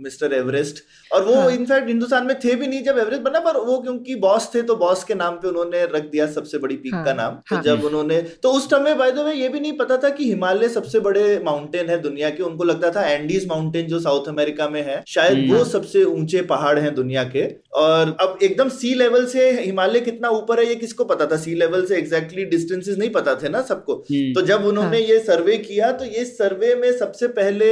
मिस्टर 0.00 0.34
एवरेस्ट 0.34 0.82
और 1.10 1.24
वो 1.24 1.34
हाँ. 1.34 1.50
इनफैक्ट 1.50 1.88
हिंदुस्तान 1.88 2.26
में 2.26 2.34
थे 2.40 2.54
भी 2.54 2.66
नहीं 2.66 2.82
जब 2.82 2.98
एवरेस्ट 2.98 3.22
बना 3.22 3.40
पर 3.40 3.56
वो 3.62 3.78
क्योंकि 3.78 4.14
बॉस 4.18 4.50
थे 4.54 4.62
तो 4.62 4.76
बॉस 4.76 5.04
के 5.04 5.14
नाम 5.16 5.34
पे 5.36 5.48
उन्होंने 5.48 5.84
रख 5.88 6.10
दिया 6.10 6.26
सबसे 6.32 6.58
बड़ी 6.58 6.76
पीक 6.78 6.94
हाँ. 6.94 7.04
का 7.04 7.12
नाम 7.14 7.34
तो 7.40 7.54
हाँ. 7.54 7.62
जब 7.64 7.84
उन्होंने 7.84 8.20
तो 8.42 8.52
उस 8.52 8.70
समय 8.70 8.94
बाय 8.96 9.12
द 9.12 9.18
वे 9.20 9.34
ये 9.34 9.48
भी 9.48 9.60
नहीं 9.60 9.76
पता 9.76 9.96
था 9.98 10.10
कि 10.10 10.24
हिमालय 10.24 10.68
सबसे 10.70 11.00
बड़े 11.00 11.26
माउंटेन 11.44 11.90
है 11.90 12.00
दुनिया 12.02 12.30
के 12.30 12.42
उनको 12.42 12.64
लगता 12.64 12.90
था 12.90 13.06
एंडीज 13.38 13.48
माउंटेन 13.48 13.86
जो 13.86 13.98
साउथ 14.00 14.28
अमेरिका 14.28 14.68
में 14.68 14.82
है 14.82 15.02
शायद 15.08 15.38
हम्म। 15.38 15.52
वो 15.52 15.64
सबसे 15.66 16.02
ऊँचे 16.04 16.42
पहाड़ 16.44 16.78
हैं 16.78 16.94
दुनिया 16.94 17.24
के 17.26 17.44
और 17.76 18.16
अब 18.20 18.38
एकदम 18.42 18.68
सी 18.70 18.94
लेवल 18.94 19.26
से 19.26 19.50
हिमालय 19.52 20.00
कितना 20.00 20.28
ऊपर 20.30 20.60
है 20.60 20.66
ये 20.66 20.74
किसको 20.76 21.04
पता 21.04 21.26
था 21.26 21.36
सी 21.36 21.54
लेवल 21.54 21.84
से 21.86 21.96
एग्जैक्टली 21.98 22.44
डिस्टेंसेस 22.46 22.98
नहीं 22.98 23.10
पता 23.12 23.34
थे 23.36 23.48
ना 23.48 23.62
सबको 23.62 23.94
हम्म। 24.02 24.32
तो 24.34 24.42
जब 24.42 24.64
उन्होंने 24.64 24.98
हाँ। 24.98 25.06
ये 25.06 25.18
सर्वे 25.20 25.56
किया 25.60 25.92
तो 25.92 26.04
ये 26.06 26.24
सर्वे 26.26 26.74
में 26.74 26.90
सबसे 26.94 27.28
पहले 27.32 27.70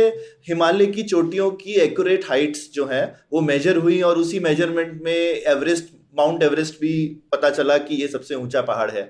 हिमालय 0.49 0.87
की 0.89 1.03
चोटियों 1.05 1.51
की 1.57 1.75
एक्यूरेट 1.81 2.25
हाइट्स 2.29 2.71
जो 2.75 2.87
है 2.87 3.05
वो 3.33 3.41
मेजर 3.43 3.77
हुई 3.79 4.01
और 4.03 4.19
उसी 4.19 4.41
मेज़रमेंट 4.41 5.01
में 5.03 5.15
एवरेस्ट 5.15 5.95
माउंट 6.19 6.43
एवरेस्ट 6.43 6.81
भी 6.81 6.97
पता 7.33 7.51
चला 7.51 7.77
कि 7.79 7.95
ये 7.95 8.09
सबसे 8.09 8.35
ऊँचा 8.37 8.61
पहाड़ 8.65 8.91
है 8.91 9.05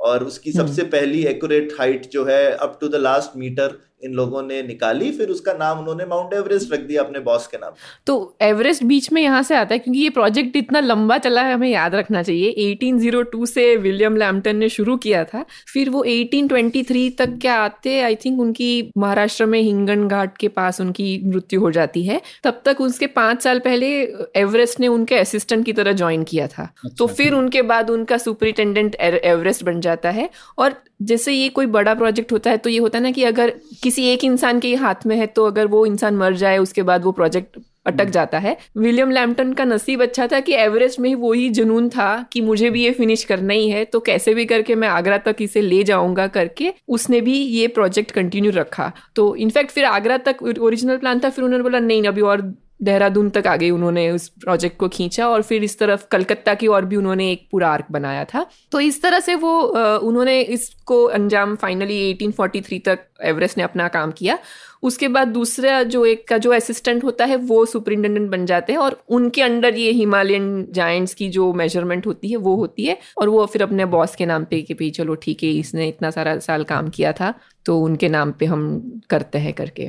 और 0.00 0.24
उसकी 0.24 0.50
हम्म। 0.50 0.60
सबसे 0.60 0.82
पहली 0.90 1.22
एक्यूरेट 1.26 1.72
हाइट 1.78 2.08
जो 2.10 2.24
है 2.24 2.44
up 2.58 2.78
to 2.80 2.88
the 2.88 3.00
last 3.00 3.36
metre 3.36 3.78
इन 4.04 4.12
लोगों 4.12 4.42
ने 4.42 4.62
निकाली 4.62 5.10
फिर 5.12 5.28
उसका 5.28 5.52
नाम 5.52 5.78
उन्होंने 5.78 6.04
माउंट 6.06 6.34
एवरेस्ट 6.34 6.72
रख 6.72 6.80
दिया 6.80 7.02
अपने 7.02 7.20
बॉस 7.20 7.46
के 7.46 7.56
नाम 7.56 7.72
तो 8.06 8.14
एवरेस्ट 8.42 8.84
बीच 8.84 9.10
में 9.12 9.20
यहाँ 9.22 9.42
से 9.42 9.54
आता 9.54 9.74
है 9.74 9.78
क्योंकि 9.78 10.00
ये 10.00 10.10
प्रोजेक्ट 10.10 10.56
इतना 10.56 10.80
लंबा 10.80 11.18
चला 11.18 11.42
है 11.42 11.54
हमें 11.54 11.68
याद 11.68 11.94
रखना 11.94 12.22
चाहिए। 12.22 12.50
1802 12.58 13.46
से 13.46 13.64
विलियम 13.76 14.16
लैम्पटन 14.16 14.56
ने 14.56 14.68
शुरू 14.68 14.96
किया 14.96 15.24
था 15.24 15.44
फिर 15.72 15.90
वो 15.90 16.04
1823 16.04 17.16
तक 17.18 17.38
क्या 17.40 17.54
आते 17.54 18.00
आई 18.00 18.14
थिंक 18.14 18.40
उनकी 18.40 18.70
महाराष्ट्र 18.98 19.46
में 19.46 19.60
हिंगन 19.60 20.06
घाट 20.08 20.36
के 20.38 20.48
पास 20.50 20.80
उनकी 20.80 21.20
मृत्यु 21.24 21.60
हो 21.60 21.70
जाती 21.70 22.02
है। 22.02 22.20
तब 22.44 22.60
तक 22.64 22.80
उसके 22.80 23.06
पाँच 23.12 23.42
साल 23.42 23.58
पहले 23.58 23.88
एवरेस्ट 24.36 24.80
ने 24.80 24.88
उनके 24.88 25.16
असिस्टेंट 25.16 25.64
की 25.64 25.72
तरह 25.72 25.92
ज्वाइन 25.92 26.22
किया 26.24 26.46
था। 26.46 26.62
अच्छा, 26.62 26.94
तो 26.98 27.06
फिर 27.06 27.32
उनके 27.34 27.62
बाद 27.62 27.90
उनका 27.90 28.18
सुपरिटेंडेंट 28.18 28.94
एवरेस्ट 28.94 29.64
बन 29.64 29.80
जाता 29.80 30.10
है। 30.10 30.28
और 30.58 30.74
जैसे 31.00 31.32
ये 31.32 31.48
कोई 31.48 31.66
बड़ा 31.68 31.94
प्रोजेक्ट 31.94 32.32
होता 32.32 32.50
है 32.50 32.58
तो 32.58 32.70
ये 32.70 32.78
होता 32.78 32.98
है 32.98 33.02
ना 33.02 33.10
कि 33.10 33.24
अगर 33.24 33.50
किसी 33.82 34.06
एक 34.06 34.24
इंसान 34.24 34.60
के 34.60 34.74
हाथ 34.76 35.06
में 35.06 35.16
है 35.16 35.26
तो 35.28 35.44
अगर 35.46 35.66
वो 35.66 35.84
इंसान 35.86 36.16
मर 36.16 36.34
जाए 36.36 36.58
उसके 36.58 36.82
बाद 36.82 37.04
वो 37.04 37.12
प्रोजेक्ट 37.12 37.58
अटक 37.86 38.00
हम्म। 38.00 38.10
जाता 38.10 38.38
है 38.38 38.56
विलियम 38.76 39.10
लैम्पटन 39.10 39.52
का 39.52 39.64
नसीब 39.64 40.02
अच्छा 40.02 40.26
था 40.26 40.40
कि 40.40 40.52
एवरेस्ट 40.54 41.00
में 41.00 41.08
ही 41.08 41.14
वही 41.16 41.48
जुनून 41.50 41.88
था 41.88 42.10
कि 42.32 42.40
मुझे 42.40 42.70
भी 42.70 42.84
ये 42.84 42.92
फिनिश 42.92 43.24
करना 43.24 43.54
ही 43.54 43.68
है 43.70 43.84
तो 43.84 44.00
कैसे 44.00 44.34
भी 44.34 44.44
करके 44.46 44.74
मैं 44.74 44.88
आगरा 44.90 45.18
तक 45.20 45.36
इसे 45.40 45.60
ले 45.62 45.82
जाऊँगा 45.84 46.26
करके 46.30 46.72
उसने 46.90 47.20
भी 47.20 47.34
ये 47.34 47.66
प्रोजेक्ट 47.70 48.10
कंटिन्यू 48.10 48.52
रखा 48.52 48.90
तो 49.16 49.34
इनफैक्ट 49.36 49.70
फिर 49.70 49.84
आगरा 49.86 50.18
तक 50.22 50.42
ओरिजिनल 50.42 50.96
प्लान 50.98 51.20
था 51.20 51.30
फिर 51.30 51.44
उन्होंने 51.44 51.62
बोला 51.62 51.78
नहीं 51.80 52.06
अभी 52.08 52.20
और 52.22 52.52
देहरादून 52.82 53.28
तक 53.30 53.46
आगे 53.46 53.70
उन्होंने 53.70 54.10
उस 54.10 54.28
प्रोजेक्ट 54.40 54.76
को 54.78 54.88
खींचा 54.88 55.28
और 55.28 55.42
फिर 55.42 55.64
इस 55.64 55.78
तरफ़ 55.78 56.06
कलकत्ता 56.10 56.54
की 56.54 56.66
और 56.66 56.84
भी 56.84 56.96
उन्होंने 56.96 57.30
एक 57.32 57.46
पूरा 57.52 57.68
आर्क 57.68 57.86
बनाया 57.90 58.24
था। 58.24 58.46
तो 58.72 58.80
इस 58.80 59.02
तरह 59.02 59.20
से 59.20 59.34
वो 59.36 59.60
उन्होंने 60.00 60.40
इसको 60.40 61.04
अंजाम 61.04 61.54
फाइनली 61.56 62.00
1843 62.12 62.78
तक 62.84 63.06
एवरेस्ट 63.24 63.58
ने 63.58 63.64
अपना 63.64 63.88
काम 63.88 64.10
किया। 64.12 64.38
उसके 64.82 65.08
बाद 65.08 65.28
दूसरा 65.28 65.82
जो 65.84 66.04
एक 66.06 66.26
का 66.28 66.38
जो 66.38 66.52
असिस्टेंट 66.52 67.04
होता 67.04 67.24
है, 67.24 67.36
वो 67.36 67.64
सुपरिटेंडेंट 67.66 68.30
बन 68.30 68.46
जाते 68.46 68.72
हैं 68.72 68.80
और 68.80 69.00
उनके 69.08 69.42
अंडर 69.42 69.74
ये 69.74 69.90
हिमालयन 69.92 70.66
जाइंट्स 70.70 71.14
की 71.14 71.28
जो 71.28 71.52
मेज़रमेंट 71.52 72.06
होती 72.06 72.30
है, 72.30 72.36
वो 72.36 72.54
होती 72.56 72.84
है 72.84 72.98
और 73.18 73.28
वो 73.28 73.44
फिर 73.46 73.62
अपने 73.62 73.84
बॉस 73.86 74.16
के 74.16 74.26
नाम 74.26 74.44
पे 74.44 74.60
कि 74.62 74.74
भाई 74.74 74.90
चलो 74.90 75.14
ठीक 75.16 75.42
है, 75.42 75.50
इसने 75.50 75.88
इतना 75.88 76.10
सारा 76.10 76.38
साल 76.40 76.64
काम 76.64 76.88
किया 76.88 77.12
था। 77.12 77.32
तो 77.66 77.78
उनके 77.78 78.08
नाम 78.08 78.30
पे 78.32 78.46
हम 78.46 78.62
करते 79.10 79.38
हैं 79.38 79.52
करके 79.52 79.82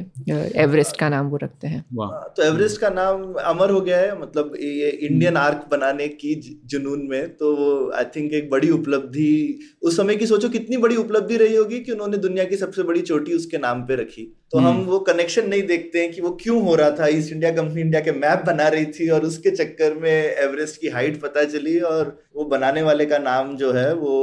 एवरेस्ट 0.61 0.97
का 0.99 1.09
नाम 1.09 1.27
वो 1.27 1.37
रखते 1.37 1.67
हैं। 1.67 1.79
हाँ, 2.01 2.33
तो 2.37 2.43
एवरेस्ट 2.43 2.79
का 2.81 2.89
नाम 2.89 3.33
अमर 3.33 3.69
हो 3.69 3.81
गया 3.81 3.97
है 3.97 4.19
मतलब 4.21 4.53
ये 4.61 4.89
इंडियन 4.89 5.37
आर्क 5.37 5.65
बनाने 5.71 6.07
की 6.07 6.35
जुनून 6.65 7.07
में 7.09 7.35
तो 7.37 7.55
वो 7.55 7.91
आई 7.91 8.05
थिंक 8.15 8.33
एक 8.33 8.49
बड़ी 8.49 8.69
उपलब्धि 8.69 9.59
उस 9.81 9.97
समय 9.97 10.15
की 10.15 10.25
सोचो 10.25 10.49
कितनी 10.49 10.77
बड़ी 10.77 10.95
उपलब्धि 10.95 11.37
रही 11.37 11.55
होगी 11.55 11.79
कि 11.79 11.91
उन्होंने 11.91 12.17
दुनिया 12.17 12.43
की 12.43 12.57
सबसे 12.57 12.83
बड़ी 12.83 13.01
चोटी 13.01 13.33
उसके 13.33 13.57
नाम 13.57 13.81
पे 13.81 13.95
रखी। 13.95 14.31
तो 14.51 14.59
हम 14.59 14.65
हम्म। 14.65 14.85
वो 14.85 14.99
कनेक्शन 14.99 15.47
नहीं 15.49 15.61
देखते 15.63 15.99
हैं 15.99 16.11
कि 16.11 16.21
वो 16.21 16.29
क्यों 16.41 16.61
हो 16.63 16.75
रहा 16.75 16.89
था 16.91 17.07
ईस्ट 17.07 17.31
इंडिया 17.31 17.51
कंपनी 17.51 17.81
इंडिया 17.81 18.01
के 18.01 18.11
मैप 18.11 18.43
बना 18.45 18.67
रही 18.67 18.85
थी 18.97 19.09
और 19.09 19.25
उसके 19.25 19.51
चक्कर 19.51 19.93
में 19.93 20.11
एवरेस्ट 20.11 20.81
की 20.81 20.87
हाइट 20.87 21.19
पता 21.21 21.43
चली 21.43 21.79
और 21.91 22.17
वो 22.35 22.45
बनाने 22.45 22.81
वाले 22.81 23.05
का 23.05 23.17
नाम 23.17 23.55
जो 23.57 23.71
है 23.71 23.93
वो 23.93 24.13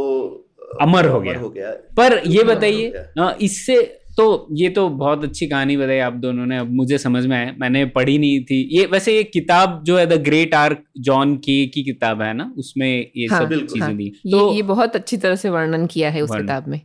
अमर 0.71 1.07
हो 1.07 1.21
गया। 1.21 1.39
हो 1.39 1.49
गया। 1.51 1.71
पर 1.97 2.21
ये 2.27 2.43
बताइए 2.45 2.93
इससे 3.43 3.81
तो 4.17 4.47
ये 4.53 4.69
तो 4.69 4.89
बहुत 4.91 5.25
अच्छी 5.25 5.47
कहानी 5.47 5.77
बताई 5.77 5.99
आप 5.99 6.13
दोनों 6.23 6.47
ने 6.47 6.57
अब 6.59 6.71
मुझे 6.73 6.99
समझ 6.99 7.25
में 7.27 7.37
आया 7.37 7.53
मैंने 7.59 7.85
पढ़ी 7.89 8.17
नहीं 8.19 8.41
थी। 8.45 8.59
ये 8.73 8.85
वैसे 8.87 9.15
ये 9.17 9.23
किताब 9.25 9.83
जो 9.85 9.99
है 9.99 10.07
द 10.07 10.21
ग्रेट 10.23 10.55
आर्क 10.55 10.83
जॉन 11.01 11.35
के 11.37 11.65
की 11.67 11.83
किताब 11.83 12.23
है 12.23 12.33
ना 12.35 12.53
उसमें 12.59 12.89
ये 12.89 13.27
हाँ, 13.27 13.41
सब 13.41 13.55
चीज़ें 13.55 13.81
हाँ, 13.81 13.97
दी। 13.97 14.09
तो 14.25 14.51
ये, 14.51 14.57
ये 14.57 14.63
बहुत 14.63 14.97
अच्छी 14.97 15.17
तरह 15.17 15.37
से 15.37 15.51
वर्णन 15.51 15.87
किया 15.87 16.11
है 16.11 16.23
उस 16.23 16.31
किताब 16.31 16.69
में। 16.69 16.81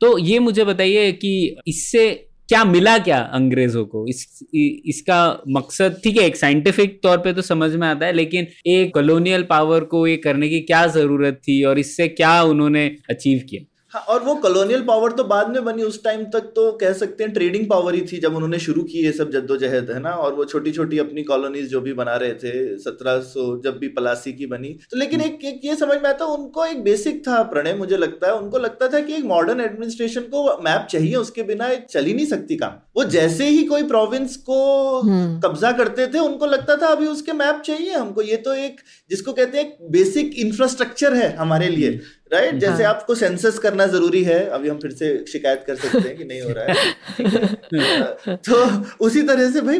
तो 0.00 0.16
ये 0.18 0.38
मुझे 0.38 0.64
बताइए 0.64 1.12
कि 1.12 1.56
इससे 1.66 2.06
क्या 2.48 2.64
मिला 2.64 2.96
क्या 2.98 3.18
अंग्रेज़ों 3.34 3.84
को? 3.86 4.04
इस 4.08 4.26
इसका 4.54 5.18
मकसद, 5.48 6.00
ठीक 6.04 6.16
है, 6.16 6.26
एक 6.26 6.36
साइंटिफिक 6.36 6.98
तौर 7.02 7.18
पे 7.18 7.32
तो 7.32 7.42
समझ 7.42 7.70
में 7.74 7.86
आता 7.88 8.06
है, 8.06 8.12
लेकिन 8.12 8.46
एक 8.66 8.94
कॉलोनियल 8.94 9.42
पावर 9.50 9.84
को 9.84 10.06
ये 10.06 10.16
करने 10.16 10.48
की 10.48 10.60
क्या 10.60 10.86
ज़रूरत 10.88 11.40
थी 11.48 11.62
और 11.64 11.78
इससे 11.78 12.08
क्या 12.10 12.42
उन्होंने 12.44 12.86
अचीव 13.10 13.42
किया? 13.50 13.64
हाँ 13.92 14.00
और 14.02 14.22
वो 14.22 14.34
कॉलोनियल 14.34 14.82
पावर 14.82 15.12
तो 15.12 15.24
बाद 15.24 15.50
में 15.50 15.64
बनी 15.64 15.82
उस 15.82 16.02
टाइम 16.04 16.24
तक 16.24 16.52
तो 16.56 16.70
कह 16.72 16.92
सकते 16.92 17.24
हैं 17.24 17.32
ट्रेडिंग 17.32 17.68
पावर 17.70 17.94
ही 17.94 18.00
थी 18.02 18.18
जब 18.20 18.34
उन्होंने 18.36 18.58
शुरू 18.58 18.82
की 18.82 19.04
ये 19.04 19.12
सब 19.12 19.30
जद्दोजहद 19.30 19.90
है 19.90 20.00
ना? 20.00 20.10
और 20.10 20.34
वो 20.34 20.44
छोटी 20.44 20.72
छोटी 20.72 20.98
अपनी 20.98 21.22
कॉलोनीज 21.22 21.68
जो 21.70 21.80
भी 21.80 21.92
बना 21.92 22.16
रहे 22.16 22.34
थे 22.34 22.78
सत्रह 22.78 23.18
सो 23.20 23.62
जब 23.64 23.78
भी 23.78 23.88
पलासी 23.88 24.32
की 24.32 24.46
बनी। 24.46 24.68
तो 24.90 24.98
लेकिन 24.98 25.20
एक, 25.20 25.44
एक 25.44 25.60
ये 25.64 25.76
समझ 25.76 25.96
में 26.02 26.08
आता 26.10 26.24
उनको 26.24 26.66
एक 26.66 26.82
बेसिक 26.84 27.26
था 27.28 27.42
प्रणय 27.42 27.74
मुझे 27.74 27.96
लगता 27.96 28.26
है। 28.26 28.34
उनको 28.34 28.58
लगता 28.58 28.88
था 28.88 29.00
कि 29.00 29.14
एक 29.14 29.24
मॉडर्न 29.24 29.60
एडमिनिस्ट्रेशन 29.60 30.20
को 30.20 30.44
मैप 30.62 30.86
चाहिए 30.90 31.14
उसके 31.14 31.42
बिना 31.42 31.74
चल 31.74 32.04
ही 32.04 32.14
नहीं 32.14 32.26
सकती 32.26 32.56
काम। 32.56 32.78
वो 32.96 33.04
जैसे 33.04 33.48
ही 33.48 33.64
कोई 33.64 33.82
प्रोविंस 33.82 34.36
को 34.36 34.60
हम्म। 35.00 35.40
कब्जा 35.40 35.72
करते 35.72 36.06
थे 36.06 36.18
उनको 36.18 36.46
लगता 36.46 36.76
था 36.76 36.86
अभी 36.86 37.06
उसके 37.06 37.32
मैप 37.32 37.62
चाहिए 37.64 37.94
हमको। 37.94 38.22
ये 38.22 38.36
तो 38.36 38.54
एक 38.54 38.80
जिसको 39.10 39.32
कहते 39.32 39.58
हैं 39.58 39.90
बेसिक 39.90 40.38
इंफ्रास्ट्रक्चर 40.38 41.14
है 41.14 41.34
हमारे 41.36 41.68
लिए। 41.68 42.00
Right 42.32 42.48
right? 42.48 42.60
जैसे 42.60 42.84
हाँ. 42.84 42.92
आपको 42.94 43.14
सेंसस 43.14 43.58
करना 43.58 43.86
ज़रूरी 43.86 44.22
है 44.24 44.38
अभी 44.48 44.68
हम 44.68 44.78
फिर 44.78 44.90
से 44.92 45.08
शिकायत 45.28 45.64
कर 45.66 45.76
सकते 45.76 46.08
हैं 46.08 46.16
कि 46.16 46.24
नहीं 46.24 46.40
हो 46.40 46.50
रहा 46.50 46.64
है 46.64 48.36
तो 48.48 48.56
उसी 49.04 49.22
तरह 49.22 49.50
से 49.50 49.60
भाई 49.60 49.78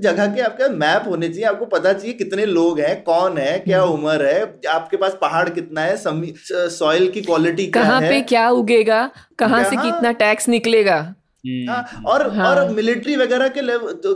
जगह 0.00 0.34
के 0.34 0.40
आपका 0.40 0.68
मैप 0.76 1.08
होने 1.08 1.28
चाहिए 1.28 1.44
आपको 1.44 1.66
पता 1.68 1.92
चाहिए 1.92 2.12
कितने 2.14 2.46
लोग 2.48 2.80
हैं 2.80 3.02
कौन 3.04 3.38
है 3.38 3.58
क्या 3.58 3.82
हम्म। 3.82 3.94
उम्र 3.94 4.26
है 4.26 4.42
आपके 4.70 4.96
पास 4.96 5.18
पहाड़ 5.20 5.48
कितना 5.50 5.80
है 5.80 5.96
सॉइल 5.96 7.10
की 7.10 7.22
क्वालिटी 7.22 7.66
कहाँ 7.72 8.00
पे 8.00 8.20
क्या 8.28 8.48
उगेगा 8.52 9.10
कहाँ 9.38 9.62
से 9.64 9.76
कितना 9.76 10.12
टैक्स 10.18 10.48
निकलेगा 10.48 10.98
हम्म। 11.44 11.70
हाँ, 11.70 12.02
और 12.06 12.30
हाँ. 12.30 12.46
और 12.46 12.70
मिलिट्री 12.70 13.16
वगैरह 13.16 13.48
के 13.48 13.60
लेवल 13.60 13.92
तो 14.04 14.14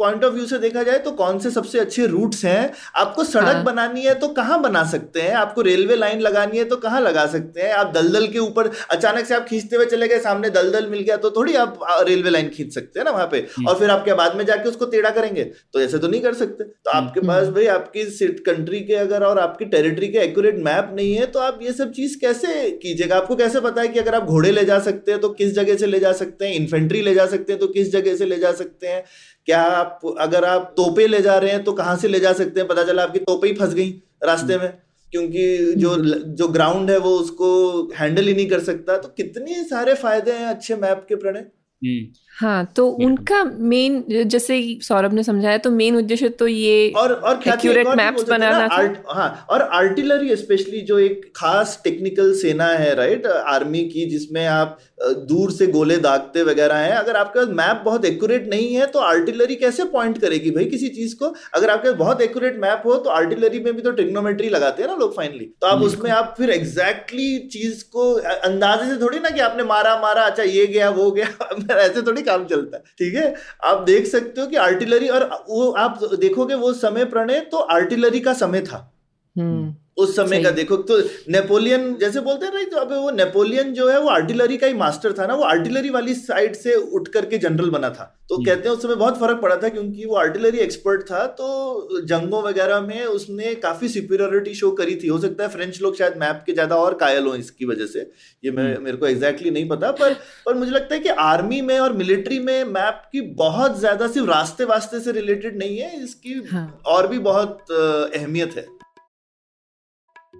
पॉइंट 0.00 0.24
ऑफ़ 0.24 0.34
व्यू 0.34 0.46
से 0.46 0.58
देखा 0.58 0.82
जाए 0.82 0.98
तो 0.98 1.10
कौन 1.12 1.38
से 1.38 1.50
सबसे 1.50 1.78
अच्छे 1.80 2.06
रूट्स 2.06 2.44
हैं? 2.44 2.72
आपको 2.96 3.24
सड़क 3.24 3.46
हाँ। 3.46 3.64
बनानी 3.64 4.02
है 4.02 4.14
तो 4.16 4.28
कहाँ 4.30 4.60
बना 4.62 4.84
सकते 4.86 5.20
हैं? 5.20 5.34
आपको 5.34 5.62
रेलवे 5.62 5.96
लाइन 5.96 6.20
लगानी 6.20 6.58
है 6.58 6.64
तो 6.64 6.76
कहाँ 6.78 7.00
लगा 7.00 7.26
सकते 7.28 7.60
हैं? 7.60 7.72
आप 7.74 7.92
दलदल 7.94 8.26
के 8.28 8.38
ऊपर 8.38 8.70
अचानक 8.90 9.26
से 9.26 9.34
आप 9.34 9.46
खींचते 9.46 9.76
हुए 9.76 9.86
चले 9.86 10.08
गए 10.08 10.18
सामने 10.20 10.50
दलदल 10.50 10.86
मिल 10.90 11.00
गया 11.00 11.16
तो 11.18 11.30
थोड़ी 11.30 11.54
आप 11.56 11.78
रेलवे 12.08 12.30
लाइन 12.30 12.48
खींच 12.48 12.72
सकते 12.74 13.00
हैं 13.00 13.04
ना 13.04 13.10
वहाँ 13.10 13.26
पे। 13.26 13.46
और 13.68 13.78
फिर 13.78 13.90
आप 13.90 14.04
क्या 14.04 14.14
बाद 14.14 14.36
में 14.36 14.44
जाके 14.46 14.68
उसको 14.68 14.86
टेढ़ा 14.86 15.10
करेंगे 15.10 15.44
तो 15.44 15.80
ऐसे 15.80 15.98
तो 15.98 16.08
नहीं 16.08 16.20
कर 16.20 16.34
सकते। 16.34 16.64
तो 16.64 16.90
आपके 16.90 17.20
पास 17.20 17.48
भाई 17.50 17.66
आपकी 17.68 18.04
कंट्री 18.46 18.80
के 18.80 18.94
अगर 18.96 19.24
और 19.24 19.38
आपकी 19.38 19.64
टेरिटरी 19.66 20.08
के 20.08 20.18
एक्यूरेट 20.18 20.56
मैप 20.64 20.92
नहीं 20.94 21.14
है 21.14 21.26
तो 21.26 21.38
आप 21.40 21.58
ये 21.62 21.72
सब 21.72 21.92
चीज़ 21.92 22.18
कैसे 22.20 22.70
कीजिएगा? 22.72 23.16
आपको 23.16 23.36
कैसे 23.36 23.60
पता 23.60 23.82
है 23.82 23.88
कि 23.88 23.98
अगर 23.98 24.14
आप 24.14 24.24
घोड़े 24.26 24.50
ले 24.52 24.64
जा 24.64 24.78
सकते 24.80 25.12
हैं 25.12 25.20
तो 25.20 25.28
किस 25.30 25.54
जगह 25.54 25.76
से 25.76 25.86
ले 25.86 26.00
जा 26.00 26.12
सकते 26.12 26.46
हैं? 26.46 26.54
इन्फेंट्री 26.54 27.02
ले 27.02 27.14
जा 27.14 27.26
सकते 27.26 27.52
हैं 27.52 27.60
तो 27.60 27.66
किस 27.68 27.92
जगह 27.92 28.16
से 28.16 28.26
ले 28.26 28.38
जा 28.38 28.52
सकते 28.52 28.86
हैं? 28.86 29.04
क्या 29.48 29.62
आप 29.62 30.00
अगर 30.20 30.44
आप 30.44 30.72
तोपे 30.76 31.06
ले 31.06 31.20
जा 31.22 31.36
रहे 31.38 31.50
हैं 31.50 31.62
तो 31.64 31.72
कहाँ 31.72 31.96
से 31.96 32.08
ले 32.08 32.20
जा 32.20 32.32
सकते 32.32 32.60
हैं? 32.60 32.68
पता 32.68 32.84
चला 32.84 33.02
आपकी 33.02 33.18
तोपे 33.20 33.48
ही 33.48 33.54
फंस 33.54 33.74
गई 33.74 33.90
रास्ते 34.24 34.58
में 34.58 34.72
क्योंकि 35.12 35.74
जो 35.76 35.94
जो 36.34 36.48
ग्राउंड 36.48 36.90
है 36.90 36.98
वो 36.98 37.14
उसको 37.18 37.48
हैंडल 37.96 38.26
ही 38.26 38.34
नहीं 38.34 38.48
कर 38.48 38.60
सकता। 38.60 38.96
तो 38.96 39.08
कितने 39.16 39.62
सारे 39.64 39.94
फ़ायदे 39.94 40.32
हैं 40.32 40.46
अच्छे 40.46 40.76
मैप 40.76 41.06
के 41.08 41.14
प्रणय? 41.14 41.46
हम्म, 41.82 42.06
हाँ 42.40 42.64
तो 42.76 42.86
उनका 43.04 43.42
मेन 43.44 44.02
जैसे 44.26 44.56
सौरभ 44.82 45.12
ने 45.12 45.22
समझाया 45.22 45.58
तो 45.58 45.70
मेन 45.70 45.96
उद्देश्य 45.96 46.28
तो 46.28 46.46
ये 46.46 46.90
और 46.96 47.12
और 47.12 47.40
ख्याति 47.40 47.68
एक 47.68 47.74
Accurate 47.74 47.88
और 47.88 47.96
भी 47.96 48.02
maps 48.02 48.14
बोल 48.14 48.24
सकते 48.24 48.32
हैं 48.32 48.40
ना, 48.40 48.50
बनाना 48.50 48.68
था। 48.68 48.74
आर्ट 48.74 48.98
हाँ 49.08 49.46
और 49.50 49.62
आर्टिलरी 49.74 50.36
स्पेशली 50.36 50.80
जो 50.80 50.98
एक 50.98 51.24
खास 51.36 51.80
टेक्निकल 51.84 52.32
सेना 52.34 52.66
है 52.66 52.94
राइट 52.94 53.26
आर्मी 53.26 53.84
की 53.84 54.04
जिसमें 54.06 54.46
आप 54.46 54.78
दूर 55.00 55.50
से 55.50 55.66
गोले 55.66 55.96
दागते 55.96 56.42
वगैरह 56.42 56.76
हैं। 56.76 56.92
अगर 56.92 57.16
आपके 57.16 57.38
पास 57.38 57.48
मैप 57.56 57.82
बहुत 57.84 58.04
एक्यूरेट 58.04 58.48
नहीं 58.48 58.74
है 58.74 58.86
तो 58.86 58.98
आर्टिलरी 58.98 59.54
कैसे 59.56 59.84
पॉइंट 59.84 60.18
करेगी 60.18 60.50
भाई 60.50 60.64
किसी 60.64 60.88
चीज़ 60.88 61.14
को? 61.16 61.34
अगर 61.54 61.70
आपके 61.70 61.88
पास 61.88 61.98
बहुत 61.98 62.20
एक्यूरेट 62.20 62.58
मैप 62.60 62.82
हो 62.86 62.96
तो 62.96 63.10
आर्टिलरी 63.10 63.60
में 63.60 63.72
भी 63.76 63.82
तो 63.82 63.90
ट्रिग्नोमेट्री 63.90 64.48
लगाते 64.48 64.82
हैं 64.82 64.90
ना 64.90 64.96
लोग 64.96 65.16
फाइनली 65.16 65.44
तो 65.60 65.66
आप 65.66 65.82
उसमें 65.82 66.10
आप 66.10 66.34
फिर 66.38 66.50
एग्जैक्टली 66.50 67.28
exactly 67.30 67.52
चीज़ 67.52 67.84
को 67.84 68.12
अंदाजे 68.50 68.94
से 68.94 69.00
थोड़ी 69.00 69.18
ना 69.18 69.30
कि 69.30 69.40
आपने 69.40 69.64
मारा 69.64 69.96
मारा 70.02 70.22
अच्छा 70.22 70.42
ये 70.42 70.66
गया 70.66 70.90
वो 70.90 71.10
गया 71.10 71.76
ऐसे 71.78 72.02
थोड़ी 72.02 72.22
काम 72.22 72.44
चलता 72.44 72.76
है 72.76 72.82
ठीक 72.98 73.14
है? 73.14 73.34
आप 73.64 73.82
देख 73.82 74.06
सकते 74.06 74.40
हो 74.40 74.46
कि 74.46 74.56
आर्टिलरी 74.56 75.08
और 75.08 75.28
वो 75.48 75.70
आप 75.70 75.98
देखोगे 76.20 76.54
वो 76.54 76.72
समय 76.72 77.04
प्रणय 77.04 77.40
तो 77.40 77.58
आर्टिलरी 77.58 78.20
का 78.20 78.32
समय 78.32 78.60
था। 78.60 78.92
हम्म। 79.36 79.74
उस 79.96 80.14
समय 80.16 80.42
का 80.42 80.50
देखो 80.50 80.76
तो 80.84 80.98
नेपोलियन 81.30 81.94
जैसे 82.00 82.20
बोलते 82.22 82.46
हैं 82.46 82.52
ना 82.54 82.62
तो 82.66 82.76
अबे 82.78 82.96
वो 82.96 83.10
नेपोलियन 83.12 83.72
जो 83.74 83.88
है 83.88 83.98
वो 84.00 84.08
आर्टिलरी 84.10 84.56
का 84.56 84.66
ही 84.66 84.74
मास्टर 84.74 85.12
था 85.12 85.26
ना 85.26 85.34
वो 85.34 85.44
आर्टिलरी 85.44 85.90
वाली 85.90 86.14
साइड 86.16 86.54
से 86.56 86.74
उठ 86.74 87.08
करके 87.08 87.38
जनरल 87.38 87.70
बना 87.70 87.90
था। 87.90 88.04
तो 88.28 88.36
कहते 88.36 88.68
हैं 88.68 88.74
उस 88.76 88.82
समय 88.82 88.94
बहुत 88.94 89.18
फ़र्क 89.20 89.40
पड़ा 89.42 89.56
था 89.56 89.68
क्योंकि 89.68 90.04
वो 90.04 90.16
आर्टिलरी 90.16 90.58
एक्सपर्ट 90.58 91.02
था 91.02 91.26
तो 91.34 92.00
जंगों 92.02 92.42
वगैरह 92.42 92.80
में 92.80 93.04
उसने 93.04 93.54
काफ़ी 93.56 93.88
सुपीरियोरिटी 93.88 94.54
शो 94.54 94.70
करी 94.72 94.96
थी। 94.96 95.08
हो 95.08 95.18
सकता 95.18 95.44
है 95.44 95.50
फ्रेंच 95.50 95.80
लोग 95.82 95.96
शायद 95.96 96.16
मैप 96.16 96.42
के 96.46 96.52
ज़्यादा 96.52 96.76
और 96.76 96.94
कायल 96.96 97.26
हो 97.26 97.34
इसकी 97.36 97.64
वजह 97.64 97.86
से। 97.88 98.10
ये 98.42 98.50
मैं 98.52 98.76
मेरे 98.78 98.96
को 98.96 99.06
एग्जैक्टली 99.06 99.50
नहीं 99.50 99.68
पता 99.68 99.90
पर 99.92 100.14
पर 100.46 100.54
मुझे 100.54 100.70
लगता 100.70 100.94
है 100.94 101.00
कि 101.00 101.08
आर्मी 101.20 101.60
में 101.62 101.78
और 101.78 101.96
मिलिट्री 101.96 102.38
में 102.40 102.64
मैप 102.66 103.02
की 103.12 103.20
बहुत 103.36 103.78
ज़्यादा 103.78 104.08
सिर्फ़ 104.08 104.28
रास्ते 104.30 104.64
वास्ते 104.66 105.00
से 105.00 105.12
रिलेटेड 105.12 105.58
नहीं 105.58 105.78
है 105.78 106.02
इसकी 106.04 106.42
हाँ। 106.52 106.82
और 106.86 107.06
भी 107.06 107.18
बहुत 107.20 107.66
अहमियत 107.70 108.56
है। 108.56 108.66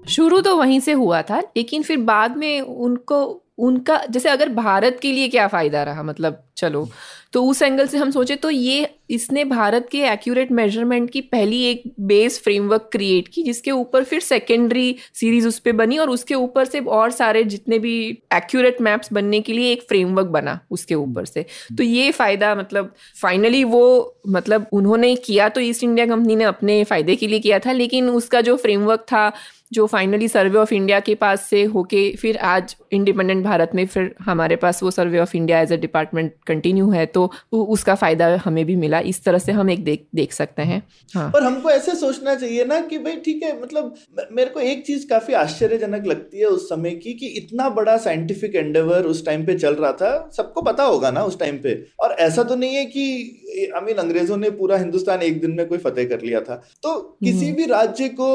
शुरू 0.09 0.41
तो 0.41 0.57
वहीं 0.57 0.81
से 0.81 0.93
हुआ 0.93 1.23
था, 1.23 1.41
लेकिन 1.57 1.83
फिर 1.83 1.97
बाद 1.97 2.37
में 2.37 2.61
उनको, 2.61 3.43
उनका, 3.59 4.05
जैसे 4.11 4.29
अगर 4.29 4.49
भारत 4.49 4.99
के 5.03 5.13
लिए 5.13 5.29
क्या 5.29 5.49
फ़ायदा 5.49 5.83
रहा 5.83 6.03
मतलब 6.03 6.50
चलो। 6.61 6.89
तो 7.33 7.43
उस 7.45 7.61
एंगल 7.63 7.87
से 7.87 7.99
हम 7.99 8.11
सोचे 8.11 8.37
तो 8.37 8.51
ये 8.51 8.89
इसने 9.11 9.45
भारत 9.45 9.89
के 9.93 9.99
एक्यूरेट 10.05 10.51
मेज़रमेंट 10.53 11.11
की 11.11 11.21
पहली 11.23 11.63
एक 11.65 11.83
बेस 12.03 12.41
फ्रेमवर्क 12.45 12.89
क्रिएट 12.93 13.29
की, 13.29 13.43
जिसके 13.43 13.71
ऊपर 13.71 14.05
फिर 14.05 14.21
सेकेंडरी 14.21 14.97
सीरीज़ 15.15 15.47
उस 15.49 15.59
पर 15.59 15.73
बनी 15.73 15.99
और 15.99 16.11
उसके 16.11 16.35
ऊपर 16.35 16.65
से 16.65 16.81
और 16.81 17.11
सारे 17.11 17.43
जितने 17.45 17.79
भी 17.79 17.95
एक्यूरेट 18.35 18.81
मैप्स 18.81 19.13
बनने 19.13 19.41
के 19.41 19.53
लिए 19.53 19.73
एक 19.73 19.83
फ्रेमवर्क 19.89 20.27
बना 20.29 20.59
उसके 20.71 20.95
ऊपर 20.97 21.25
से। 21.25 21.47
तो 21.79 21.83
ये 21.83 22.11
फ़ायदा 22.13 22.55
मतलब 22.55 22.93
फाइनली 23.23 23.63
वो 23.67 24.17
मतलब 24.29 24.67
उन्होंने 24.73 25.15
किया 25.19 25.49
तो 25.49 25.61
ईस्ट 25.61 25.85
इंडिया 25.85 26.07
कंपनी 26.07 26.37
ने 26.37 26.45
अपने 26.45 26.83
फ़ायदे 26.85 27.17
के 27.17 27.27
लिए 27.27 27.39
किया 27.41 27.59
था, 27.59 27.73
लेकिन 27.73 28.09
उसका 28.11 28.41
जो 28.41 28.57
फ्रेमवर्क 28.57 29.01
था, 29.03 29.33
जो 29.73 29.87
फाइनली 29.87 30.29
सर्वे 30.29 30.59
ऑफ़ 30.59 30.73
इंडिया 30.75 30.99
के 31.01 31.15
पास 31.15 31.43
से 31.49 31.63
होके 31.65 32.01
फिर 32.17 32.37
आज 32.45 32.75
इंडिपेंडेंट 32.93 33.45
भारत 33.45 33.71
में 33.75 33.85
फिर 33.87 34.15
हमारे 34.21 34.57
पास 34.57 34.83
वो 34.83 34.91
survey 34.91 35.19
of 35.19 35.37
India 35.37 35.61
as 35.61 35.73
a 35.73 35.77
department 35.79 36.33
continue 36.51 36.91
है 36.91 37.07
तो 37.09 37.31
उसका 37.53 37.95
फ़ायदा 37.97 38.29
हमें 38.45 38.65
भी 38.67 38.77
मिला। 38.79 39.01
इस 39.07 39.23
तरह 39.25 39.39
से 39.39 39.53
हम 39.53 39.71
एक 39.71 39.85
देख 39.85 40.07
देख 40.15 40.33
सकते 40.33 40.63
हैं। 40.65 40.83
हाँ। 41.15 41.31
पर 41.31 41.43
हमको 41.43 41.71
ऐसे 41.71 41.95
सोचना 41.97 42.35
चाहिए 42.37 42.65
ना 42.65 42.81
कि 42.83 42.99
भाई 43.01 43.17
ठीक 43.25 43.43
है 43.43 43.61
मतलब 43.63 43.95
मेरे 44.33 44.51
को 44.51 44.61
एक 44.63 44.85
चीज़ 44.87 45.07
काफ़ी 45.09 45.35
आश्चर्यजनक 45.37 46.07
लगती 46.07 46.39
है 46.39 46.47
उस 46.49 46.69
समय 46.69 46.91
की 46.97 47.15
कि 47.15 47.27
इतना 47.39 47.69
बड़ा 47.73 47.97
साइंटिफिक 48.01 48.57
एंडेवर 48.57 49.07
उस 49.07 49.25
टाइम 49.27 49.45
पे 49.47 49.55
चल 49.59 49.75
रहा 49.75 49.93
था 49.95 50.31
सबको 50.37 50.63
पता 50.63 50.85
होगा 50.85 51.11
ना 51.11 51.23
उस 51.25 51.39
टाइम 51.39 51.59
पे। 51.59 51.75
और 52.01 52.13
ऐसा 52.21 52.43
तो 52.43 52.57
नहीं 52.57 52.75
है 52.75 52.85
कि 52.87 53.71
आई 53.77 53.81
मीन 53.81 53.97
अंग्रेज़ों 53.99 54.37
ने 54.37 54.51
पूरा 54.53 54.77
हिंदुस्तान 54.79 55.23
एक 55.23 55.41
दिन 55.41 55.51
में 55.51 55.67
कोई 55.67 55.79
फतेह 55.79 56.09
कर 56.09 56.23
लिया 56.23 56.41
था। 56.41 56.63
तो 56.83 56.99
किसी 57.25 57.53
भी 57.53 57.67
राज्य 57.69 58.09
को 58.11 58.29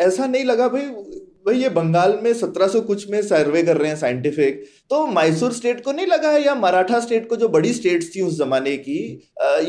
ऐसा 0.00 0.26
नहीं 0.26 0.44
लगा 0.44 0.68
भाई 0.68 0.86
भाई 1.46 1.58
ये 1.58 1.68
बंगाल 1.70 2.18
में 2.22 2.32
1700 2.32 2.80
कुछ 2.82 3.08
में 3.10 3.20
सर्वे 3.22 3.62
कर 3.62 3.76
रहे 3.76 3.88
हैं 3.88 3.96
साइंटिफिक 3.96 4.64
तो 4.90 5.06
मैसूर 5.08 5.52
स्टेट 5.52 5.82
को 5.84 5.92
नहीं 5.92 6.06
लगा 6.06 6.30
है 6.30 6.44
या 6.44 6.54
मराठा 6.54 6.98
स्टेट 7.00 7.28
को 7.28 7.36
जो 7.36 7.48
बड़ी 7.48 7.72
स्टेट्स 7.72 8.14
थी 8.14 8.20
उस 8.20 8.36
जमाने 8.38 8.76
की 8.78 8.98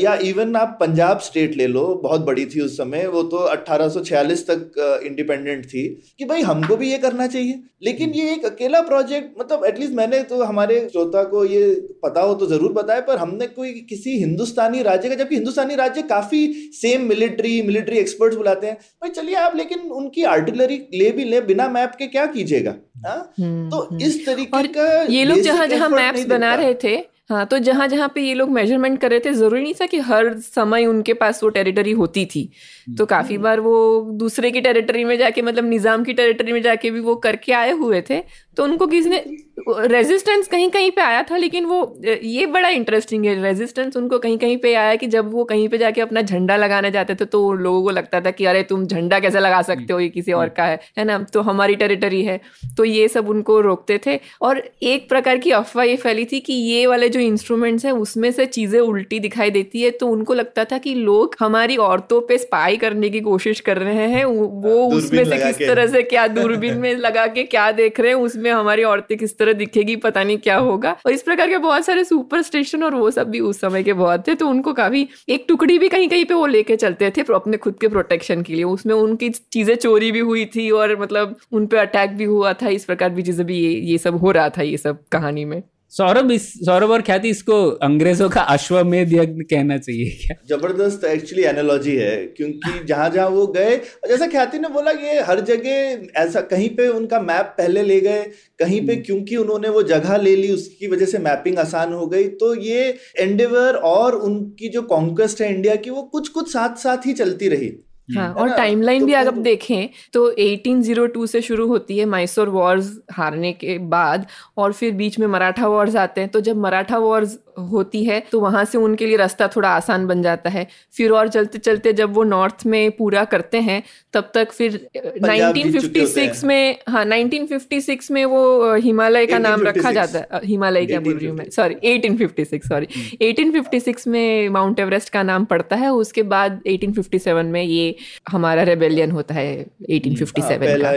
या 0.00 0.14
इवन 0.24 0.56
आप 0.56 0.76
पंजाब 0.80 1.20
स्टेट 1.20 1.56
ले 1.56 1.66
लो 1.66 1.86
बहुत 2.02 2.20
बड़ी 2.20 2.44
थी 2.46 2.60
उस 2.60 2.76
समय 2.76 3.06
वो 3.06 3.22
तो 3.24 3.38
1846 3.48 4.42
तक 4.50 5.02
इंडिपेंडेंट 5.06 5.66
थी 5.66 5.86
कि 6.18 6.24
भाई 6.24 6.42
हमको 6.42 6.76
भी 6.76 6.90
ये 6.90 6.98
करना 6.98 7.26
चाहिए 7.26 7.62
लेकिन 7.82 8.12
ये 8.14 8.32
एक 8.32 8.44
अकेला 8.44 8.80
प्रोजेक्ट 8.82 9.40
मतलब 9.40 9.64
एटलीस्ट 9.64 9.92
मैंने 9.94 10.22
तो 10.24 10.42
हमारे 10.42 10.78
श्रोता 10.88 11.22
को 11.24 11.44
ये 11.44 11.66
पता 12.04 12.20
हो 12.20 12.34
तो 12.34 12.46
ज़रूर 12.46 12.72
बताया 12.72 13.00
पर 13.00 13.18
हमने 13.18 13.46
कोई 13.48 13.72
किसी 13.88 14.16
हिंदुस्तानी 14.18 14.82
राज्य 14.82 15.08
का 15.08 15.14
जबकि 15.14 15.34
हिंदुस्तानी 15.34 15.74
राज्य 15.76 16.02
काफ़ी 16.08 16.46
सेम 16.74 17.06
मिलिट्री 17.08 17.60
मिलिट्री 17.62 17.98
एक्सपर्ट्स 17.98 18.36
बुलाते 18.36 18.66
हैं 18.66 18.76
भाई 18.76 19.10
चलिए 19.12 19.34
आप 19.38 19.56
लेकिन 19.56 19.90
उनकी 19.92 20.24
आर्टिलरी 20.30 20.76
ले 20.94 21.10
भी 21.10 21.24
ले 21.24 21.40
बिना 21.42 21.68
मैप 21.70 21.94
के 21.98 22.06
क्या 22.08 22.26
कीजिएगा 22.28 22.74
हाँ 22.98 23.18
हम्म, 23.40 23.68
तो 23.70 23.80
हम्म। 23.80 24.00
इस 24.00 24.24
तरीके 24.26 24.56
और 24.56 24.66
का 24.68 24.86
ये 25.10 25.24
लोग 25.24 25.40
जहाँ 25.40 25.66
जहाँ 25.66 25.88
मैप्स 25.88 26.26
बना 26.26 26.54
रहे 26.54 26.74
थे 26.84 26.96
हाँ 27.30 27.44
तो 27.46 27.58
जहाँ 27.58 27.86
जहाँ 27.88 28.08
पे 28.14 28.20
ये 28.20 28.34
लोग 28.34 28.50
मेज़रमेंट 28.50 29.00
कर 29.00 29.10
रहे 29.10 29.20
थे 29.20 29.32
ज़रूरी 29.34 29.62
नहीं 29.62 29.74
था 29.74 29.86
कि 29.86 29.98
हर 30.00 30.32
समय 30.38 30.86
उनके 30.86 31.14
पास 31.14 31.42
वो 31.42 31.48
टेरिटरी 31.48 31.92
होती 31.92 32.24
थी। 32.26 32.50
तो 32.98 33.06
काफ़ी 33.06 33.36
बार 33.38 33.60
वो 33.60 34.00
दूसरे 34.12 34.50
की 34.50 34.60
टेरिटरी 34.60 35.04
में 35.04 35.16
जाके 35.18 35.42
मतलब 35.42 35.64
निज़ाम 35.64 36.04
की 36.04 36.12
टेरिटरी 36.12 36.52
में 36.52 36.60
जाके 36.62 36.90
भी 36.90 37.00
वो 37.00 37.16
करके 37.16 37.52
आए 37.52 37.72
हुए 37.72 38.02
थे 38.10 38.22
तो 38.58 38.64
उनको 38.64 38.86
किसी 38.86 39.10
ने 39.10 39.24
रेजिस्टेंस 39.68 40.48
कहीं 40.48 40.70
कहीं 40.70 40.90
पे 40.90 41.00
आया 41.02 41.22
था 41.22 41.36
लेकिन 41.36 41.64
वो 41.64 42.00
ये 42.22 42.46
बड़ा 42.46 42.68
इंटरेस्टिंग 42.68 43.24
है 43.24 43.42
रेजिस्टेंस 43.42 43.96
उनको 43.96 44.18
कहीं 44.18 44.38
कहीं 44.38 44.56
पे 44.56 44.74
आया 44.74 44.94
कि 44.96 45.06
जब 45.06 45.32
वो 45.32 45.44
कहीं 45.44 45.68
पे 45.68 45.78
जाके 45.78 46.00
अपना 46.00 46.22
झंडा 46.22 46.56
लगाने 46.56 46.90
जाते 46.90 47.14
थे 47.14 47.24
तो 47.24 47.52
लोगों 47.52 47.82
को 47.82 47.90
लगता 47.90 48.20
था 48.20 48.30
कि 48.30 48.44
अरे 48.44 48.62
तुम 48.62 48.86
झंडा 48.86 49.20
कैसे 49.20 49.40
लगा 49.40 49.62
सकते 49.62 49.92
हो 49.92 50.00
ये 50.00 50.08
किसी 50.08 50.32
और 50.32 50.48
का 50.48 50.64
है 50.64 50.80
है 50.98 51.04
ना? 51.04 51.18
तो 51.18 51.40
हमारी 51.40 51.74
टेरिटरी 51.74 52.24
है। 52.24 52.40
तो 52.76 52.84
ये 52.84 53.08
सब 53.08 53.28
उनको 53.28 53.60
रोकते 53.60 54.00
थे। 54.06 54.20
और 54.42 54.70
एक 54.82 55.08
प्रकार 55.08 55.38
की 55.38 55.50
अफवाह 55.50 55.84
ये 55.84 55.96
फैली 55.96 56.24
थी 56.24 56.40
कि 56.40 56.52
ये 56.52 56.86
वाले 56.86 57.08
जो 57.08 57.20
इंस्ट्रूमेंट्स 57.20 57.84
हैं 57.84 57.92
उसमें 57.92 58.32
से 58.32 58.46
चीज़ें 58.46 58.80
उल्टी 58.80 59.20
दिखाई 59.20 59.50
देती 59.50 59.82
है 59.82 59.90
तो 59.90 60.08
उनको 60.08 60.34
लगता 60.34 60.64
था 60.64 60.78
कि 60.78 60.94
लोग 60.94 61.36
हमारी 61.40 61.76
औरतों 61.76 62.20
पे 62.20 62.38
स्पाई 62.38 62.76
करने 62.76 63.10
की 63.10 63.20
कोशिश 63.20 63.60
कर 63.60 63.78
रहे 63.78 64.08
हैं 64.08 64.24
वो 64.24 64.46
वो 64.46 64.96
उसमें 64.96 65.24
से 65.24 65.36
किस 65.36 65.68
तरह 65.68 65.86
से 65.86 66.02
क्या 66.02 66.26
दूरबीन 66.38 66.78
में 66.78 66.96
लगा 66.96 67.26
के 67.26 67.44
क्या 67.44 67.72
देख 67.72 68.00
रहे 68.00 68.08
हैं 68.08 68.18
उसमें 68.18 68.47
हमारी 68.50 68.82
औरतें 68.84 69.16
किस 69.18 69.36
तरह 69.38 69.52
दिखेगी, 69.54 69.96
पता 69.98 70.24
नहीं 70.24 70.38
क्या 70.38 70.56
होगा। 70.58 70.96
और 71.06 71.12
इस 71.12 71.22
प्रकार 71.22 71.48
के 71.48 71.58
बहुत 71.58 71.84
सारे 71.84 72.04
सुपर 72.04 72.42
स्टेशन 72.42 72.82
और 72.82 72.94
वो 72.94 73.10
सब 73.10 73.30
भी 73.30 73.40
उस 73.42 73.60
समय 73.60 73.82
के 73.82 73.92
बहुत 73.94 74.26
थे 74.28 74.34
तो 74.34 74.48
उनको 74.48 74.72
काफ़ी 74.74 75.06
एक 75.28 75.44
टुकड़ी 75.48 75.78
भी 75.78 75.88
कहीं 75.88 76.08
कहीं 76.08 76.24
पे 76.24 76.34
वो 76.34 76.46
लेके 76.48 76.76
चलते 76.76 77.10
थे 77.10 77.22
अपने 77.30 77.56
खुद 77.56 77.78
के 77.80 77.88
प्रोटेक्शन 77.88 78.42
के 78.42 78.54
लिए। 78.54 78.64
उसमें 78.66 78.94
उनकी 78.94 79.30
चीज़ें 79.30 79.74
चोरी 79.76 80.10
भी 80.12 80.20
हुई 80.20 80.44
थी 80.46 80.70
और 80.72 80.96
मतलब 81.00 81.36
उन 81.52 81.66
पर 81.66 81.76
अटैक 81.78 82.16
भी 82.16 82.24
हुआ 82.26 82.52
था। 82.52 82.68
इस 82.70 82.84
प्रकार 82.84 83.10
भी 83.10 83.22
चीज़ें 83.22 83.46
भी 83.46 83.58
ये 83.58 83.72
ये 83.82 83.98
सब 83.98 84.16
हो 84.16 84.30
रहा 84.30 84.48
था, 84.48 84.62
ये 84.62 84.76
सब 84.76 85.04
कहानी 85.12 85.44
में। 85.44 85.62
सौरभ 85.92 86.30
इस 86.30 86.52
सौरभ 86.66 86.90
और 86.90 87.02
ख्याति 87.02 87.28
इसको 87.28 87.54
अंग्रेज़ों 87.82 88.28
का 88.30 88.40
अश्वमेध 88.54 89.12
यज्ञ 89.12 89.42
कहना 89.42 89.78
चाहिए 89.78 90.10
क्या? 90.16 90.36
ज़बरदस्त 90.48 91.04
एक्चुअली 91.04 91.44
एनालॉजी 91.44 91.94
है 91.96 92.16
क्योंकि 92.36 92.84
जहाँ 92.84 93.08
जहाँ 93.10 93.28
वो 93.28 93.46
गए 93.46 93.76
जैसा 94.08 94.26
ख्याति 94.26 94.58
ने 94.58 94.68
बोला 94.68 94.90
ये 94.90 95.20
हर 95.20 95.40
जगह 95.40 96.20
ऐसा 96.22 96.40
कहीं 96.40 96.68
पे 96.76 96.88
उनका 96.88 97.20
मैप 97.20 97.54
पहले 97.58 97.82
ले 97.82 98.00
गए 98.00 98.22
कहीं 98.58 98.86
पे 98.86 98.96
क्योंकि 98.96 99.36
उन्होंने 99.36 99.68
वो 99.68 99.82
जगह 99.82 100.16
ले 100.16 100.36
ली 100.36 100.52
उसकी 100.52 100.86
वजह 100.86 101.06
से 101.06 101.18
मैपिंग 101.18 101.58
आसान 101.58 101.92
हो 101.92 102.06
गई 102.06 102.28
तो 102.36 102.54
ये 102.54 102.98
एंडेवर 103.18 103.76
और 103.86 104.14
उनकी 104.14 104.68
जो 104.68 104.82
कॉन्क्वेस्ट 104.82 105.40
है 105.40 105.54
इंडिया 105.54 105.76
की 105.76 105.90
वो 105.90 106.02
कुछ 106.02 106.28
कुछ 106.28 106.52
साथ 106.52 106.76
साथ 106.76 107.06
ही 107.06 107.12
चलती 107.12 107.48
रही। 107.48 107.72
हाँ 108.08 108.32
और 108.34 108.50
टाइमलाइन 108.50 109.00
तो 109.00 109.06
भी 109.06 109.12
अगर 109.12 109.30
देखें 109.40 109.88
तो 110.12 110.30
1802 110.32 111.26
से 111.26 111.40
शुरू 111.42 111.66
होती 111.68 111.98
है 111.98 112.04
मैसूर 112.06 112.48
वॉर्स 112.48 112.90
हारने 113.12 113.52
के 113.52 113.78
बाद 113.88 114.26
और 114.56 114.72
फिर 114.72 114.92
बीच 114.94 115.18
में 115.18 115.26
मराठा 115.26 115.66
वॉर्स 115.66 115.96
आते 115.96 116.20
हैं। 116.20 116.30
तो 116.30 116.40
जब 116.40 116.56
मराठा 116.56 116.98
वॉर्स 116.98 117.38
होती 117.60 118.04
है 118.04 118.20
तो 118.32 118.40
वहाँ 118.40 118.64
से 118.64 118.78
उनके 118.78 119.06
लिए 119.06 119.16
रास्ता 119.16 119.46
थोड़ा 119.48 119.68
आसान 119.68 120.06
बन 120.06 120.22
जाता 120.22 120.50
है। 120.50 120.66
फिर 120.96 121.12
और 121.12 121.28
चलते 121.28 121.58
चलते 121.58 121.92
जब 121.92 122.12
वो 122.14 122.24
नॉर्थ 122.24 122.66
में 122.66 122.90
पूरा 122.90 123.24
करते 123.24 123.60
हैं 123.60 123.82
तब 124.14 124.30
तक 124.34 124.52
फिर 124.52 124.76
1956 124.96 126.44
में 126.44 126.78
हाँ 126.88 127.04
1956 127.06 128.10
में 128.10 128.24
वो 128.24 128.74
हिमालय 128.76 129.26
का 129.26 129.38
नाम 129.38 129.62
रखा 129.62 129.92
जाता 129.92 130.18
है। 130.18 130.40
हिमालय 130.44 130.86
क्या 130.86 131.00
बोल 131.00 131.14
रही 131.14 131.26
हूँ 131.26 131.36
मैं? 131.36 131.48
सॉरी 131.50 131.74
1856 131.86 132.68
सॉरी 132.68 132.86
1856 133.22 134.06
में 134.06 134.48
माउंट 134.48 134.80
एवरेस्ट 134.80 135.08
का 135.08 135.22
नाम 135.22 135.44
पड़ता 135.44 135.76
है। 135.76 135.92
उसके 135.94 136.22
बाद 136.24 136.60
1857 136.66 137.44
में 137.44 137.62
ये 137.62 137.94
हमारा 138.28 138.62
रेबेलियन 138.62 139.10
होता 139.10 139.34
है 139.34 139.66
1857 139.90 140.40
हाँ, 140.42 140.58
पहला 140.58 140.88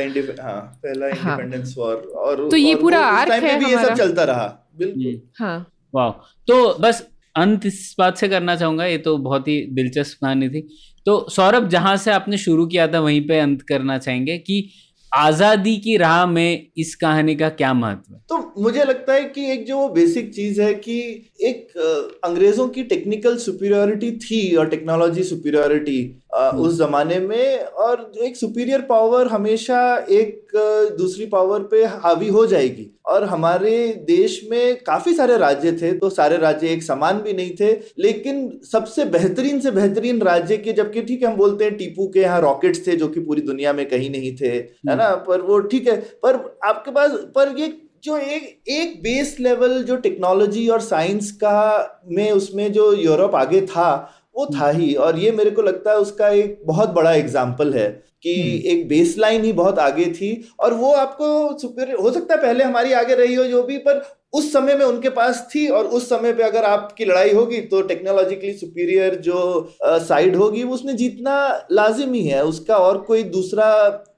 हाँ, 0.44 0.62
पहला 0.84 1.08
इंडिपेंडेंस 1.08 1.76
हाँ। 1.78 1.86
वॉर 1.86 1.96
और 2.18 2.50
तो 2.50 2.58
ये 2.58 2.76
पूरा 2.76 3.00
आर्क 3.00 3.44
है 3.44 3.60
भी 3.60 3.72
ये 3.72 3.78
सब 3.78 3.94
चलता 3.94 4.24
रहा 4.24 4.48
बिल्कुल। 4.78 5.22
हाँ। 5.40 5.72
वाह 5.96 6.12
तो 6.48 6.78
बस 6.80 7.08
अंत 7.36 7.66
इस 7.66 7.96
बात 8.00 8.18
से 8.18 8.28
करना 8.30 8.56
चाहूँगा 8.56 8.86
ये 8.86 8.98
तो 8.98 9.18
बहुत 9.18 9.48
ही 9.48 9.62
दिलचस्प 9.72 10.18
कहानी 10.22 10.50
थी। 10.50 10.62
तो 11.06 11.26
सौरभ 11.30 11.68
जहाँ 11.70 11.96
से 11.98 12.12
आपने 12.12 12.38
शुरू 12.38 12.66
किया 12.66 12.88
था 12.88 13.00
वहीं 13.00 13.28
पे 13.28 13.40
अंत 13.40 13.62
करना 13.62 13.98
चाहेंगे 13.98 14.38
कि 14.38 14.70
आज़ादी 15.12 15.76
की 15.78 15.96
राह 15.98 16.26
में 16.26 16.68
इस 16.78 16.96
कहानी 16.96 17.36
का 17.36 17.50
क्या 17.50 17.74
महत्व 17.74 18.14
है? 18.14 18.20
तो 18.30 18.54
मुझे 18.58 18.84
लगता 18.84 19.14
है 19.14 19.24
कि 19.24 19.52
एक 19.52 19.66
जो 19.66 19.88
बेसिक 19.90 20.34
चीज़ 20.34 20.62
है 20.62 20.74
कि 20.74 21.00
एक 21.42 21.78
अंग्रेज़ों 22.26 22.68
की 22.70 22.84
टेक्निकल 22.84 23.38
सुपीरियोरिटी 23.38 24.12
थी 24.12 24.56
और 24.56 24.70
टेक्नोलॉजी 24.70 25.24
सुपीरियोरिटी 25.24 26.02
हम्म। 26.02 26.21
उस 26.34 26.78
जमाने 26.78 27.20
में 27.20 27.60
और 27.60 28.12
एक 28.18 28.36
सुपीरियर 28.38 28.82
पावर 28.82 29.28
हमेशा 29.28 29.82
एक 30.12 30.52
दूसरी 30.98 31.26
पावर 31.26 31.64
पे 31.64 31.84
हावी 31.86 32.28
हो 32.30 32.46
जाएगी। 32.46 32.90
और 33.06 33.24
हमारे 33.24 33.72
देश 34.08 34.40
में 34.52 34.84
काफ़ी 34.84 35.14
सारे 35.14 35.38
राज्य 35.38 35.72
थे 35.72 35.92
तो 35.94 36.10
सारे 36.10 36.38
राज्य 36.38 36.68
एक 36.68 36.84
समान 36.84 37.22
भी 37.22 37.34
नहीं 37.34 37.56
थे 37.60 37.72
लेकिन 38.00 38.50
सबसे 38.64 39.06
बेहतरीन 39.08 39.60
से 39.60 39.72
बेहतरीन 39.72 40.22
राज्य 40.22 40.58
के 40.58 40.74
जबकि 40.74 41.02
ठीक 41.02 41.24
है 41.24 41.30
हम 41.30 41.36
बोलते 41.36 41.66
हैं 41.66 41.78
टीपू 41.78 42.08
के 42.08 42.20
यहाँ 42.20 42.42
रॉकेट्स 42.42 42.86
थे 42.88 42.96
जो 42.96 43.08
कि 43.08 43.20
पूरी 43.20 43.42
दुनिया 43.42 43.74
में 43.74 43.86
कहीं 43.90 44.10
नहीं 44.10 44.36
थे 44.36 44.48
है 44.48 44.60
हम्म। 44.60 44.98
ना 44.98 45.14
पर 45.28 45.42
वो 45.42 45.60
ठीक 45.68 45.88
है 45.88 46.00
पर 46.24 46.36
आपके 46.66 46.92
पास 46.92 47.12
पर 47.36 47.56
ये 47.58 47.74
जो 48.04 48.18
एक 48.18 48.44
एक 48.70 48.96
बेस 49.02 49.36
लेवल 49.40 49.82
जो 49.84 49.96
टेक्नोलॉजी 49.98 50.68
और 50.68 50.82
साइंस 50.82 51.32
का 51.44 51.60
में 52.08 52.32
उसमें 52.32 52.72
जो 52.74 52.92
यूरोप 52.94 53.36
आगे 53.36 53.62
था 53.66 53.90
वो 54.36 54.46
था 54.56 54.70
ही। 54.70 54.94
और 54.96 55.20
ये 55.20 55.32
मेरे 55.32 55.52
को 55.52 55.62
लगता 55.62 55.92
है 55.92 55.98
उसका 55.98 56.30
एक 56.30 56.62
बहुत 56.66 56.90
बड़ा 56.92 57.14
एग्ज़ाम्पल 57.14 57.74
है 57.74 57.90
कि 58.24 58.34
हम्म। 58.34 58.72
एक 58.72 58.88
बेस 58.88 59.16
लाइन 59.18 59.44
ही 59.44 59.52
बहुत 59.54 59.80
आगे 59.80 60.06
थी 60.14 60.32
और 60.60 60.74
वो 60.74 60.92
आपको 60.94 61.58
सुपर 61.60 61.94
हो 61.94 62.12
सकता 62.12 62.34
है 62.34 62.42
पहले 62.42 62.64
हमारी 62.64 62.92
आगे 62.94 63.16
रही 63.16 63.36
हो 63.36 63.44
जो 63.46 63.64
भी 63.64 63.78
पर 63.78 64.02
उस 64.34 64.52
समय 64.54 64.76
में 64.76 64.84
उनके 64.86 65.10
पास 65.10 65.48
थी 65.56 65.68
और 65.68 65.86
उस 65.88 66.08
समय 66.10 66.34
पे 66.34 66.44
अगर 66.44 66.64
आपकी 66.66 67.06
लड़ाई 67.06 67.32
होगी 67.34 67.60
तो 67.62 67.82
टेक्नोलॉजिकली 67.82 68.52
सुपीरियर 68.54 69.16
जो 69.16 69.40
साइड 69.84 70.36
होगी 70.36 70.64
वो 70.64 70.74
उसने 70.74 70.94
जीतना 70.94 71.34
लाजिमी 71.72 72.22
है। 72.22 72.44
उसका 72.44 72.78
और 72.78 72.98
कोई 73.02 73.24
दूसरा 73.24 73.68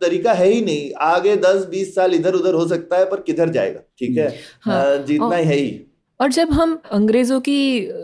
तरीका 0.01 0.33
है 0.33 0.47
ही 0.47 0.61
नहीं। 0.61 0.91
आगे 1.01 1.35
दस 1.37 1.65
बीस 1.65 1.95
साल 1.95 2.13
इधर 2.13 2.33
उधर 2.33 2.53
हो 2.53 2.67
सकता 2.67 2.97
है 2.97 3.05
पर 3.05 3.21
किधर 3.21 3.49
जाएगा? 3.49 3.79
ठीक 3.99 4.17
है? 4.17 4.27
हाँ, 4.61 4.97
जीतना 4.97 5.35
है 5.35 5.55
ही। 5.55 5.79
और 6.23 6.31
जब 6.31 6.51
हम 6.51 6.77
अंग्रेज़ों 6.91 7.39
की 7.41 7.55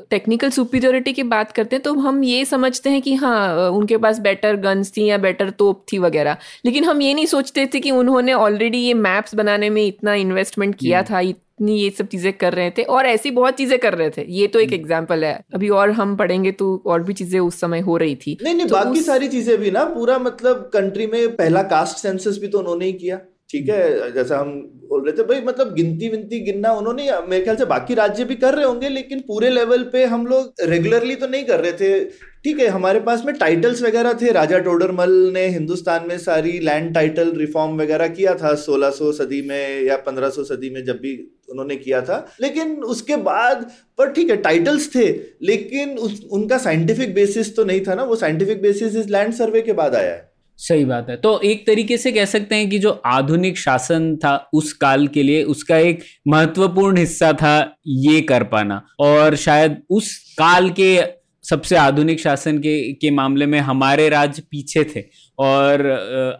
टेक्निकल 0.09 0.49
सुपीरियोरिटी 0.49 1.11
की 1.13 1.23
बात 1.23 1.51
करते 1.51 1.75
हैं 1.75 1.83
तो 1.83 1.93
हम 1.95 2.23
ये 2.23 2.45
समझते 2.45 2.89
हैं 2.89 3.01
कि 3.01 3.13
हाँ 3.15 3.69
उनके 3.71 3.97
पास 3.97 4.19
बेटर 4.19 4.55
गन्स 4.61 4.91
थी 4.97 5.05
या 5.05 5.17
बेटर 5.17 5.49
तोप 5.59 5.85
थी 5.91 5.97
वगैरह। 5.97 6.37
लेकिन 6.65 6.85
हम 6.85 7.01
ये 7.01 7.13
नहीं 7.13 7.25
सोचते 7.25 7.65
थे 7.73 7.79
कि 7.79 7.91
उन्होंने 7.91 8.33
ऑलरेडी 8.33 8.77
ये 8.77 8.93
मैप्स 8.95 9.35
बनाने 9.35 9.69
में 9.69 9.85
इतना 9.85 10.13
इन्वेस्टमेंट 10.15 10.75
किया 10.75 11.03
था 11.03 11.19
इतनी 11.19 11.77
ये 11.77 11.89
सब 11.89 12.07
चीज़ें 12.07 12.31
कर 12.33 12.53
रहे 12.53 12.71
थे 12.71 12.83
और 12.83 13.05
ऐसी 13.05 13.31
बहुत 13.31 13.57
चीज़ें 13.57 13.77
कर 13.79 13.93
रहे 13.93 14.09
थे। 14.09 14.25
ये 14.31 14.47
तो 14.47 14.59
एक 14.59 14.73
एग्ज़ाम्पल 14.73 15.25
है। 15.25 15.33
अभी 15.53 15.69
और 15.69 15.91
हम 15.91 16.15
पढ़ेंगे 16.15 16.51
तो 16.51 16.75
और 16.85 17.03
भी 17.03 17.13
चीज़ें 17.13 17.39
उस 17.39 17.59
समय 17.61 17.79
हो 17.79 17.97
रही 17.97 18.15
थी। 18.17 18.37
नहीं 18.43 18.55
नहीं 18.55 18.67
तो 18.67 18.75
बाकी 18.75 18.99
उस... 18.99 19.05
सारी 19.05 19.27
चीज़ें 19.27 19.57
भी 19.57 19.71
ना 19.71 19.83
पूरा 19.95 20.19
मतलब 20.19 20.69
कंट्री 20.73 21.07
में 21.07 21.35
पहला 21.35 21.63
कास्ट 21.69 21.97
सेंसस 21.97 22.37
भी 22.41 22.47
तो 22.47 22.59
उन्होंने 22.59 22.85
ही 22.85 22.93
किया। 22.93 23.19
ठीक 23.49 23.69
है 23.69 24.11
जैसा 24.13 24.37
हम 24.37 24.49
बोल 24.89 25.03
रहे 25.05 25.17
थे 25.17 25.23
भाई 25.23 25.41
मतलब 25.41 25.73
गिनती 25.75 26.07
विनती 26.09 26.39
गिनना 26.39 26.71
उन्होंने 26.73 27.09
मेरे 27.27 27.43
ख्याल 27.43 27.55
से 27.55 27.65
बाकी 27.65 27.93
राज्य 27.93 28.25
भी 28.25 28.35
कर 28.35 28.55
रहे 28.55 28.65
होंगे 28.65 28.89
लेकिन 28.89 29.19
पूरे 29.27 29.49
लेवल 29.49 29.83
पे 29.93 30.03
हम 30.05 30.25
लोग 30.27 30.53
रेगुलरली 30.61 31.15
तो 31.15 31.27
नहीं 31.27 31.43
कर 31.43 31.59
रहे 31.59 31.71
थे। 31.73 32.03
ठीक 32.43 32.59
है 32.59 32.67
हमारे 32.67 32.99
पास 32.99 33.23
में 33.25 33.33
टाइटल्स 33.35 33.81
वगैरह 33.83 34.13
थे 34.13 34.31
राजा 34.31 34.59
टोडरमल 34.59 35.11
ने 35.33 35.45
हिंदुस्तान 35.47 36.07
में 36.07 36.17
सारी 36.17 36.57
लैंड 36.59 36.93
टाइटल 36.93 37.31
रिफॉर्म 37.37 37.75
वगैरह 37.81 38.07
किया 38.09 38.35
था 38.35 38.55
1600 38.55 39.11
सदी 39.13 39.41
में 39.41 39.81
या 39.83 39.97
1500 39.97 40.43
सदी 40.43 40.69
में 40.69 40.83
जब 40.85 40.99
भी 41.01 41.15
उन्होंने 41.49 41.75
किया 41.75 42.01
था। 42.01 42.25
लेकिन 42.41 42.75
उसके 42.85 43.15
बाद 43.25 43.69
पर 43.97 44.11
ठीक 44.11 44.29
है 44.29 44.37
टाइटल्स 44.37 44.89
थे 44.95 45.07
लेकिन 45.43 45.97
उस, 45.97 46.23
उनका 46.31 46.57
साइंटिफिक 46.59 47.13
बेसिस 47.13 47.55
तो 47.55 47.63
नहीं 47.65 47.81
था 47.87 47.95
ना 47.95 48.03
वो 48.03 48.15
साइंटिफिक 48.15 48.61
बेसिस 48.61 48.95
इस 48.95 49.09
लैंड 49.09 49.33
सर्वे 49.33 49.61
के 49.61 49.73
बाद 49.73 49.95
आया 49.95 50.13
है। 50.13 50.28
सही 50.59 50.85
बात 50.85 51.09
है। 51.09 51.15
तो 51.15 51.39
एक 51.41 51.65
तरीके 51.67 51.97
से 51.97 52.11
कह 52.11 52.25
सकते 52.25 52.55
हैं 52.55 52.69
कि 52.69 52.79
जो 52.79 52.89
आधुनिक 53.05 53.57
शासन 53.57 54.15
था 54.15 54.35
उस 54.53 54.73
काल 54.73 55.07
के 55.07 55.23
लिए 55.23 55.43
उसका 55.43 55.77
एक 55.77 56.03
महत्वपूर्ण 56.27 56.97
हिस्सा 56.97 57.31
था 57.33 57.75
ये 57.87 58.21
कर 58.21 58.43
पाना। 58.43 58.81
और 58.99 59.35
शायद 59.35 59.81
उस 59.89 60.17
काल 60.39 60.69
के 60.69 60.97
सबसे 61.43 61.75
आधुनिक 61.75 62.19
शासन 62.19 62.57
के 62.57 62.93
के 62.93 63.11
मामले 63.11 63.45
में 63.45 63.59
हमारे 63.59 64.09
राज्य 64.09 64.41
पीछे 64.51 64.83
थे 64.83 65.03
और 65.39 65.85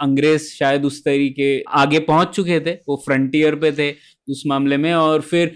अंग्रेज़ 0.02 0.50
शायद 0.50 0.86
उस 0.86 1.04
तरीके 1.06 1.62
आगे 1.76 2.00
पहुँच 2.00 2.28
चुके 2.28 2.60
थे 2.60 2.72
वो 2.88 3.02
फ्रंटियर 3.06 3.56
पे 3.56 3.72
थे 3.72 3.92
उस 4.30 4.44
मामले 4.48 4.78
में 4.78 4.94
और 4.94 5.22
फिर 5.22 5.56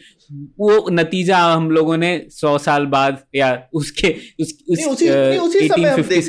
वो 0.59 0.89
नतीजा 0.91 1.38
हम 1.38 1.70
लोगों 1.72 1.97
ने 1.97 2.11
सौ 2.30 2.57
साल 2.57 2.86
बाद 2.86 3.24
या 3.36 3.51
उसके 3.74 4.16
उस, 4.39 4.57
उस, 4.70 4.86
उसी, 4.88 5.09
उसी 5.38 5.68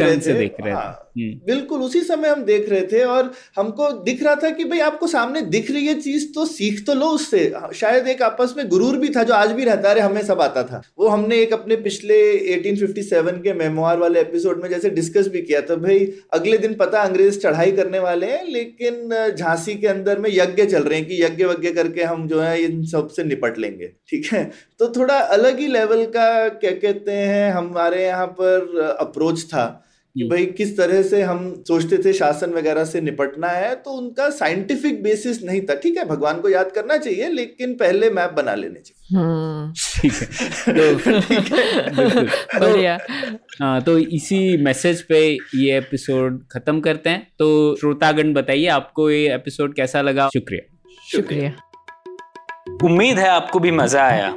रहे 0.05 0.17
थे, 0.17 0.21
से 0.21 0.35
देख 0.35 0.55
रहे 0.61 0.73
हाँ, 0.73 0.83
थे। 0.83 0.87
हम्म। 0.87 1.04
बिल्कुल, 1.17 1.81
उसी 1.81 2.01
समय 2.01 2.29
हम 2.29 2.43
देख 2.45 2.69
रहे 2.69 2.81
थे 2.83 3.03
और 3.05 3.31
हमको 3.57 3.91
दिख 4.05 4.23
रहा 4.23 4.35
था 4.35 4.51
कि 4.51 4.65
भाई 4.65 4.79
आपको 4.81 5.07
सामने 5.07 5.41
दिख 5.43 5.71
रही 5.71 5.87
है 5.87 5.95
चीज़ 6.01 6.27
तो 6.35 6.45
सीख 6.47 6.85
तो 6.87 6.95
लो 6.95 7.07
उससे। 7.09 7.53
शायद 7.75 8.09
एक 8.09 8.23
आपस 8.23 8.55
में 8.57 8.69
गुरूर 8.69 8.97
भी 8.97 9.09
था 9.09 9.23
जो 9.23 9.35
आज 9.35 9.53
भी 9.53 9.65
रहता 9.65 9.91
है 9.91 10.01
हमें 10.01 10.23
सब 10.23 10.41
आता 10.41 10.63
था। 10.63 10.83
वो 10.99 11.09
हमने 11.09 11.39
एक 11.39 11.53
अपने 11.53 11.77
पिछले 11.77 12.17
1857 12.55 13.39
के 13.43 13.53
मेमोर 13.55 13.99
वाले 13.99 14.21
एपिसोड 14.21 14.63
में 14.63 14.69
जैसे 14.71 14.91
डिस्कस 14.91 15.29
भी 15.29 15.43
किया 15.43 15.61
था 15.61 15.77
भाई 15.77 16.13
अगले 16.33 16.59
दिन 16.59 16.75
पता 16.75 17.03
अंग्रेज़ 17.03 17.39
चढ़ाई 17.39 17.73
करने 17.73 17.99
वाले 17.99 18.27
हैं, 18.27 18.45
लेकिन 18.47 19.35
झांसी 19.37 19.75
के 19.75 19.87
अंदर 19.87 20.19
में 20.19 20.31
यज्ञ 20.33 20.65
चल 20.65 20.83
रहे 20.83 20.99
हैं 20.99 21.09
कि 21.09 21.23
यज्ञ 21.23 21.45
वज्ञ 21.45 21.71
करके 21.71 22.03
हम 22.03 22.27
जो 22.29 22.41
है 22.41 22.63
इन 22.63 22.85
सबसे 22.87 23.25
निपट 23.25 23.59
लेंगे, 23.59 23.93
ठीक 24.09 24.33
है? 24.33 24.45
तो 24.79 24.89
थोड़ा 24.89 25.19
अलग 25.19 25.59
ही 25.59 25.67
लेवल 25.67 26.05
का, 26.07 26.49
क्या 26.49 26.71
कहते 26.71 27.13
हैं, 27.13 27.53
हमारे 27.53 28.05
यहाँ 28.05 28.27
पर 28.41 28.97
अप्रोच 29.01 29.45
था। 29.45 29.84
कि 30.17 30.23
हम्म। 30.23 30.31
भाई 30.31 30.47
किस 30.47 30.77
तरह 30.77 31.03
से 31.03 31.23
हम 31.23 31.65
सोचते 31.69 31.99
थे 31.99 32.13
शासन 32.13 32.51
वगैरह 32.51 32.85
से 32.85 33.01
निपटना 33.01 33.49
है 33.49 33.75
तो 33.75 33.91
उनका 33.91 34.31
साइंटिफिक 34.31 35.03
बेसिस 35.03 35.43
नहीं 35.43 35.61
था। 35.61 35.75
ठीक 35.75 35.97
है 35.97 36.05
भगवान 36.05 36.41
को 36.41 36.49
याद 36.49 36.73
करना 36.73 36.97
चाहिए 36.97 37.29
लेकिन 37.29 37.75
पहले 37.75 38.11
मैप 38.11 38.31
बना 38.31 38.55
लेने 38.55 38.81
चाहिए। 38.81 39.19
हम्म। 39.19 39.73
ठीक 40.01 40.13
है। 40.13 40.27
तो, 40.73 40.99
तो, 42.97 43.65
हाँ 43.65 43.83
तो 43.83 43.99
इसी 43.99 44.57
मैसेज 44.57 45.03
पे 45.03 45.39
ये 45.55 45.79
एपिसोड 45.79 46.43
खत्म 46.53 46.81
करते 46.81 47.11
हैं। 47.11 47.33
तो 47.39 47.77
श्रोतागण 47.77 48.33
बताइए 48.33 48.67
आपको 48.67 49.11
ये 49.11 49.35
एपिसोड 49.35 49.75
कैसा 49.75 50.03
लगा? 50.03 50.29
शुक्रिया। 50.29 50.91
शुक्रिया। 51.13 51.57
उम्मीद 52.85 53.19
है 53.19 53.29
आपको 53.29 53.59
भी 53.59 53.71
मज़ा 53.71 54.03
आया। 54.03 54.37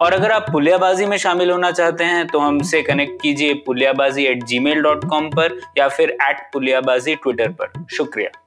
और 0.00 0.12
अगर 0.12 0.32
आप 0.32 0.46
पुलियाबाजी 0.52 1.06
में 1.06 1.16
शामिल 1.16 1.50
होना 1.50 1.70
चाहते 1.70 2.04
हैं 2.04 2.26
तो 2.26 2.38
हमसे 2.38 2.82
कनेक्ट 2.82 3.22
कीजिए 3.22 3.54
पुलियाबाजी 3.54 4.24
एट 4.24 4.44
जी 4.44 4.58
पर 5.28 5.60
या 5.78 5.88
फिर 5.88 6.10
एट 6.10 6.50
पुलियाबाजी 6.52 7.14
ट्विटर 7.14 7.48
पर। 7.48 7.86
शुक्रिया। 7.96 8.45